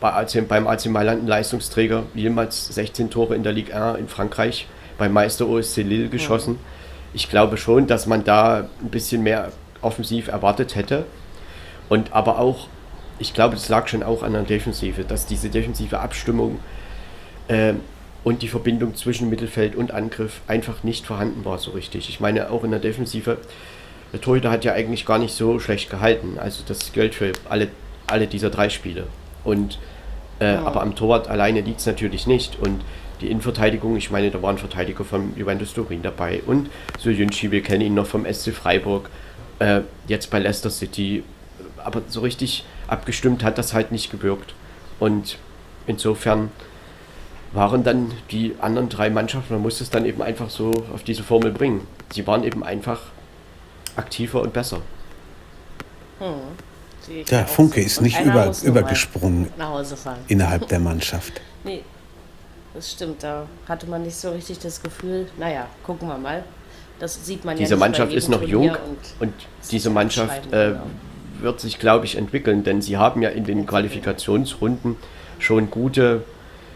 bei 0.00 0.12
AC, 0.12 0.46
beim 0.46 0.66
AC 0.66 0.86
Mailand 0.86 1.22
ein 1.22 1.26
Leistungsträger, 1.26 2.02
jemals 2.14 2.66
16 2.74 3.10
Tore 3.10 3.34
in 3.34 3.42
der 3.42 3.52
Ligue 3.52 3.74
1 3.74 3.98
in 3.98 4.08
Frankreich, 4.08 4.66
beim 4.98 5.12
Meister 5.12 5.48
OSC 5.48 5.78
Lille 5.78 6.08
geschossen. 6.08 6.58
Ich 7.14 7.30
glaube 7.30 7.56
schon, 7.56 7.86
dass 7.86 8.06
man 8.06 8.24
da 8.24 8.68
ein 8.82 8.90
bisschen 8.90 9.22
mehr 9.22 9.52
offensiv 9.80 10.28
erwartet 10.28 10.74
hätte. 10.74 11.06
Und 11.88 12.12
aber 12.12 12.38
auch 12.38 12.68
ich 13.18 13.34
glaube, 13.34 13.54
das 13.54 13.68
lag 13.68 13.88
schon 13.88 14.02
auch 14.02 14.22
an 14.22 14.32
der 14.32 14.42
Defensive, 14.42 15.04
dass 15.04 15.26
diese 15.26 15.48
defensive 15.48 16.00
Abstimmung 16.00 16.58
äh, 17.48 17.74
und 18.24 18.42
die 18.42 18.48
Verbindung 18.48 18.94
zwischen 18.96 19.28
Mittelfeld 19.30 19.76
und 19.76 19.92
Angriff 19.92 20.40
einfach 20.48 20.82
nicht 20.82 21.06
vorhanden 21.06 21.44
war 21.44 21.58
so 21.58 21.72
richtig. 21.72 22.08
Ich 22.08 22.20
meine, 22.20 22.50
auch 22.50 22.64
in 22.64 22.70
der 22.70 22.80
Defensive, 22.80 23.38
der 24.12 24.20
Torhüter 24.20 24.50
hat 24.50 24.64
ja 24.64 24.72
eigentlich 24.72 25.04
gar 25.04 25.18
nicht 25.18 25.34
so 25.34 25.60
schlecht 25.60 25.90
gehalten. 25.90 26.38
Also 26.38 26.62
das 26.66 26.92
gilt 26.92 27.14
für 27.14 27.32
alle, 27.48 27.68
alle 28.06 28.26
dieser 28.26 28.50
drei 28.50 28.68
Spiele. 28.70 29.06
Und, 29.44 29.78
äh, 30.40 30.54
ja. 30.54 30.64
Aber 30.64 30.80
am 30.80 30.94
Torwart 30.96 31.28
alleine 31.28 31.60
liegt 31.60 31.80
es 31.80 31.86
natürlich 31.86 32.26
nicht. 32.26 32.58
Und 32.58 32.82
die 33.20 33.30
Innenverteidigung, 33.30 33.96
ich 33.96 34.10
meine, 34.10 34.30
da 34.30 34.42
waren 34.42 34.58
Verteidiger 34.58 35.04
vom 35.04 35.36
Juventus 35.36 35.74
Turin 35.74 36.02
dabei. 36.02 36.40
Und 36.46 36.70
so 36.98 37.10
Jünchi, 37.10 37.50
wir 37.50 37.62
kennen 37.62 37.82
ihn 37.82 37.94
noch 37.94 38.06
vom 38.06 38.24
SC 38.24 38.52
Freiburg, 38.52 39.10
äh, 39.58 39.80
jetzt 40.08 40.30
bei 40.30 40.38
Leicester 40.38 40.70
City. 40.70 41.22
Aber 41.84 42.02
so 42.08 42.20
richtig 42.20 42.64
abgestimmt 42.88 43.44
hat 43.44 43.58
das 43.58 43.74
halt 43.74 43.92
nicht 43.92 44.10
gewirkt. 44.10 44.54
Und 44.98 45.38
insofern 45.86 46.50
waren 47.52 47.84
dann 47.84 48.12
die 48.30 48.54
anderen 48.60 48.88
drei 48.88 49.10
Mannschaften, 49.10 49.54
man 49.54 49.62
musste 49.62 49.84
es 49.84 49.90
dann 49.90 50.04
eben 50.06 50.22
einfach 50.22 50.50
so 50.50 50.72
auf 50.92 51.04
diese 51.04 51.22
Formel 51.22 51.52
bringen. 51.52 51.86
Sie 52.12 52.26
waren 52.26 52.42
eben 52.42 52.64
einfach 52.64 53.00
aktiver 53.96 54.42
und 54.42 54.52
besser. 54.52 54.80
Hm. 56.18 57.24
Der 57.30 57.46
Funke 57.46 57.80
ist 57.82 58.00
nicht 58.00 58.18
über, 58.20 58.50
übergesprungen 58.62 59.48
innerhalb 60.28 60.68
der 60.68 60.80
Mannschaft. 60.80 61.40
Nee, 61.66 61.82
das 62.74 62.92
stimmt. 62.92 63.22
Da 63.22 63.46
hatte 63.66 63.86
man 63.86 64.02
nicht 64.02 64.16
so 64.16 64.30
richtig 64.30 64.58
das 64.58 64.82
Gefühl, 64.82 65.26
naja, 65.38 65.66
gucken 65.82 66.08
wir 66.08 66.18
mal. 66.18 66.44
Das 66.98 67.24
sieht 67.24 67.42
man 67.42 67.56
diese 67.56 67.62
ja 67.62 67.76
Diese 67.76 67.76
Mannschaft 67.78 68.12
ist 68.12 68.28
noch 68.28 68.40
Turnier 68.40 68.52
jung 68.52 68.70
und, 68.70 69.28
und 69.28 69.34
diese 69.70 69.88
Mannschaft 69.88 70.44
äh, 70.52 70.72
genau 70.72 70.82
wird 71.40 71.60
sich, 71.60 71.78
glaube 71.78 72.04
ich, 72.06 72.16
entwickeln, 72.16 72.64
denn 72.64 72.82
sie 72.82 72.96
haben 72.96 73.22
ja 73.22 73.30
in 73.30 73.44
den 73.44 73.66
Qualifikationsrunden 73.66 74.96
schon 75.38 75.70
gute 75.70 76.22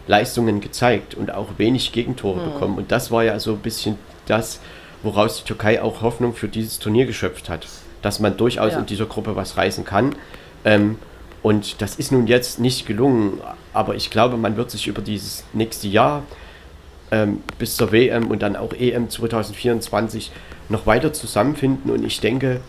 Leistungen 0.07 0.59
gezeigt 0.59 1.15
und 1.15 1.33
auch 1.33 1.57
wenig 1.57 1.91
Gegentore 1.91 2.39
mhm. 2.39 2.53
bekommen. 2.53 2.77
Und 2.77 2.91
das 2.91 3.11
war 3.11 3.23
ja 3.23 3.39
so 3.39 3.53
ein 3.53 3.59
bisschen 3.59 3.95
das, 4.25 4.59
woraus 5.03 5.37
die 5.37 5.43
Türkei 5.43 5.81
auch 5.81 6.01
Hoffnung 6.01 6.33
für 6.33 6.47
dieses 6.47 6.79
Turnier 6.79 7.05
geschöpft 7.05 7.49
hat, 7.49 7.67
dass 8.01 8.19
man 8.19 8.35
durchaus 8.35 8.73
ja. 8.73 8.79
in 8.79 8.85
dieser 8.85 9.05
Gruppe 9.05 9.35
was 9.35 9.57
reißen 9.57 9.85
kann. 9.85 10.15
Ähm, 10.65 10.97
und 11.41 11.81
das 11.81 11.95
ist 11.95 12.11
nun 12.11 12.27
jetzt 12.27 12.59
nicht 12.59 12.85
gelungen, 12.85 13.39
aber 13.73 13.95
ich 13.95 14.09
glaube, 14.09 14.35
man 14.35 14.57
wird 14.57 14.71
sich 14.71 14.87
über 14.87 15.01
dieses 15.01 15.45
nächste 15.53 15.87
Jahr 15.87 16.23
ähm, 17.11 17.41
bis 17.57 17.77
zur 17.77 17.91
WM 17.91 18.27
und 18.27 18.41
dann 18.41 18.55
auch 18.55 18.73
EM 18.73 19.09
2024 19.09 20.31
noch 20.67 20.85
weiter 20.85 21.13
zusammenfinden. 21.13 21.91
Und 21.91 22.03
ich 22.03 22.19
denke, 22.19 22.61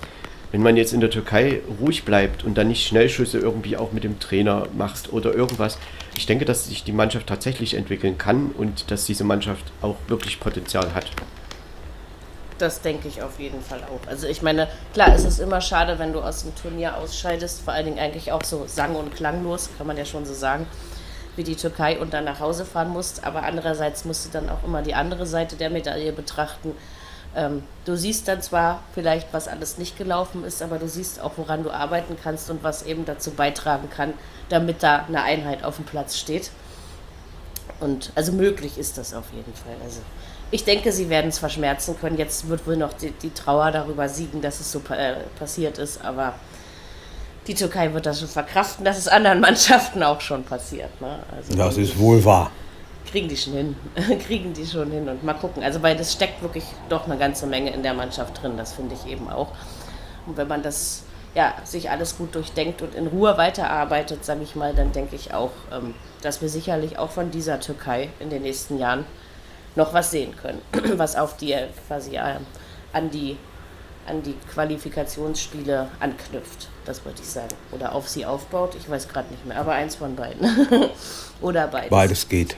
wenn 0.52 0.62
man 0.62 0.76
jetzt 0.76 0.92
in 0.92 1.00
der 1.00 1.10
Türkei 1.10 1.60
ruhig 1.80 2.04
bleibt 2.04 2.44
und 2.44 2.58
dann 2.58 2.68
nicht 2.68 2.86
Schnellschüsse 2.86 3.38
irgendwie 3.38 3.76
auch 3.76 3.92
mit 3.92 4.04
dem 4.04 4.18
Trainer 4.18 4.66
macht 4.76 5.12
oder 5.12 5.32
irgendwas, 5.32 5.78
ich 6.16 6.26
denke, 6.26 6.44
dass 6.44 6.66
sich 6.66 6.82
die 6.82 6.92
Mannschaft 6.92 7.26
tatsächlich 7.26 7.74
entwickeln 7.74 8.18
kann 8.18 8.50
und 8.50 8.90
dass 8.90 9.04
diese 9.04 9.24
Mannschaft 9.24 9.64
auch 9.80 9.96
wirklich 10.08 10.40
Potenzial 10.40 10.92
hat. 10.94 11.06
Das 12.58 12.82
denke 12.82 13.08
ich 13.08 13.22
auf 13.22 13.38
jeden 13.38 13.62
Fall 13.62 13.80
auch. 13.84 14.06
Also 14.06 14.26
ich 14.26 14.42
meine, 14.42 14.68
klar, 14.92 15.14
es 15.14 15.24
ist 15.24 15.38
immer 15.38 15.62
schade, 15.62 15.98
wenn 15.98 16.12
du 16.12 16.20
aus 16.20 16.42
dem 16.42 16.54
Turnier 16.54 16.96
ausscheidest, 16.96 17.62
vor 17.62 17.72
allen 17.72 17.86
Dingen 17.86 17.98
eigentlich 17.98 18.32
auch 18.32 18.44
so 18.44 18.64
sang- 18.66 18.96
und 18.96 19.14
klanglos, 19.14 19.70
kann 19.78 19.86
man 19.86 19.96
ja 19.96 20.04
schon 20.04 20.26
so 20.26 20.34
sagen, 20.34 20.66
wie 21.36 21.44
die 21.44 21.56
Türkei 21.56 21.98
und 21.98 22.12
dann 22.12 22.24
nach 22.24 22.40
Hause 22.40 22.66
fahren 22.66 22.90
musst. 22.90 23.24
Aber 23.24 23.44
andererseits 23.44 24.04
musst 24.04 24.26
du 24.26 24.30
dann 24.30 24.50
auch 24.50 24.62
immer 24.62 24.82
die 24.82 24.94
andere 24.94 25.24
Seite 25.24 25.56
der 25.56 25.70
Medaille 25.70 26.12
betrachten 26.12 26.74
ähm, 27.36 27.62
du 27.84 27.96
siehst 27.96 28.26
dann 28.26 28.42
zwar 28.42 28.82
vielleicht, 28.92 29.32
was 29.32 29.46
alles 29.46 29.78
nicht 29.78 29.96
gelaufen 29.96 30.44
ist, 30.44 30.62
aber 30.62 30.78
du 30.78 30.88
siehst 30.88 31.20
auch, 31.20 31.32
woran 31.36 31.62
du 31.62 31.70
arbeiten 31.70 32.16
kannst 32.22 32.50
und 32.50 32.62
was 32.64 32.82
eben 32.82 33.04
dazu 33.04 33.30
beitragen 33.30 33.88
kann, 33.88 34.14
damit 34.48 34.82
da 34.82 35.04
eine 35.06 35.22
Einheit 35.22 35.62
auf 35.62 35.76
dem 35.76 35.84
Platz 35.84 36.16
steht. 36.16 36.50
Und 37.78 38.12
also 38.14 38.32
möglich 38.32 38.78
ist 38.78 38.98
das 38.98 39.14
auf 39.14 39.26
jeden 39.32 39.54
Fall. 39.54 39.76
Also 39.84 40.00
ich 40.50 40.64
denke, 40.64 40.90
sie 40.90 41.08
werden 41.08 41.28
es 41.28 41.38
verschmerzen 41.38 41.96
können. 42.00 42.18
Jetzt 42.18 42.48
wird 42.48 42.66
wohl 42.66 42.76
noch 42.76 42.92
die, 42.92 43.12
die 43.12 43.30
Trauer 43.30 43.70
darüber 43.70 44.08
siegen, 44.08 44.42
dass 44.42 44.58
es 44.58 44.72
so 44.72 44.82
äh, 44.90 45.14
passiert 45.38 45.78
ist, 45.78 46.04
aber 46.04 46.34
die 47.46 47.54
Türkei 47.54 47.94
wird 47.94 48.06
das 48.06 48.18
schon 48.18 48.28
verkraften. 48.28 48.84
Das 48.84 48.98
ist 48.98 49.10
anderen 49.10 49.40
Mannschaften 49.40 50.02
auch 50.02 50.20
schon 50.20 50.42
passiert. 50.42 51.00
Ne? 51.00 51.20
Also 51.34 51.54
das 51.54 51.76
ist 51.76 51.96
wohl 51.96 52.24
wahr 52.24 52.50
kriegen 53.06 53.28
die 53.28 53.36
schon 53.36 53.52
hin. 53.54 53.76
kriegen 54.26 54.52
die 54.52 54.66
schon 54.66 54.90
hin 54.90 55.08
und 55.08 55.22
mal 55.24 55.34
gucken. 55.34 55.62
Also 55.62 55.82
weil 55.82 55.96
das 55.96 56.12
steckt 56.12 56.42
wirklich 56.42 56.64
doch 56.88 57.06
eine 57.06 57.18
ganze 57.18 57.46
Menge 57.46 57.72
in 57.72 57.82
der 57.82 57.94
Mannschaft 57.94 58.42
drin, 58.42 58.56
das 58.56 58.72
finde 58.72 58.94
ich 58.94 59.10
eben 59.10 59.28
auch. 59.28 59.52
Und 60.26 60.36
wenn 60.36 60.48
man 60.48 60.62
das 60.62 61.04
ja, 61.34 61.54
sich 61.64 61.90
alles 61.90 62.18
gut 62.18 62.34
durchdenkt 62.34 62.82
und 62.82 62.94
in 62.94 63.06
Ruhe 63.06 63.36
weiterarbeitet, 63.38 64.24
sage 64.24 64.42
ich 64.42 64.56
mal, 64.56 64.74
dann 64.74 64.92
denke 64.92 65.14
ich 65.14 65.32
auch, 65.32 65.52
ähm, 65.72 65.94
dass 66.22 66.42
wir 66.42 66.48
sicherlich 66.48 66.98
auch 66.98 67.10
von 67.10 67.30
dieser 67.30 67.60
Türkei 67.60 68.08
in 68.18 68.30
den 68.30 68.42
nächsten 68.42 68.78
Jahren 68.78 69.04
noch 69.76 69.94
was 69.94 70.10
sehen 70.10 70.34
können, 70.36 70.60
was 70.98 71.14
auf 71.14 71.36
die 71.36 71.56
quasi 71.86 72.16
äh, 72.16 72.36
an 72.92 73.10
die 73.10 73.36
an 74.06 74.22
die 74.22 74.34
Qualifikationsspiele 74.52 75.88
anknüpft, 76.00 76.68
das 76.84 77.04
wollte 77.04 77.22
ich 77.22 77.28
sagen. 77.28 77.54
Oder 77.70 77.94
auf 77.94 78.08
sie 78.08 78.26
aufbaut, 78.26 78.74
ich 78.74 78.90
weiß 78.90 79.06
gerade 79.08 79.30
nicht 79.30 79.46
mehr, 79.46 79.58
aber 79.58 79.72
eins 79.72 79.94
von 79.94 80.16
beiden. 80.16 80.48
Oder 81.40 81.68
beides. 81.68 81.90
Beides 81.90 82.28
geht. 82.28 82.56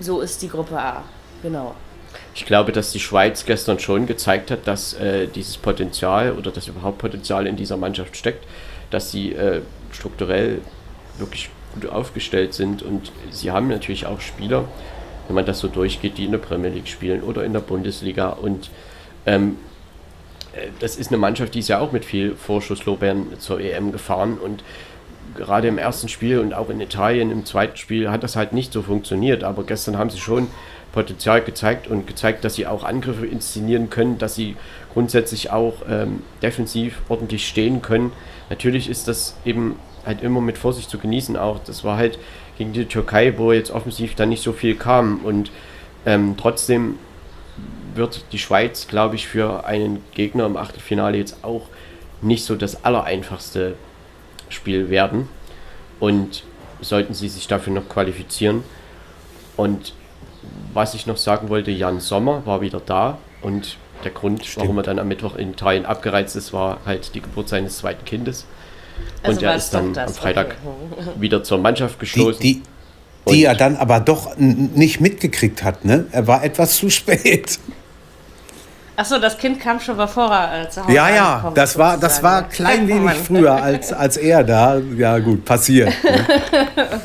So 0.00 0.20
ist 0.20 0.42
die 0.42 0.48
Gruppe 0.48 0.78
A, 0.78 1.02
genau. 1.42 1.74
Ich 2.34 2.46
glaube, 2.46 2.72
dass 2.72 2.92
die 2.92 3.00
Schweiz 3.00 3.44
gestern 3.44 3.78
schon 3.78 4.06
gezeigt 4.06 4.50
hat, 4.50 4.66
dass 4.66 4.94
äh, 4.94 5.26
dieses 5.26 5.56
Potenzial 5.56 6.32
oder 6.32 6.50
dass 6.50 6.68
überhaupt 6.68 6.98
Potenzial 6.98 7.46
in 7.46 7.56
dieser 7.56 7.76
Mannschaft 7.76 8.16
steckt, 8.16 8.46
dass 8.90 9.10
sie 9.10 9.32
äh, 9.32 9.60
strukturell 9.92 10.60
wirklich 11.18 11.50
gut 11.74 11.90
aufgestellt 11.90 12.54
sind. 12.54 12.82
Und 12.82 13.12
sie 13.30 13.50
haben 13.50 13.68
natürlich 13.68 14.06
auch 14.06 14.20
Spieler, 14.20 14.64
wenn 15.26 15.34
man 15.34 15.46
das 15.46 15.58
so 15.58 15.68
durchgeht, 15.68 16.16
die 16.16 16.24
in 16.24 16.32
der 16.32 16.38
Premier 16.38 16.70
League 16.70 16.88
spielen 16.88 17.22
oder 17.22 17.44
in 17.44 17.52
der 17.52 17.60
Bundesliga. 17.60 18.30
Und 18.30 18.70
ähm, 19.26 19.56
äh, 20.54 20.68
das 20.80 20.96
ist 20.96 21.08
eine 21.08 21.18
Mannschaft, 21.18 21.54
die 21.54 21.58
ist 21.58 21.68
ja 21.68 21.80
auch 21.80 21.92
mit 21.92 22.04
viel 22.04 22.34
Vorschusslorbeeren 22.34 23.38
zur 23.38 23.60
EM 23.60 23.92
gefahren. 23.92 24.38
Und 24.38 24.62
gerade 25.36 25.68
im 25.68 25.78
ersten 25.78 26.08
Spiel 26.08 26.38
und 26.38 26.54
auch 26.54 26.70
in 26.70 26.80
Italien 26.80 27.30
im 27.30 27.44
zweiten 27.44 27.76
Spiel 27.76 28.10
hat 28.10 28.22
das 28.22 28.36
halt 28.36 28.52
nicht 28.52 28.72
so 28.72 28.82
funktioniert. 28.82 29.44
Aber 29.44 29.64
gestern 29.64 29.96
haben 29.98 30.10
sie 30.10 30.18
schon 30.18 30.48
Potenzial 30.92 31.42
gezeigt 31.42 31.86
und 31.86 32.06
gezeigt, 32.06 32.44
dass 32.44 32.54
sie 32.54 32.66
auch 32.66 32.84
Angriffe 32.84 33.26
inszenieren 33.26 33.90
können, 33.90 34.18
dass 34.18 34.34
sie 34.34 34.56
grundsätzlich 34.92 35.50
auch 35.50 35.74
ähm, 35.88 36.22
defensiv 36.42 37.00
ordentlich 37.08 37.46
stehen 37.46 37.82
können. 37.82 38.12
Natürlich 38.50 38.88
ist 38.88 39.06
das 39.06 39.36
eben 39.44 39.76
halt 40.06 40.22
immer 40.22 40.40
mit 40.40 40.58
Vorsicht 40.58 40.90
zu 40.90 40.98
genießen 40.98 41.36
auch. 41.36 41.60
Das 41.64 41.84
war 41.84 41.96
halt 41.96 42.18
gegen 42.56 42.72
die 42.72 42.86
Türkei, 42.86 43.34
wo 43.36 43.52
jetzt 43.52 43.70
offensiv 43.70 44.14
dann 44.14 44.30
nicht 44.30 44.42
so 44.42 44.52
viel 44.52 44.74
kam 44.74 45.18
und 45.18 45.50
ähm, 46.06 46.34
trotzdem 46.36 46.94
wird 47.94 48.24
die 48.32 48.38
Schweiz, 48.38 48.88
glaube 48.88 49.16
ich, 49.16 49.28
für 49.28 49.64
einen 49.64 50.02
Gegner 50.14 50.46
im 50.46 50.56
Achtelfinale 50.56 51.18
jetzt 51.18 51.44
auch 51.44 51.62
nicht 52.22 52.44
so 52.44 52.56
das 52.56 52.84
allereinfachste 52.84 53.76
Spiel 54.50 54.90
werden. 54.90 55.28
Und 56.00 56.44
sollten 56.80 57.14
sie 57.14 57.28
sich 57.28 57.48
dafür 57.48 57.72
noch 57.72 57.88
qualifizieren. 57.88 58.62
Und 59.56 59.94
was 60.72 60.94
ich 60.94 61.06
noch 61.06 61.16
sagen 61.16 61.48
wollte, 61.48 61.70
Jan 61.70 62.00
Sommer 62.00 62.46
war 62.46 62.60
wieder 62.60 62.80
da 62.84 63.18
und 63.42 63.76
der 64.04 64.12
Grund, 64.12 64.44
Stimmt. 64.44 64.64
warum 64.64 64.76
er 64.78 64.82
dann 64.84 64.98
am 64.98 65.08
Mittwoch 65.08 65.34
in 65.36 65.50
Italien 65.50 65.84
abgereizt 65.84 66.36
ist, 66.36 66.52
war 66.52 66.78
halt 66.86 67.14
die 67.14 67.20
Geburt 67.20 67.48
seines 67.48 67.78
zweiten 67.78 68.04
Kindes. 68.04 68.46
Also 69.22 69.38
und 69.38 69.44
er 69.44 69.56
ist 69.56 69.70
dann 69.70 69.96
am 69.96 70.08
Freitag 70.08 70.56
okay. 70.64 71.10
wieder 71.20 71.42
zur 71.42 71.58
Mannschaft 71.58 71.98
gestoßen. 71.98 72.40
Die, 72.40 72.62
die, 73.26 73.32
die 73.32 73.44
er 73.44 73.54
dann 73.54 73.76
aber 73.76 74.00
doch 74.00 74.36
nicht 74.36 75.00
mitgekriegt 75.00 75.64
hat, 75.64 75.84
ne? 75.84 76.06
Er 76.12 76.26
war 76.26 76.44
etwas 76.44 76.76
zu 76.76 76.90
spät. 76.90 77.58
Achso, 78.98 79.20
das 79.20 79.38
Kind 79.38 79.60
kam 79.60 79.78
schon 79.78 79.96
bevor 79.96 80.28
er 80.28 80.62
äh, 80.62 80.68
zu 80.68 80.82
Hause 80.82 80.92
Ja, 80.92 81.08
ja, 81.08 81.52
das 81.54 81.78
war, 81.78 81.96
das 81.96 82.20
war 82.20 82.48
klein 82.48 82.88
wenig 82.88 83.12
früher 83.12 83.54
als, 83.54 83.92
als 83.92 84.16
er 84.16 84.42
da. 84.42 84.76
Ja, 84.96 85.20
gut, 85.20 85.44
passiert. 85.44 85.92
Ne? 86.02 86.26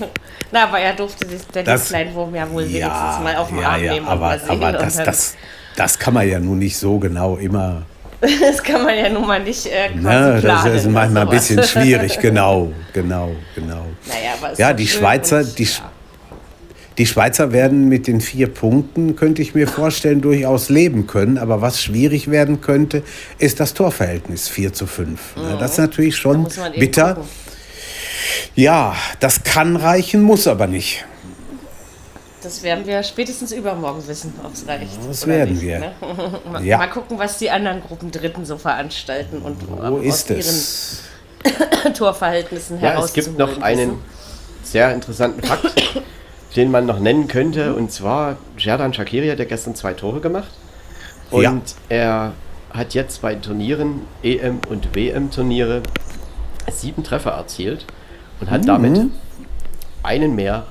Na, 0.52 0.64
aber 0.64 0.80
er 0.80 0.94
durfte 0.94 1.30
sich 1.30 1.46
der 1.54 1.62
das, 1.62 1.90
Kleinwurm 1.90 2.34
ja 2.34 2.50
wohl 2.50 2.64
ja, 2.64 2.88
wenigstens 2.88 3.24
mal 3.24 3.36
auf 3.36 3.50
den 3.50 3.60
ja, 3.60 3.70
Arm 3.70 3.84
ja, 3.84 3.94
nehmen. 3.94 4.08
Aber, 4.08 4.40
aber 4.48 4.72
das, 4.72 4.96
das, 4.96 5.36
das 5.76 6.00
kann 6.00 6.16
man 6.16 6.28
ja 6.28 6.40
nun 6.40 6.58
nicht 6.58 6.76
so 6.76 6.98
genau 6.98 7.36
immer. 7.36 7.84
das 8.22 8.64
kann 8.64 8.84
man 8.84 8.98
ja 8.98 9.10
nun 9.10 9.28
mal 9.28 9.44
nicht 9.44 9.68
äh, 9.68 9.92
Na, 9.94 10.42
Das 10.42 10.66
ist 10.66 10.90
manchmal 10.90 11.24
ein 11.24 11.30
bisschen 11.30 11.62
schwierig, 11.62 12.18
genau, 12.20 12.72
genau, 12.92 13.36
genau. 13.54 13.86
Naja, 14.08 14.32
aber 14.42 14.58
ja, 14.58 14.74
die 14.74 14.88
Schweizer, 14.88 15.42
und, 15.42 15.60
die, 15.60 15.66
ja. 15.66 15.92
Die 16.98 17.06
Schweizer 17.06 17.52
werden 17.52 17.90
mit 17.90 18.08
den 18.08 18.22
vier 18.22 18.48
Punkten, 18.48 19.16
könnte 19.16 19.42
ich 19.42 19.56
mir 19.56 19.68
vorstellen, 19.68 20.22
durchaus 20.22 20.70
leben 20.70 21.08
können. 21.08 21.38
Aber 21.38 21.62
was 21.62 21.82
schwierig 21.82 22.30
werden 22.30 22.62
könnte, 22.62 23.04
ist 23.40 23.60
das 23.60 23.74
Torverhältnis 23.74 24.48
4 24.50 24.74
zu 24.74 24.86
5. 24.86 25.36
Mhm. 25.36 25.60
Das 25.60 25.72
ist 25.72 25.78
natürlich 25.78 26.16
schon 26.16 26.48
bitter. 26.78 27.16
Gucken 27.16 27.30
ja, 28.56 28.96
das 29.20 29.44
kann 29.44 29.76
reichen, 29.76 30.22
muss 30.22 30.48
aber 30.48 30.68
nicht. 30.68 31.06
Das 32.42 32.62
werden 32.62 32.86
wir 32.86 33.02
spätestens 33.04 33.54
übermorgen 33.54 34.06
wissen, 34.06 34.34
ob 34.44 34.54
es 34.54 34.68
reicht. 34.68 34.98
Das 35.08 35.26
werden 35.26 35.54
nicht, 35.54 35.64
wir. 35.64 35.80
Ne? 35.80 35.94
mal, 36.52 36.64
ja. 36.64 36.78
mal, 36.78 36.90
gucken, 36.90 37.18
was 37.18 37.38
die 37.38 37.50
anderen 37.50 37.82
Gruppen 37.82 38.12
Dritten 38.12 38.46
so 38.46 38.58
veranstalten 38.58 39.42
und 39.42 39.58
Wo 39.68 39.98
ist 39.98 40.30
es? 40.30 41.00
ihren 41.46 41.94
Torverhältnissen 41.94 42.82
ja, 42.82 43.02
Es 43.02 43.14
gibt 43.14 43.38
noch 43.38 43.62
einen 43.62 44.00
sehr 44.62 44.94
interessanten 44.94 45.42
Fakt, 45.42 45.74
den 46.56 46.72
man 46.72 46.86
noch 46.86 47.00
nennen 47.00 47.28
könnte. 47.28 47.76
Und 47.76 47.92
zwar 47.92 48.38
Jerdan 48.58 48.94
Shakiri 48.94 49.28
hat 49.30 49.40
ja 49.40 49.46
gestern 49.46 49.76
zwei 49.76 49.94
Tore 49.94 50.20
gemacht. 50.20 50.52
Und 51.32 51.44
ja. 51.44 51.62
er 51.90 52.34
hat 52.72 52.94
jetzt 52.94 53.22
bei 53.22 53.36
Turnieren, 53.36 54.02
EM- 54.24 54.62
und 54.70 54.96
WM-Turniere, 54.96 55.82
sieben 56.72 57.04
Treffer 57.04 57.32
erzielt 57.32 57.86
und 58.40 58.50
hat 58.50 58.62
mhm. 58.62 58.68
damit 58.68 59.00
einen 60.04 60.36
mehr 60.36 60.66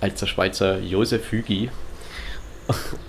als 0.00 0.20
der 0.20 0.26
Schweizer 0.26 0.78
Josef 0.78 1.30
Hügi. 1.30 1.70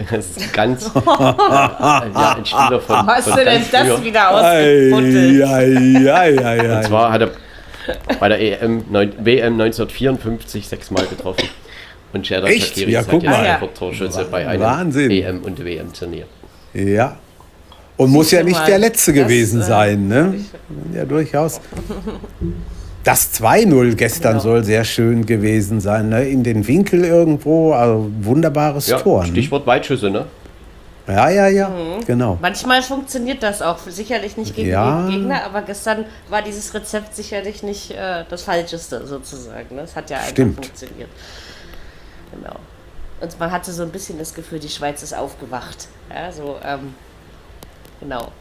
Das 0.09 0.35
ist 0.35 0.51
ganz 0.51 0.89
ja, 1.05 2.35
ein 2.37 2.45
Spieler 2.45 2.81
von. 2.81 3.05
Hast 3.05 3.29
von 3.29 3.37
du 3.37 3.45
denn 3.45 3.61
das 3.71 3.87
früher. 3.87 4.03
wieder 4.03 4.29
ausgefunden? 4.31 5.41
Und 6.77 6.83
zwar 6.85 7.11
hat 7.11 7.21
er 7.21 7.31
bei 8.19 8.29
der 8.29 8.41
EM, 8.41 8.83
WM 8.91 9.53
1954 9.53 10.67
sechsmal 10.67 11.05
getroffen. 11.05 11.47
Und 12.13 12.25
Serdar 12.25 12.49
Shakiri 12.51 12.91
ja, 12.91 13.03
guck 13.03 13.23
mal. 13.23 13.45
Rekordtorschütze 13.45 14.25
bei 14.29 14.47
einem 14.47 14.61
Wahnsinn. 14.61 15.11
EM- 15.11 15.43
und 15.43 15.63
WM-Turnier. 15.63 16.25
Ja. 16.73 17.17
Und 17.97 18.11
muss 18.11 18.31
ja 18.31 18.43
nicht 18.43 18.67
der 18.67 18.79
letzte 18.79 19.13
gewesen 19.13 19.59
das, 19.59 19.67
äh, 19.67 19.71
sein, 19.71 20.07
ne? 20.07 20.35
Ja, 20.93 21.05
durchaus. 21.05 21.59
Das 23.03 23.33
2-0 23.33 23.95
gestern 23.95 24.33
genau. 24.33 24.43
soll 24.43 24.63
sehr 24.63 24.85
schön 24.85 25.25
gewesen 25.25 25.81
sein, 25.81 26.07
ne? 26.07 26.25
in 26.25 26.41
den 26.43 26.65
Winkel 26.65 27.03
irgendwo, 27.03 27.73
also 27.73 28.09
wunderbares 28.21 28.87
ja, 28.87 28.97
Tor. 28.97 29.23
Ne? 29.23 29.29
Stichwort 29.29 29.67
Weitschüsse, 29.67 30.09
ne? 30.09 30.25
Ja, 31.05 31.29
ja, 31.29 31.47
ja, 31.49 31.67
mhm. 31.67 32.05
genau. 32.05 32.37
Manchmal 32.41 32.81
funktioniert 32.81 33.43
das 33.43 33.61
auch, 33.61 33.77
sicherlich 33.89 34.37
nicht 34.37 34.55
gegen 34.55 34.69
ja. 34.69 35.01
jeden 35.09 35.19
Gegner, 35.19 35.43
aber 35.43 35.63
gestern 35.63 36.05
war 36.29 36.41
dieses 36.41 36.73
Rezept 36.73 37.13
sicherlich 37.13 37.61
nicht 37.61 37.91
äh, 37.91 38.23
das 38.29 38.43
Falscheste 38.43 39.05
sozusagen. 39.05 39.75
Ne? 39.75 39.81
Es 39.81 39.97
hat 39.97 40.09
ja 40.09 40.17
einfach 40.17 40.29
Stimmt. 40.29 40.65
funktioniert. 40.65 41.09
Genau. 42.33 42.55
Und 43.21 43.39
man 43.39 43.51
hatte 43.51 43.71
so 43.71 43.83
ein 43.83 43.91
bisschen 43.91 44.19
das 44.19 44.33
Gefühl, 44.33 44.59
die 44.59 44.69
Schweiz 44.69 45.01
ist 45.03 45.13
aufgewacht. 45.13 45.87
Ja, 46.13 46.31
so, 46.31 46.57
ähm, 46.63 46.93
genau. 47.99 48.31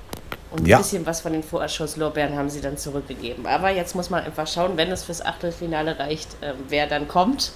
Und 0.51 0.67
ja. 0.67 0.77
ein 0.77 0.83
bisschen 0.83 1.07
was 1.07 1.21
von 1.21 1.33
den 1.33 1.43
Vorschusslorbeeren 1.43 2.37
haben 2.37 2.51
sie 2.51 2.61
dann 2.61 2.77
zurückgegeben. 2.77 3.47
Aber 3.47 3.71
jetzt 3.71 3.95
muss 3.95 4.11
man 4.11 4.25
einfach 4.25 4.47
schauen, 4.47 4.77
wenn 4.77 4.91
es 4.91 5.05
fürs 5.05 5.25
Achtelfinale 5.25 5.99
reicht, 5.99 6.31
äh, 6.43 6.55
wer 6.69 6.87
dann 6.87 7.09
kommt. 7.09 7.53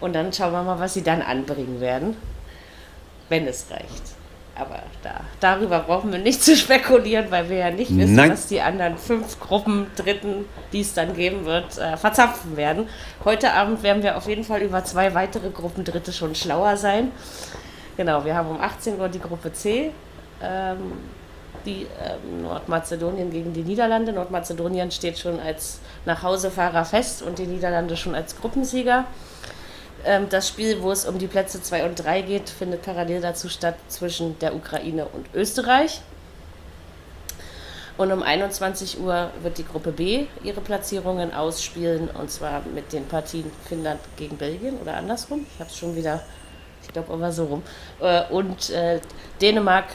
Und 0.00 0.14
dann 0.14 0.32
schauen 0.32 0.52
wir 0.52 0.62
mal, 0.62 0.78
was 0.78 0.94
sie 0.94 1.02
dann 1.02 1.22
anbringen 1.22 1.80
werden, 1.80 2.16
wenn 3.28 3.46
es 3.46 3.66
reicht. 3.70 4.02
Aber 4.54 4.80
da, 5.02 5.20
darüber 5.40 5.80
brauchen 5.80 6.12
wir 6.12 6.18
nicht 6.18 6.42
zu 6.44 6.56
spekulieren, 6.56 7.30
weil 7.30 7.48
wir 7.48 7.56
ja 7.56 7.70
nicht 7.70 7.96
wissen, 7.96 8.14
Nein. 8.14 8.32
was 8.32 8.46
die 8.46 8.60
anderen 8.60 8.98
fünf 8.98 9.40
Gruppen 9.40 9.86
Dritten, 9.96 10.44
die 10.72 10.80
es 10.80 10.94
dann 10.94 11.14
geben 11.14 11.44
wird, 11.44 11.78
äh, 11.78 11.96
verzapfen 11.96 12.56
werden. 12.56 12.88
Heute 13.24 13.52
Abend 13.52 13.82
werden 13.82 14.02
wir 14.02 14.16
auf 14.16 14.26
jeden 14.26 14.44
Fall 14.44 14.62
über 14.62 14.84
zwei 14.84 15.14
weitere 15.14 15.50
Gruppen 15.50 15.84
Dritte 15.84 16.12
schon 16.12 16.34
schlauer 16.34 16.76
sein. 16.76 17.12
Genau, 17.96 18.24
wir 18.24 18.34
haben 18.34 18.48
um 18.48 18.60
18 18.60 18.98
Uhr 18.98 19.08
die 19.08 19.20
Gruppe 19.20 19.52
C. 19.52 19.92
Ähm, 20.42 20.92
die 21.66 21.86
ähm, 22.02 22.42
Nordmazedonien 22.42 23.30
gegen 23.30 23.52
die 23.52 23.62
Niederlande. 23.62 24.12
Nordmazedonien 24.12 24.90
steht 24.90 25.18
schon 25.18 25.38
als 25.40 25.80
Nachhausefahrer 26.06 26.84
fest 26.84 27.22
und 27.22 27.38
die 27.38 27.46
Niederlande 27.46 27.96
schon 27.96 28.14
als 28.14 28.38
Gruppensieger. 28.40 29.04
Ähm, 30.04 30.28
das 30.28 30.48
Spiel, 30.48 30.82
wo 30.82 30.90
es 30.90 31.04
um 31.04 31.18
die 31.18 31.26
Plätze 31.26 31.62
2 31.62 31.84
und 31.84 31.96
3 31.96 32.22
geht, 32.22 32.50
findet 32.50 32.82
parallel 32.82 33.20
dazu 33.20 33.48
statt 33.48 33.76
zwischen 33.88 34.38
der 34.38 34.54
Ukraine 34.54 35.06
und 35.06 35.26
Österreich. 35.34 36.00
Und 37.96 38.12
um 38.12 38.22
21 38.22 39.00
Uhr 39.00 39.30
wird 39.42 39.58
die 39.58 39.64
Gruppe 39.64 39.92
B 39.92 40.26
ihre 40.42 40.60
Platzierungen 40.60 41.34
ausspielen 41.34 42.08
und 42.08 42.30
zwar 42.30 42.62
mit 42.74 42.92
den 42.92 43.06
Partien 43.06 43.50
Finnland 43.68 44.00
gegen 44.16 44.38
Belgien 44.38 44.78
oder 44.78 44.96
andersrum. 44.96 45.46
Ich 45.52 45.60
habe 45.60 45.68
es 45.68 45.76
schon 45.76 45.94
wieder, 45.94 46.22
ich 46.82 46.88
glaube 46.92 47.12
aber 47.12 47.30
so 47.30 47.44
rum. 47.44 47.62
Äh, 48.00 48.24
und 48.30 48.70
äh, 48.70 49.00
Dänemark 49.42 49.86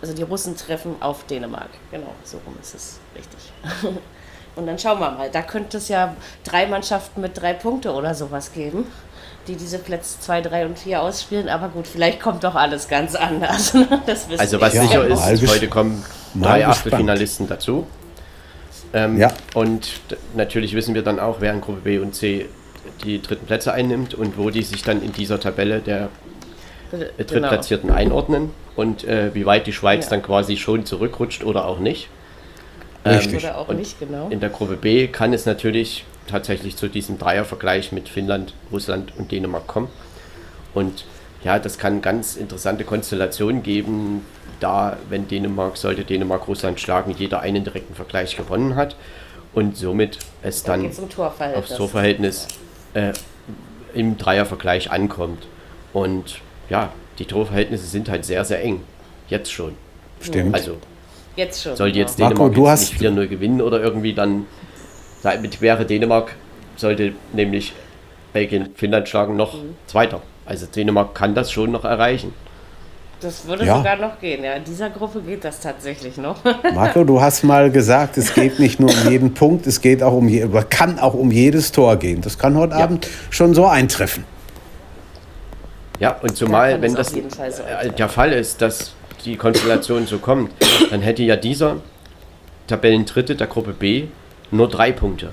also 0.00 0.14
die 0.14 0.22
Russen 0.22 0.56
treffen 0.56 0.96
auf 1.00 1.24
Dänemark. 1.24 1.70
Genau, 1.90 2.14
so 2.22 2.38
rum 2.46 2.56
ist 2.60 2.74
es 2.74 3.00
richtig. 3.14 3.52
Und 4.56 4.66
dann 4.66 4.78
schauen 4.78 4.98
wir 4.98 5.10
mal. 5.10 5.30
Da 5.30 5.42
könnte 5.42 5.78
es 5.78 5.88
ja 5.88 6.16
drei 6.44 6.66
Mannschaften 6.66 7.20
mit 7.20 7.40
drei 7.40 7.52
Punkte 7.52 7.92
oder 7.92 8.14
sowas 8.14 8.52
geben, 8.52 8.86
die 9.48 9.56
diese 9.56 9.78
Plätze 9.78 10.20
2, 10.20 10.42
3 10.42 10.66
und 10.66 10.78
4 10.78 11.02
ausspielen. 11.02 11.48
Aber 11.48 11.68
gut, 11.68 11.86
vielleicht 11.86 12.20
kommt 12.20 12.44
doch 12.44 12.54
alles 12.54 12.88
ganz 12.88 13.14
anders. 13.14 13.74
also 14.38 14.60
was 14.60 14.72
sicher 14.72 15.06
ist, 15.06 15.50
heute 15.50 15.68
kommen 15.68 16.04
drei 16.40 16.66
Achtelfinalisten 16.66 17.48
dazu. 17.48 17.86
Ähm, 18.92 19.18
ja. 19.18 19.32
Und 19.54 20.00
natürlich 20.34 20.74
wissen 20.74 20.94
wir 20.94 21.02
dann 21.02 21.18
auch, 21.18 21.36
wer 21.40 21.52
in 21.52 21.60
Gruppe 21.60 21.80
B 21.80 21.98
und 21.98 22.14
C 22.14 22.46
die 23.04 23.20
dritten 23.20 23.46
Plätze 23.46 23.72
einnimmt 23.72 24.14
und 24.14 24.38
wo 24.38 24.50
die 24.50 24.62
sich 24.62 24.82
dann 24.82 25.02
in 25.02 25.12
dieser 25.12 25.40
Tabelle 25.40 25.80
der 25.80 26.08
genau. 26.90 27.06
Drittplatzierten 27.18 27.90
einordnen 27.90 28.50
und 28.76 29.04
äh, 29.04 29.34
wie 29.34 29.44
weit 29.46 29.66
die 29.66 29.72
Schweiz 29.72 30.06
ja. 30.06 30.10
dann 30.10 30.22
quasi 30.22 30.56
schon 30.56 30.86
zurückrutscht 30.86 31.44
oder 31.44 31.66
auch 31.66 31.78
nicht. 31.78 32.08
Richtig. 33.04 33.44
Ähm, 33.44 33.50
oder 33.50 33.58
auch 33.58 33.68
nicht, 33.68 33.98
genau. 33.98 34.28
In 34.30 34.40
der 34.40 34.50
Gruppe 34.50 34.76
B 34.76 35.08
kann 35.08 35.32
es 35.32 35.46
natürlich 35.46 36.04
tatsächlich 36.28 36.76
zu 36.76 36.88
diesem 36.88 37.18
Dreiervergleich 37.18 37.92
mit 37.92 38.08
Finnland, 38.08 38.54
Russland 38.70 39.12
und 39.16 39.32
Dänemark 39.32 39.66
kommen. 39.66 39.88
Und 40.74 41.04
ja, 41.42 41.58
das 41.58 41.78
kann 41.78 42.02
ganz 42.02 42.36
interessante 42.36 42.84
Konstellationen 42.84 43.62
geben, 43.62 44.24
da, 44.60 44.96
wenn 45.08 45.28
Dänemark, 45.28 45.76
sollte 45.76 46.04
Dänemark 46.04 46.48
Russland 46.48 46.80
schlagen, 46.80 47.14
jeder 47.16 47.40
einen 47.40 47.64
direkten 47.64 47.94
Vergleich 47.94 48.36
gewonnen 48.36 48.76
hat 48.76 48.96
und 49.54 49.76
somit 49.76 50.18
es 50.42 50.62
dann, 50.62 50.82
dann 50.82 51.04
um 51.04 51.08
Torverhältnis. 51.08 51.58
aufs 51.58 51.76
Torverhältnis 51.76 52.48
äh, 52.94 53.12
im 53.94 54.18
Dreiervergleich 54.18 54.90
ankommt. 54.90 55.46
Und 55.92 56.40
ja, 56.68 56.92
die 57.18 57.24
Torverhältnisse 57.24 57.86
sind 57.86 58.08
halt 58.08 58.24
sehr, 58.24 58.44
sehr 58.44 58.62
eng. 58.62 58.82
Jetzt 59.28 59.52
schon. 59.52 59.74
Stimmt. 60.20 60.54
Also, 60.54 60.76
jetzt 61.36 61.62
schon. 61.62 61.76
Sollte 61.76 61.98
jetzt 61.98 62.18
Dänemark 62.18 62.38
Marco, 62.38 62.54
du 62.54 62.68
hast 62.68 62.92
nicht 62.92 63.02
4-0 63.02 63.26
gewinnen 63.26 63.62
oder 63.62 63.80
irgendwie 63.80 64.12
dann, 64.12 64.46
damit 65.22 65.60
wäre 65.60 65.84
Dänemark, 65.84 66.34
sollte 66.76 67.12
nämlich 67.32 67.74
Belgien 68.32 68.70
Finnland 68.74 69.08
schlagen, 69.08 69.36
noch 69.36 69.54
mhm. 69.54 69.76
Zweiter. 69.86 70.22
Also 70.46 70.66
Dänemark 70.66 71.14
kann 71.14 71.34
das 71.34 71.52
schon 71.52 71.72
noch 71.72 71.84
erreichen. 71.84 72.32
Das 73.20 73.46
würde 73.46 73.64
ja. 73.64 73.76
sogar 73.76 73.96
noch 73.96 74.20
gehen. 74.20 74.44
Ja, 74.44 74.52
in 74.52 74.64
dieser 74.64 74.90
Gruppe 74.90 75.20
geht 75.20 75.42
das 75.42 75.58
tatsächlich 75.58 76.18
noch. 76.18 76.36
Marco, 76.74 77.02
du 77.02 77.20
hast 77.20 77.42
mal 77.42 77.70
gesagt, 77.70 78.16
es 78.16 78.32
geht 78.32 78.60
nicht 78.60 78.78
nur 78.78 78.90
um 78.90 79.10
jeden 79.10 79.34
Punkt, 79.34 79.66
es 79.66 79.80
geht 79.80 80.04
auch 80.04 80.12
um 80.12 80.28
je, 80.28 80.48
kann 80.70 81.00
auch 81.00 81.14
um 81.14 81.32
jedes 81.32 81.72
Tor 81.72 81.96
gehen. 81.96 82.20
Das 82.20 82.38
kann 82.38 82.56
heute 82.56 82.74
ja. 82.74 82.84
Abend 82.84 83.08
schon 83.30 83.54
so 83.54 83.66
eintreffen. 83.66 84.24
Ja, 85.98 86.16
und 86.22 86.36
zumal, 86.36 86.80
wenn 86.80 86.94
das 86.94 87.10
so 87.10 87.20
der 87.98 88.08
Fall 88.08 88.32
ist, 88.32 88.62
dass 88.62 88.92
die 89.24 89.36
Konstellation 89.36 90.06
so 90.06 90.18
kommt, 90.18 90.52
dann 90.90 91.00
hätte 91.00 91.24
ja 91.24 91.34
dieser 91.34 91.78
Tabellendritte 92.68 93.34
der 93.34 93.48
Gruppe 93.48 93.72
B 93.72 94.04
nur 94.50 94.68
drei 94.68 94.92
Punkte 94.92 95.30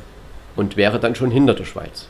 und 0.56 0.78
wäre 0.78 1.00
dann 1.00 1.16
schon 1.16 1.32
hinter 1.32 1.54
der 1.54 1.66
Schweiz. 1.66 2.08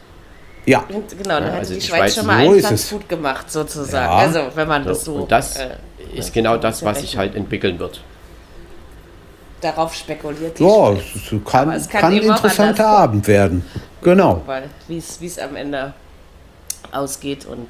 Ja. 0.66 0.84
Genau, 0.88 1.04
dann 1.24 1.44
ja, 1.44 1.50
hätte 1.50 1.58
also 1.58 1.74
die, 1.74 1.80
die 1.80 1.86
Schweiz, 1.86 2.00
Schweiz, 2.00 2.16
schon 2.16 2.26
mal 2.26 2.38
einen 2.38 2.60
Platz 2.60 2.90
gut 2.90 3.10
gemacht, 3.10 3.52
sozusagen. 3.52 4.12
Ja. 4.12 4.18
Also, 4.18 4.40
wenn 4.56 4.68
man 4.68 4.84
das 4.84 5.06
so. 5.06 5.16
Und 5.16 5.32
das 5.32 5.58
äh, 5.58 5.70
ist 6.16 6.34
genau 6.34 6.58
das, 6.58 6.84
was 6.84 7.02
sich 7.02 7.18
halt 7.18 7.36
entwickeln 7.36 7.78
wird. 7.80 8.02
Darauf 9.62 9.94
spekuliert 9.94 10.60
die 10.60 10.64
Ja, 10.64 10.92
es 10.92 11.02
kann, 11.46 11.72
es 11.72 11.88
kann, 11.88 12.02
kann 12.02 12.14
ein 12.14 12.22
interessanter 12.22 12.88
Abend 12.88 13.28
werden. 13.28 13.64
Genau. 14.02 14.42
Wie 14.88 14.98
es 14.98 15.40
am 15.40 15.56
Ende 15.56 15.94
ausgeht 16.92 17.46
und 17.46 17.68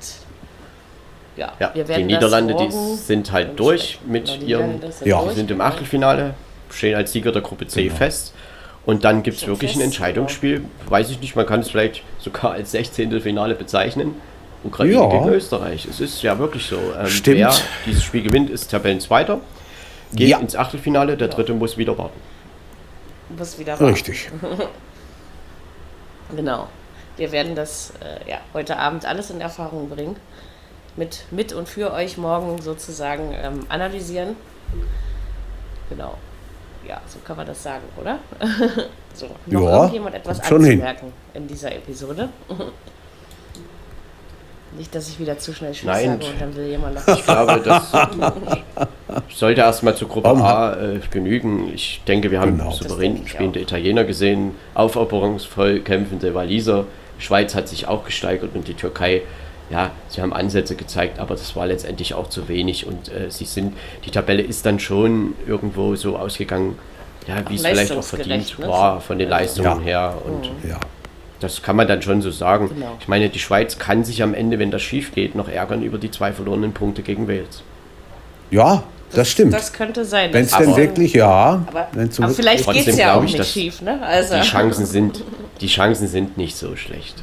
ja, 1.37 1.53
ja 1.59 1.69
die 1.69 2.03
Niederlande, 2.03 2.55
die 2.55 2.71
sind 2.95 3.31
halt 3.31 3.59
durch 3.59 3.99
mit 4.05 4.41
ihrem, 4.41 4.79
ja. 5.03 5.29
sind 5.31 5.51
im 5.51 5.61
Achtelfinale, 5.61 6.33
stehen 6.69 6.95
als 6.95 7.11
Sieger 7.11 7.31
der 7.31 7.41
Gruppe 7.41 7.67
C 7.67 7.83
genau. 7.83 7.95
fest. 7.95 8.33
Und 8.85 9.03
dann 9.03 9.23
gibt 9.23 9.37
es 9.37 9.47
wirklich 9.47 9.75
ein 9.75 9.81
Entscheidungsspiel. 9.81 10.63
Weiß 10.87 11.09
ich 11.09 11.19
nicht, 11.19 11.35
man 11.35 11.45
kann 11.45 11.61
es 11.61 11.71
vielleicht 11.71 12.03
sogar 12.19 12.51
als 12.51 12.71
16. 12.71 13.19
Finale 13.19 13.55
bezeichnen. 13.55 14.15
Ukraine 14.63 14.93
ja. 14.93 15.09
gegen 15.09 15.29
Österreich. 15.29 15.85
Es 15.85 15.99
ist 15.99 16.21
ja 16.21 16.37
wirklich 16.37 16.65
so. 16.65 16.77
Ähm, 16.97 17.07
Stimmt. 17.07 17.37
Wer 17.37 17.53
dieses 17.85 18.03
Spiel 18.03 18.23
gewinnt, 18.23 18.49
ist 18.49 18.69
Tabellenzweiter. 18.69 19.39
Geht 20.13 20.29
ja. 20.29 20.37
ins 20.39 20.55
Achtelfinale, 20.55 21.17
der 21.17 21.27
dritte 21.27 21.53
muss 21.53 21.77
wieder 21.77 21.97
warten. 21.97 22.19
Muss 23.37 23.57
wieder 23.57 23.73
warten. 23.73 23.85
Richtig. 23.85 24.29
genau. 26.35 26.67
Wir 27.17 27.31
werden 27.31 27.55
das 27.55 27.93
äh, 28.01 28.29
ja, 28.29 28.37
heute 28.53 28.77
Abend 28.77 29.05
alles 29.05 29.29
in 29.29 29.41
Erfahrung 29.41 29.89
bringen. 29.89 30.15
Mit, 30.95 31.25
mit 31.31 31.53
und 31.53 31.67
für 31.67 31.91
euch 31.91 32.17
morgen 32.17 32.61
sozusagen 32.61 33.33
ähm, 33.33 33.65
analysieren. 33.67 34.35
Genau. 35.89 36.17
Ja, 36.87 37.01
so 37.07 37.19
kann 37.25 37.37
man 37.37 37.47
das 37.47 37.61
sagen, 37.63 37.83
oder? 37.99 38.19
so, 39.13 39.27
noch 39.47 39.61
ja, 39.63 39.77
irgendjemand 39.77 40.15
etwas 40.15 40.39
anzumerken 40.39 41.11
in 41.33 41.47
dieser 41.47 41.73
Episode? 41.73 42.29
Nicht, 44.77 44.93
dass 44.93 45.07
ich 45.07 45.19
wieder 45.19 45.37
zu 45.37 45.53
schnell 45.53 45.71
Tschüss 45.71 45.85
Nein. 45.85 46.19
sage 46.19 46.25
und 46.25 46.41
dann 46.41 46.55
will 46.55 46.67
jemand 46.67 46.95
noch. 46.95 47.07
Ich 47.07 47.23
glaube, 47.23 47.61
das 47.63 47.91
sollte 49.37 49.61
erstmal 49.61 49.95
zur 49.95 50.09
Gruppe 50.09 50.29
A 50.29 50.73
äh, 50.73 50.99
genügen. 51.09 51.71
Ich 51.73 52.01
denke, 52.05 52.29
wir 52.29 52.41
haben 52.41 52.57
genau. 52.57 52.71
souverän 52.71 53.25
spielende 53.25 53.61
Italiener 53.61 54.03
gesehen, 54.03 54.51
aufopferungsvoll 54.73 55.79
kämpfende 55.79 56.33
Waliser. 56.33 56.85
Schweiz 57.19 57.55
hat 57.55 57.69
sich 57.69 57.87
auch 57.87 58.03
gesteigert 58.03 58.53
und 58.53 58.67
die 58.67 58.73
Türkei, 58.73 59.21
ja, 59.69 59.91
sie 60.09 60.21
haben 60.21 60.33
Ansätze 60.33 60.75
gezeigt, 60.75 61.19
aber 61.19 61.35
das 61.35 61.55
war 61.55 61.65
letztendlich 61.67 62.13
auch 62.13 62.29
zu 62.29 62.47
wenig 62.47 62.85
und 62.85 63.11
äh, 63.11 63.29
sie 63.29 63.45
sind, 63.45 63.75
die 64.05 64.11
Tabelle 64.11 64.43
ist 64.43 64.65
dann 64.65 64.79
schon 64.79 65.33
irgendwo 65.47 65.95
so 65.95 66.17
ausgegangen, 66.17 66.77
ja, 67.27 67.37
wie 67.49 67.55
es 67.55 67.65
vielleicht 67.65 67.91
auch 67.91 68.03
verdient 68.03 68.59
ne? 68.59 68.67
war 68.67 69.01
von 69.01 69.17
den 69.17 69.29
Leistungen 69.29 69.79
ja. 69.79 69.85
her 69.85 70.17
und 70.25 70.63
mhm. 70.63 70.69
ja. 70.69 70.79
Das 71.41 71.61
kann 71.61 71.75
man 71.75 71.87
dann 71.87 72.01
schon 72.01 72.21
so 72.21 72.31
sagen. 72.31 72.69
Genau. 72.69 72.97
Ich 72.99 73.09
meine, 73.09 73.29
die 73.29 73.39
Schweiz 73.39 73.77
kann 73.77 74.05
sich 74.05 74.23
am 74.23 74.33
Ende, 74.33 74.57
wenn 74.57 74.71
das 74.71 74.81
schief 74.81 75.13
geht, 75.13 75.35
noch 75.35 75.49
ärgern 75.49 75.83
über 75.83 75.97
die 75.97 76.09
zwei 76.09 76.31
verlorenen 76.31 76.73
Punkte 76.73 77.01
gegen 77.01 77.27
Wales. 77.27 77.61
Ja, 78.51 78.83
das, 79.09 79.15
das 79.15 79.31
stimmt. 79.31 79.53
Das 79.53 79.73
könnte 79.73 80.05
sein. 80.05 80.31
Wenn 80.31 80.45
es 80.45 80.55
denn 80.55 80.75
wirklich, 80.75 81.13
ja. 81.13 81.65
Aber, 81.67 81.87
aber 81.91 82.29
vielleicht 82.29 82.71
geht 82.71 82.87
es 82.87 82.97
ja 82.97 83.15
auch 83.15 83.21
nicht 83.21 83.43
schief. 83.45 83.81
Ne? 83.81 84.01
Also. 84.01 84.35
Die, 84.35 84.41
Chancen 84.41 84.85
sind, 84.85 85.23
die 85.59 85.67
Chancen 85.67 86.07
sind 86.07 86.37
nicht 86.37 86.55
so 86.55 86.75
schlecht. 86.77 87.15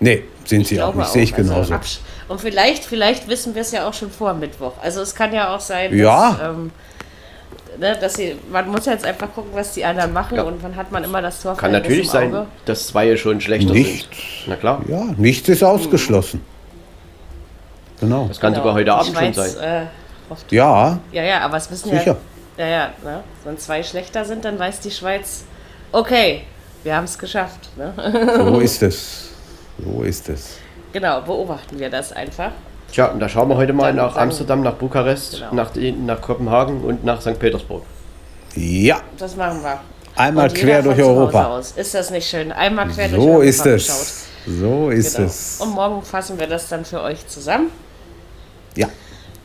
Nee, 0.00 0.24
sind 0.44 0.62
ich 0.62 0.68
sie 0.68 0.82
auch 0.82 0.94
nicht. 0.94 1.08
Sehe 1.08 1.22
ich 1.22 1.34
also 1.34 1.50
genauso. 1.50 1.74
und 2.28 2.40
vielleicht, 2.40 2.84
vielleicht 2.84 3.28
wissen 3.28 3.54
wir 3.54 3.62
es 3.62 3.72
ja 3.72 3.88
auch 3.88 3.94
schon 3.94 4.10
vor 4.10 4.34
Mittwoch. 4.34 4.72
Also 4.82 5.00
es 5.00 5.14
kann 5.14 5.32
ja 5.32 5.54
auch 5.54 5.60
sein, 5.60 5.96
ja. 5.96 6.32
dass, 6.32 6.50
ähm, 6.50 6.70
ne, 7.78 7.96
dass 8.00 8.14
sie, 8.14 8.36
man 8.50 8.68
muss 8.70 8.86
jetzt 8.86 9.04
einfach 9.04 9.32
gucken, 9.32 9.50
was 9.54 9.72
die 9.72 9.84
anderen 9.84 10.12
machen 10.12 10.36
ja. 10.36 10.42
und 10.42 10.62
wann 10.62 10.76
hat 10.76 10.92
man 10.92 11.04
immer 11.04 11.22
das 11.22 11.42
Tor 11.42 11.56
Kann 11.56 11.72
natürlich 11.72 12.10
sein, 12.10 12.46
dass 12.64 12.88
zwei 12.88 13.16
schon 13.16 13.40
schlechter 13.40 13.72
nicht, 13.72 14.08
sind. 14.12 14.48
Na 14.48 14.56
klar. 14.56 14.82
Ja, 14.88 15.04
nichts 15.16 15.48
ist 15.48 15.62
ausgeschlossen. 15.62 16.42
Genau. 18.00 18.26
Das 18.28 18.40
kann 18.40 18.52
genau. 18.52 18.64
sogar 18.64 18.74
heute 18.74 18.92
Abend 18.92 19.16
Schweiz, 19.16 19.34
schon 19.36 19.46
sein. 19.46 19.88
Äh, 20.50 20.54
ja. 20.54 20.98
Ja, 21.12 21.22
ja, 21.22 21.40
aber 21.40 21.56
es 21.56 21.70
wissen 21.70 21.90
Sicher. 21.90 22.04
ja. 22.06 22.16
Ja, 22.58 22.66
ja, 22.66 22.90
ne? 23.04 23.22
wenn 23.44 23.58
zwei 23.58 23.82
schlechter 23.82 24.24
sind, 24.24 24.44
dann 24.44 24.58
weiß 24.58 24.80
die 24.80 24.90
Schweiz, 24.90 25.44
okay, 25.92 26.42
wir 26.84 26.96
haben 26.96 27.04
es 27.04 27.18
geschafft. 27.18 27.68
Ne? 27.76 27.92
So 28.36 28.60
ist 28.60 28.82
es. 28.82 29.30
So 29.78 30.02
ist 30.02 30.28
es. 30.28 30.58
Genau, 30.92 31.20
beobachten 31.20 31.78
wir 31.78 31.90
das 31.90 32.12
einfach. 32.12 32.52
Tja, 32.92 33.06
und 33.06 33.20
da 33.20 33.28
schauen 33.28 33.48
wir 33.48 33.56
heute 33.56 33.72
mal 33.72 33.92
nach 33.92 34.16
Amsterdam, 34.16 34.62
nach 34.62 34.74
Bukarest, 34.74 35.42
genau. 35.50 35.54
nach, 35.54 35.70
nach 35.74 36.20
Kopenhagen 36.20 36.82
und 36.82 37.04
nach 37.04 37.20
St. 37.20 37.38
Petersburg. 37.38 37.82
Ja. 38.54 39.00
Das 39.18 39.36
machen 39.36 39.62
wir. 39.62 39.80
Einmal 40.14 40.50
quer 40.50 40.82
durch 40.82 40.98
Europa. 40.98 41.60
Ist 41.76 41.94
das 41.94 42.10
nicht 42.10 42.28
schön? 42.28 42.52
Einmal 42.52 42.88
quer 42.88 43.10
so 43.10 43.16
durch 43.16 43.26
Europa. 43.26 43.36
So 43.36 43.42
ist 43.42 43.66
es. 43.66 44.26
So 44.46 44.90
ist 44.90 45.16
genau. 45.16 45.28
es. 45.28 45.60
Und 45.60 45.74
morgen 45.74 46.02
fassen 46.02 46.38
wir 46.38 46.46
das 46.46 46.68
dann 46.68 46.84
für 46.84 47.02
euch 47.02 47.26
zusammen. 47.26 47.70
Ja. 48.76 48.88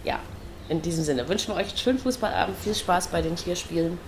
Ja. 0.04 0.20
In 0.70 0.82
diesem 0.82 1.04
Sinne 1.04 1.28
wünschen 1.28 1.50
wir 1.50 1.56
euch 1.56 1.70
einen 1.70 1.78
schönen 1.78 2.00
Fußballabend, 2.00 2.56
viel 2.58 2.76
Spaß 2.76 3.08
bei 3.08 3.22
den 3.22 3.36
vier 3.36 3.56
Spielen. 3.56 4.00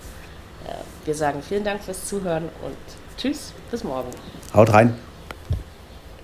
Äh, 0.66 0.72
wir 1.04 1.14
sagen 1.14 1.42
vielen 1.46 1.64
Dank 1.64 1.82
fürs 1.82 2.06
Zuhören 2.06 2.44
und 2.64 2.76
tschüss, 3.18 3.52
bis 3.70 3.84
morgen. 3.84 4.08
Haut 4.54 4.72
rein. 4.72 4.96